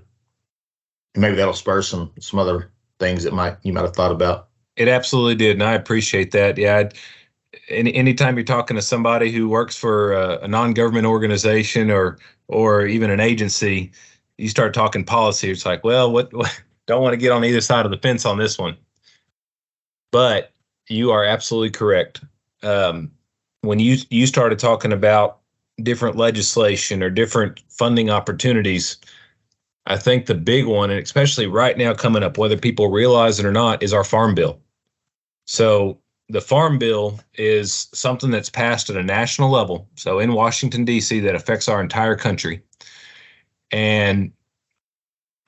And 1.13 1.21
Maybe 1.21 1.35
that'll 1.35 1.53
spur 1.53 1.81
some 1.81 2.11
some 2.19 2.39
other 2.39 2.71
things 2.99 3.23
that 3.23 3.33
might 3.33 3.57
you 3.63 3.73
might 3.73 3.81
have 3.81 3.95
thought 3.95 4.11
about. 4.11 4.47
It 4.77 4.87
absolutely 4.87 5.35
did, 5.35 5.51
and 5.51 5.63
I 5.63 5.73
appreciate 5.73 6.31
that. 6.31 6.57
Yeah. 6.57 6.77
I'd, 6.77 6.93
any 7.67 7.93
anytime 7.93 8.37
you're 8.37 8.45
talking 8.45 8.75
to 8.75 8.81
somebody 8.81 9.31
who 9.31 9.49
works 9.49 9.75
for 9.75 10.13
a, 10.13 10.39
a, 10.43 10.47
non-government 10.47 11.05
organization 11.05 11.91
or 11.91 12.17
or 12.47 12.85
even 12.85 13.09
an 13.09 13.19
agency, 13.19 13.91
you 14.37 14.47
start 14.47 14.73
talking 14.73 15.03
policy. 15.03 15.51
It's 15.51 15.65
like, 15.65 15.83
well, 15.83 16.11
what, 16.11 16.33
what 16.33 16.61
don't 16.87 17.01
want 17.01 17.13
to 17.13 17.17
get 17.17 17.31
on 17.31 17.43
either 17.43 17.61
side 17.61 17.85
of 17.85 17.91
the 17.91 17.97
fence 17.97 18.25
on 18.25 18.37
this 18.37 18.57
one. 18.57 18.77
But 20.11 20.51
you 20.87 21.11
are 21.11 21.23
absolutely 21.23 21.71
correct. 21.71 22.21
Um, 22.63 23.11
when 23.61 23.79
you 23.79 23.97
you 24.09 24.27
started 24.27 24.59
talking 24.59 24.91
about 24.93 25.39
different 25.83 26.15
legislation 26.15 27.01
or 27.01 27.09
different 27.09 27.61
funding 27.69 28.09
opportunities, 28.09 28.97
I 29.85 29.97
think 29.97 30.25
the 30.25 30.35
big 30.35 30.65
one, 30.65 30.89
and 30.91 30.99
especially 30.99 31.47
right 31.47 31.77
now 31.77 31.93
coming 31.93 32.23
up, 32.23 32.37
whether 32.37 32.57
people 32.57 32.89
realize 32.89 33.39
it 33.39 33.45
or 33.45 33.51
not, 33.51 33.81
is 33.81 33.93
our 33.93 34.03
farm 34.03 34.35
bill. 34.35 34.59
So 35.45 35.99
the 36.29 36.41
farm 36.41 36.77
bill 36.77 37.19
is 37.35 37.87
something 37.93 38.31
that's 38.31 38.49
passed 38.49 38.89
at 38.89 38.95
a 38.95 39.03
national 39.03 39.49
level, 39.49 39.87
so 39.95 40.19
in 40.19 40.33
Washington 40.33 40.85
D.C. 40.85 41.19
that 41.21 41.35
affects 41.35 41.67
our 41.67 41.81
entire 41.81 42.15
country. 42.15 42.61
And 43.71 44.31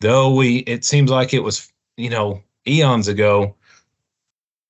though 0.01 0.33
we, 0.33 0.59
it 0.59 0.83
seems 0.83 1.09
like 1.09 1.33
it 1.33 1.43
was, 1.43 1.71
you 1.97 2.09
know, 2.09 2.41
eons 2.67 3.07
ago. 3.07 3.55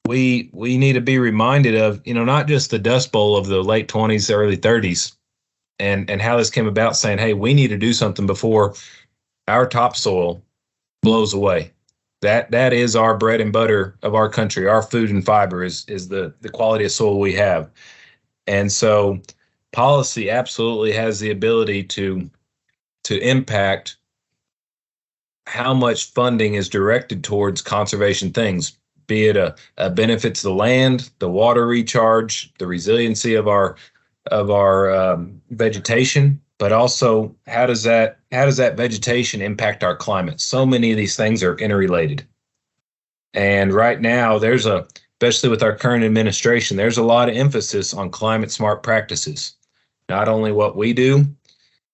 We 0.08 0.50
we 0.52 0.78
need 0.78 0.94
to 0.94 1.02
be 1.02 1.18
reminded 1.18 1.76
of, 1.76 2.02
you 2.06 2.14
know, 2.14 2.26
not 2.26 2.48
just 2.48 2.70
the 2.70 2.80
Dust 2.80 3.12
Bowl 3.12 3.38
of 3.38 3.48
the 3.48 3.64
late 3.64 3.88
20s, 3.88 4.34
early 4.34 4.58
30s, 4.58 5.16
and 5.80 6.10
and 6.10 6.22
how 6.22 6.38
this 6.38 6.50
came 6.50 6.68
about, 6.68 6.98
saying, 6.98 7.20
hey, 7.20 7.34
we 7.34 7.54
need 7.54 7.70
to 7.70 7.78
do 7.78 7.94
something 7.94 8.28
before 8.28 8.76
our 9.48 9.68
topsoil 9.68 10.42
blows 11.02 11.34
away. 11.34 11.72
That 12.22 12.52
that 12.52 12.74
is 12.74 12.96
our 12.96 13.18
bread 13.18 13.42
and 13.42 13.52
butter 13.52 13.98
of 14.02 14.16
our 14.16 14.30
country. 14.30 14.68
Our 14.68 14.82
food 14.82 15.10
and 15.10 15.26
fiber 15.26 15.64
is 15.64 15.86
is 15.88 16.08
the 16.08 16.34
the 16.42 16.50
quality 16.50 16.86
of 16.86 16.92
soil 16.92 17.20
we 17.20 17.34
have, 17.34 17.70
and 18.48 18.72
so 18.72 19.20
policy 19.74 20.30
absolutely 20.30 20.94
has 20.94 21.20
the 21.20 21.32
ability 21.32 21.84
to 21.84 22.30
to 23.04 23.18
impact 23.20 23.98
how 25.46 25.74
much 25.74 26.12
funding 26.12 26.54
is 26.54 26.70
directed 26.70 27.24
towards 27.24 27.62
conservation 27.62 28.32
things, 28.32 28.78
be 29.08 29.28
it 29.28 29.38
a, 29.38 29.56
a 29.78 29.90
benefit 29.90 30.36
to 30.36 30.44
the 30.44 30.54
land, 30.54 31.10
the 31.20 31.30
water 31.30 31.68
recharge, 31.68 32.54
the 32.58 32.68
resiliency 32.68 33.36
of 33.36 33.48
our 33.48 33.76
of 34.32 34.50
our 34.50 34.94
um, 34.94 35.42
vegetation, 35.50 36.40
but 36.58 36.72
also 36.72 37.36
how 37.48 37.66
does 37.66 37.84
that 37.84 38.20
how 38.32 38.46
does 38.46 38.58
that 38.58 38.78
vegetation 38.78 39.42
impact 39.42 39.84
our 39.84 39.96
climate? 39.96 40.40
So 40.40 40.66
many 40.66 40.92
of 40.92 40.98
these 40.98 41.16
things 41.16 41.44
are 41.44 41.58
interrelated. 41.58 42.26
And 43.34 43.74
right 43.74 44.00
now 44.00 44.38
there's 44.38 44.66
a 44.66 44.88
especially 45.22 45.50
with 45.50 45.64
our 45.64 45.76
current 45.76 46.04
administration, 46.04 46.76
there's 46.76 46.98
a 46.98 47.04
lot 47.04 47.30
of 47.30 47.36
emphasis 47.36 47.94
on 47.94 48.10
climate 48.10 48.52
smart 48.52 48.84
practices. 48.84 49.56
Not 50.10 50.28
only 50.28 50.52
what 50.52 50.76
we 50.76 50.92
do 50.92 51.26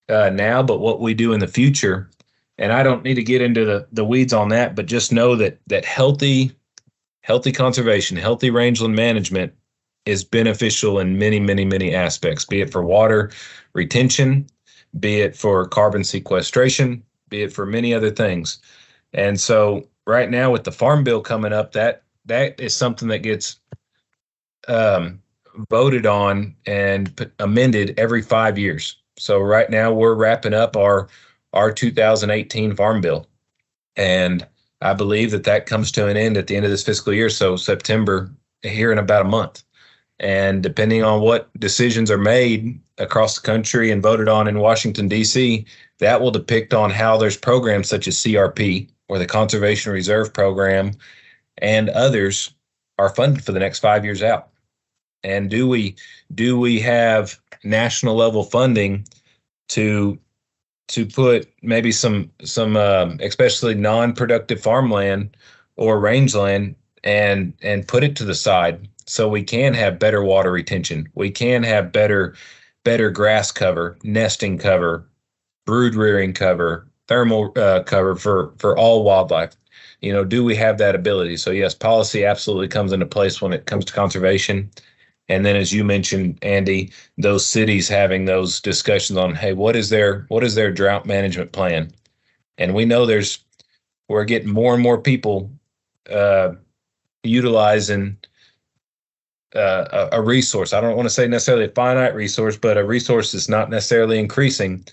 uh, 0.09 0.31
now, 0.31 0.63
but 0.63 0.79
what 0.79 0.99
we 0.99 1.13
do 1.13 1.33
in 1.33 1.39
the 1.39 1.47
future. 1.47 2.09
And 2.57 2.73
I 2.73 2.81
don't 2.81 3.03
need 3.03 3.13
to 3.15 3.23
get 3.23 3.41
into 3.41 3.65
the, 3.65 3.87
the 3.91 4.03
weeds 4.03 4.33
on 4.33 4.49
that, 4.49 4.75
but 4.75 4.87
just 4.87 5.13
know 5.13 5.35
that 5.35 5.59
that 5.67 5.85
healthy, 5.85 6.51
healthy 7.21 7.51
conservation, 7.51 8.17
healthy 8.17 8.49
rangeland 8.49 8.95
management 8.95 9.53
is 10.05 10.23
beneficial 10.23 10.99
in 10.99 11.17
many, 11.17 11.39
many, 11.39 11.65
many 11.65 11.93
aspects, 11.93 12.45
be 12.45 12.61
it 12.61 12.71
for 12.71 12.83
water 12.83 13.31
retention, 13.73 14.47
be 14.99 15.21
it 15.21 15.35
for 15.35 15.67
carbon 15.67 16.03
sequestration, 16.03 17.03
be 17.29 17.43
it 17.43 17.53
for 17.53 17.65
many 17.65 17.93
other 17.93 18.09
things. 18.09 18.59
And 19.13 19.39
so 19.39 19.87
right 20.07 20.29
now 20.29 20.51
with 20.51 20.63
the 20.63 20.71
farm 20.71 21.03
bill 21.03 21.21
coming 21.21 21.53
up, 21.53 21.73
that 21.73 22.03
that 22.25 22.59
is 22.59 22.75
something 22.75 23.07
that 23.09 23.19
gets 23.19 23.59
um, 24.67 25.21
voted 25.69 26.05
on 26.05 26.55
and 26.65 27.15
p- 27.15 27.25
amended 27.39 27.99
every 27.99 28.21
five 28.21 28.57
years. 28.57 28.97
So 29.17 29.39
right 29.39 29.69
now 29.69 29.91
we're 29.91 30.15
wrapping 30.15 30.53
up 30.53 30.75
our 30.77 31.07
our 31.53 31.71
2018 31.71 32.75
farm 32.75 33.01
bill, 33.01 33.25
and 33.95 34.45
I 34.81 34.93
believe 34.93 35.31
that 35.31 35.43
that 35.43 35.65
comes 35.65 35.91
to 35.93 36.07
an 36.07 36.17
end 36.17 36.37
at 36.37 36.47
the 36.47 36.55
end 36.55 36.65
of 36.65 36.71
this 36.71 36.83
fiscal 36.83 37.13
year. 37.13 37.29
So 37.29 37.55
September 37.55 38.31
here 38.61 38.91
in 38.91 38.97
about 38.97 39.25
a 39.25 39.29
month. 39.29 39.63
And 40.19 40.61
depending 40.61 41.03
on 41.03 41.21
what 41.21 41.49
decisions 41.59 42.11
are 42.11 42.17
made 42.17 42.79
across 42.97 43.35
the 43.35 43.45
country 43.45 43.91
and 43.91 44.03
voted 44.03 44.27
on 44.27 44.47
in 44.47 44.59
Washington, 44.59 45.07
D.C., 45.07 45.65
that 45.99 46.21
will 46.21 46.31
depict 46.31 46.73
on 46.73 46.89
how 46.89 47.17
there's 47.17 47.37
programs 47.37 47.87
such 47.89 48.07
as 48.07 48.17
CRP 48.17 48.89
or 49.07 49.17
the 49.17 49.25
Conservation 49.25 49.93
Reserve 49.93 50.33
Program 50.33 50.91
and 51.59 51.89
others 51.89 52.53
are 52.97 53.09
funded 53.09 53.43
for 53.43 53.51
the 53.51 53.59
next 53.59 53.79
five 53.79 54.03
years 54.03 54.21
out? 54.21 54.49
And 55.23 55.49
do 55.49 55.67
we 55.67 55.95
do 56.33 56.59
we 56.59 56.79
have 56.79 57.39
national 57.63 58.15
level 58.15 58.43
funding 58.43 59.05
to 59.69 60.17
to 60.89 61.05
put 61.05 61.47
maybe 61.61 61.91
some 61.91 62.29
some 62.43 62.75
um, 62.75 63.17
especially 63.21 63.75
non-productive 63.75 64.61
farmland 64.61 65.35
or 65.77 65.99
rangeland 65.99 66.75
and 67.03 67.53
and 67.61 67.87
put 67.87 68.03
it 68.03 68.15
to 68.17 68.25
the 68.25 68.35
side 68.35 68.87
so 69.05 69.27
we 69.27 69.43
can 69.43 69.73
have 69.73 69.97
better 69.97 70.23
water 70.23 70.51
retention. 70.51 71.07
We 71.15 71.31
can 71.31 71.63
have 71.63 71.91
better 71.91 72.35
better 72.83 73.09
grass 73.09 73.51
cover, 73.51 73.97
nesting 74.03 74.57
cover, 74.57 75.07
brood 75.65 75.95
rearing 75.95 76.33
cover, 76.33 76.87
thermal 77.07 77.53
uh, 77.55 77.83
cover 77.83 78.15
for 78.15 78.51
for 78.57 78.77
all 78.77 79.03
wildlife. 79.03 79.55
You 80.01 80.13
know, 80.13 80.23
do 80.23 80.43
we 80.43 80.55
have 80.55 80.77
that 80.79 80.95
ability? 80.95 81.37
So 81.37 81.51
yes, 81.51 81.73
policy 81.75 82.25
absolutely 82.25 82.67
comes 82.67 82.91
into 82.91 83.05
place 83.05 83.41
when 83.41 83.53
it 83.53 83.65
comes 83.65 83.85
to 83.85 83.93
conservation. 83.93 84.69
And 85.29 85.45
then, 85.45 85.55
as 85.55 85.71
you 85.71 85.83
mentioned, 85.83 86.39
Andy, 86.41 86.91
those 87.17 87.45
cities 87.45 87.87
having 87.87 88.25
those 88.25 88.59
discussions 88.59 89.17
on, 89.17 89.35
hey, 89.35 89.53
what 89.53 89.75
is 89.75 89.89
their 89.89 90.25
what 90.29 90.43
is 90.43 90.55
their 90.55 90.71
drought 90.71 91.05
management 91.05 91.51
plan? 91.51 91.91
And 92.57 92.73
we 92.73 92.85
know 92.85 93.05
there's 93.05 93.39
we're 94.07 94.25
getting 94.25 94.49
more 94.49 94.73
and 94.73 94.81
more 94.81 94.99
people 94.99 95.51
uh, 96.09 96.53
utilizing 97.23 98.17
uh, 99.55 100.07
a, 100.11 100.17
a, 100.17 100.21
resource. 100.21 100.73
I 100.73 100.81
don't 100.81 100.95
want 100.95 101.07
to 101.07 101.13
say 101.13 101.27
necessarily 101.27 101.65
a 101.65 101.69
finite 101.69 102.15
resource, 102.15 102.57
but 102.57 102.77
a 102.77 102.83
resource 102.83 103.31
that's 103.31 103.49
not 103.49 103.69
necessarily 103.69 104.19
increasing 104.19 104.83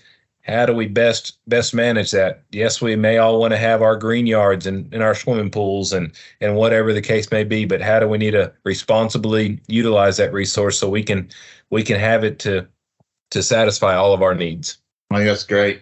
how 0.47 0.65
do 0.65 0.73
we 0.73 0.87
best 0.87 1.37
best 1.47 1.73
manage 1.73 2.11
that? 2.11 2.43
Yes, 2.51 2.81
we 2.81 2.95
may 2.95 3.17
all 3.17 3.39
want 3.39 3.51
to 3.51 3.57
have 3.57 3.81
our 3.81 3.97
green 3.97 4.25
yards 4.25 4.65
and, 4.65 4.91
and 4.93 5.03
our 5.03 5.13
swimming 5.13 5.51
pools 5.51 5.91
and 5.91 6.11
and 6.41 6.55
whatever 6.55 6.93
the 6.93 7.01
case 7.01 7.31
may 7.31 7.43
be, 7.43 7.65
but 7.65 7.81
how 7.81 7.99
do 7.99 8.07
we 8.07 8.17
need 8.17 8.31
to 8.31 8.53
responsibly 8.63 9.59
utilize 9.67 10.17
that 10.17 10.33
resource 10.33 10.79
so 10.79 10.89
we 10.89 11.03
can 11.03 11.29
we 11.69 11.83
can 11.83 11.99
have 11.99 12.23
it 12.23 12.39
to 12.39 12.67
to 13.31 13.43
satisfy 13.43 13.95
all 13.95 14.13
of 14.13 14.21
our 14.21 14.35
needs? 14.35 14.77
I 15.11 15.17
think 15.17 15.27
that's 15.27 15.43
great. 15.43 15.81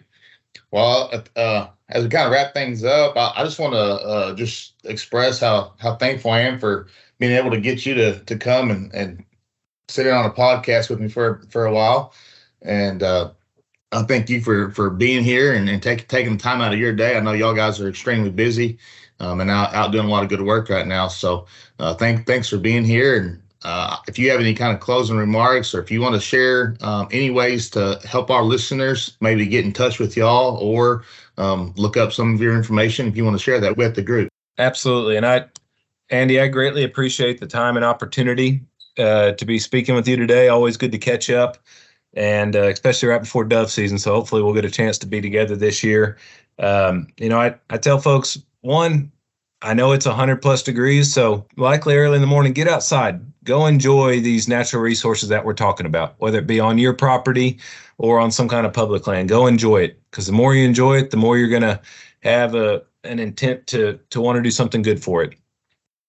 Well, 0.72 1.12
uh, 1.36 1.68
as 1.90 2.04
we 2.04 2.10
kind 2.10 2.26
of 2.26 2.32
wrap 2.32 2.54
things 2.54 2.84
up, 2.84 3.16
I, 3.16 3.34
I 3.36 3.44
just 3.44 3.60
want 3.60 3.74
to 3.74 3.78
uh, 3.78 4.34
just 4.36 4.74
express 4.86 5.40
how 5.40 5.74
how 5.80 5.96
thankful 5.96 6.32
I 6.32 6.42
am 6.42 6.60
for 6.60 6.88
being 7.20 7.34
able 7.34 7.52
to 7.52 7.62
get 7.62 7.86
you 7.86 7.94
to 7.94 8.20
to 8.20 8.38
come 8.38 8.72
and 8.72 8.94
and 8.96 9.24
sit 9.88 10.08
in 10.08 10.14
on 10.14 10.26
a 10.26 10.32
podcast 10.32 10.90
with 10.90 11.00
me 11.00 11.08
for 11.08 11.44
for 11.50 11.66
a 11.66 11.74
while, 11.74 12.14
and 12.64 13.04
uh, 13.04 13.30
Thank 14.04 14.30
you 14.30 14.42
for 14.42 14.72
for 14.72 14.90
being 14.90 15.24
here 15.24 15.54
and, 15.54 15.70
and 15.70 15.82
take, 15.82 16.08
taking 16.08 16.38
time 16.38 16.62
out 16.62 16.74
of 16.74 16.80
your 16.80 16.94
day. 16.94 17.18
I 17.18 17.20
know 17.20 17.34
y'all 17.34 17.54
guys 17.54 17.80
are 17.80 17.90
extremely 17.90 18.30
busy 18.30 18.78
um, 19.20 19.42
and 19.42 19.50
out, 19.50 19.74
out 19.74 19.92
doing 19.92 20.06
a 20.06 20.10
lot 20.10 20.24
of 20.24 20.30
good 20.30 20.42
work 20.42 20.70
right 20.70 20.88
now. 20.88 21.08
So 21.08 21.46
uh, 21.80 21.94
thank, 21.94 22.26
thanks 22.26 22.50
for 22.50 22.58
being 22.58 22.84
here. 22.84 23.18
And 23.18 23.42
uh, 23.64 23.98
if 24.08 24.20
you 24.20 24.30
have 24.30 24.40
any 24.40 24.54
kind 24.54 24.74
of 24.74 24.80
closing 24.80 25.18
remarks 25.18 25.74
or 25.74 25.82
if 25.82 25.90
you 25.90 26.02
want 26.02 26.16
to 26.16 26.22
share 26.22 26.76
um, 26.82 27.08
any 27.12 27.32
ways 27.32 27.70
to 27.72 28.00
help 28.06 28.30
our 28.30 28.44
listeners 28.44 29.18
maybe 29.22 29.46
get 29.46 29.66
in 29.66 29.74
touch 29.74 30.00
with 30.00 30.16
y'all 30.16 30.58
or 30.58 31.04
um, 31.38 31.74
look 31.76 31.98
up 31.98 32.12
some 32.12 32.34
of 32.34 32.42
your 32.42 32.56
information, 32.56 33.08
if 33.08 33.18
you 33.18 33.24
want 33.24 33.36
to 33.36 33.44
share 33.44 33.60
that 33.60 33.78
with 33.78 33.96
the 33.96 34.02
group. 34.02 34.30
Absolutely. 34.58 35.18
And 35.18 35.26
I, 35.26 35.46
Andy, 36.10 36.40
I 36.40 36.48
greatly 36.48 36.84
appreciate 36.84 37.40
the 37.40 37.48
time 37.48 37.76
and 37.76 37.84
opportunity 37.86 38.62
uh, 38.98 39.32
to 39.34 39.46
be 39.46 39.58
speaking 39.58 39.96
with 39.96 40.08
you 40.08 40.16
today. 40.16 40.48
Always 40.48 40.78
good 40.78 40.92
to 40.92 40.98
catch 40.98 41.30
up 41.30 41.58
and 42.16 42.56
uh, 42.56 42.64
especially 42.64 43.10
right 43.10 43.22
before 43.22 43.44
dove 43.44 43.70
season. 43.70 44.00
So 44.00 44.14
hopefully 44.14 44.42
we'll 44.42 44.54
get 44.54 44.66
a 44.66 44.72
chance 44.72 44.98
to 45.00 45.08
be 45.08 45.22
together 45.22 45.56
this 45.56 45.84
year. 45.84 46.18
Um, 46.60 47.08
you 47.18 47.30
know, 47.30 47.40
I, 47.40 47.56
I 47.70 47.78
tell 47.78 48.00
folks 48.00 48.38
one, 48.62 49.12
I 49.62 49.74
know 49.74 49.92
it's 49.92 50.06
100 50.06 50.42
plus 50.42 50.64
degrees, 50.64 51.14
so 51.14 51.46
likely 51.58 51.96
early 51.96 52.16
in 52.16 52.22
the 52.22 52.28
morning, 52.28 52.54
get 52.54 52.68
outside, 52.68 53.20
go 53.44 53.66
enjoy 53.66 54.22
these 54.22 54.48
natural 54.48 54.82
resources 54.82 55.30
that 55.30 55.44
we're 55.44 55.54
talking 55.54 55.86
about, 55.86 56.16
whether 56.20 56.40
it 56.40 56.48
be 56.48 56.60
on 56.60 56.78
your 56.78 56.94
property 56.94 57.60
or 57.98 58.20
on 58.20 58.32
some 58.32 58.48
kind 58.48 58.66
of 58.66 58.74
public 58.74 59.08
land. 59.08 59.30
Go 59.30 59.48
enjoy 59.48 59.84
it 59.84 60.00
because 60.12 60.28
the 60.28 60.34
more 60.34 60.56
you 60.56 60.66
enjoy 60.66 60.98
it, 60.98 61.12
the 61.12 61.18
more 61.18 61.38
you're 61.38 61.50
going 61.50 61.62
to 61.62 61.80
have 62.22 62.56
a 62.56 62.82
an 63.04 63.20
intent 63.20 63.68
to 63.68 64.00
to 64.10 64.20
want 64.20 64.36
to 64.36 64.42
do 64.42 64.52
something 64.52 64.82
good 64.82 65.02
for 65.02 65.24
it. 65.24 65.36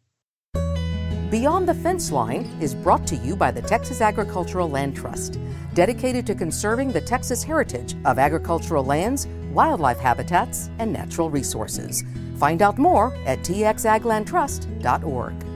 Beyond 1.32 1.68
the 1.68 1.74
Fence 1.74 2.12
Line 2.12 2.46
is 2.62 2.74
brought 2.74 3.06
to 3.08 3.16
you 3.18 3.36
by 3.36 3.52
the 3.52 3.62
Texas 3.62 4.00
Agricultural 4.00 4.70
Land 4.70 4.96
Trust, 4.96 5.40
dedicated 5.74 6.26
to 6.28 6.36
conserving 6.36 6.94
the 6.94 7.02
Texas 7.02 7.44
heritage 7.44 7.96
of 8.06 8.18
agricultural 8.18 8.86
lands 8.86 9.28
wildlife 9.58 9.97
habitats, 9.97 10.70
and 10.78 10.93
natural 10.93 11.32
resources. 11.32 12.03
Find 12.38 12.62
out 12.62 12.78
more 12.78 13.18
at 13.26 13.39
txaglandtrust.org. 13.39 15.47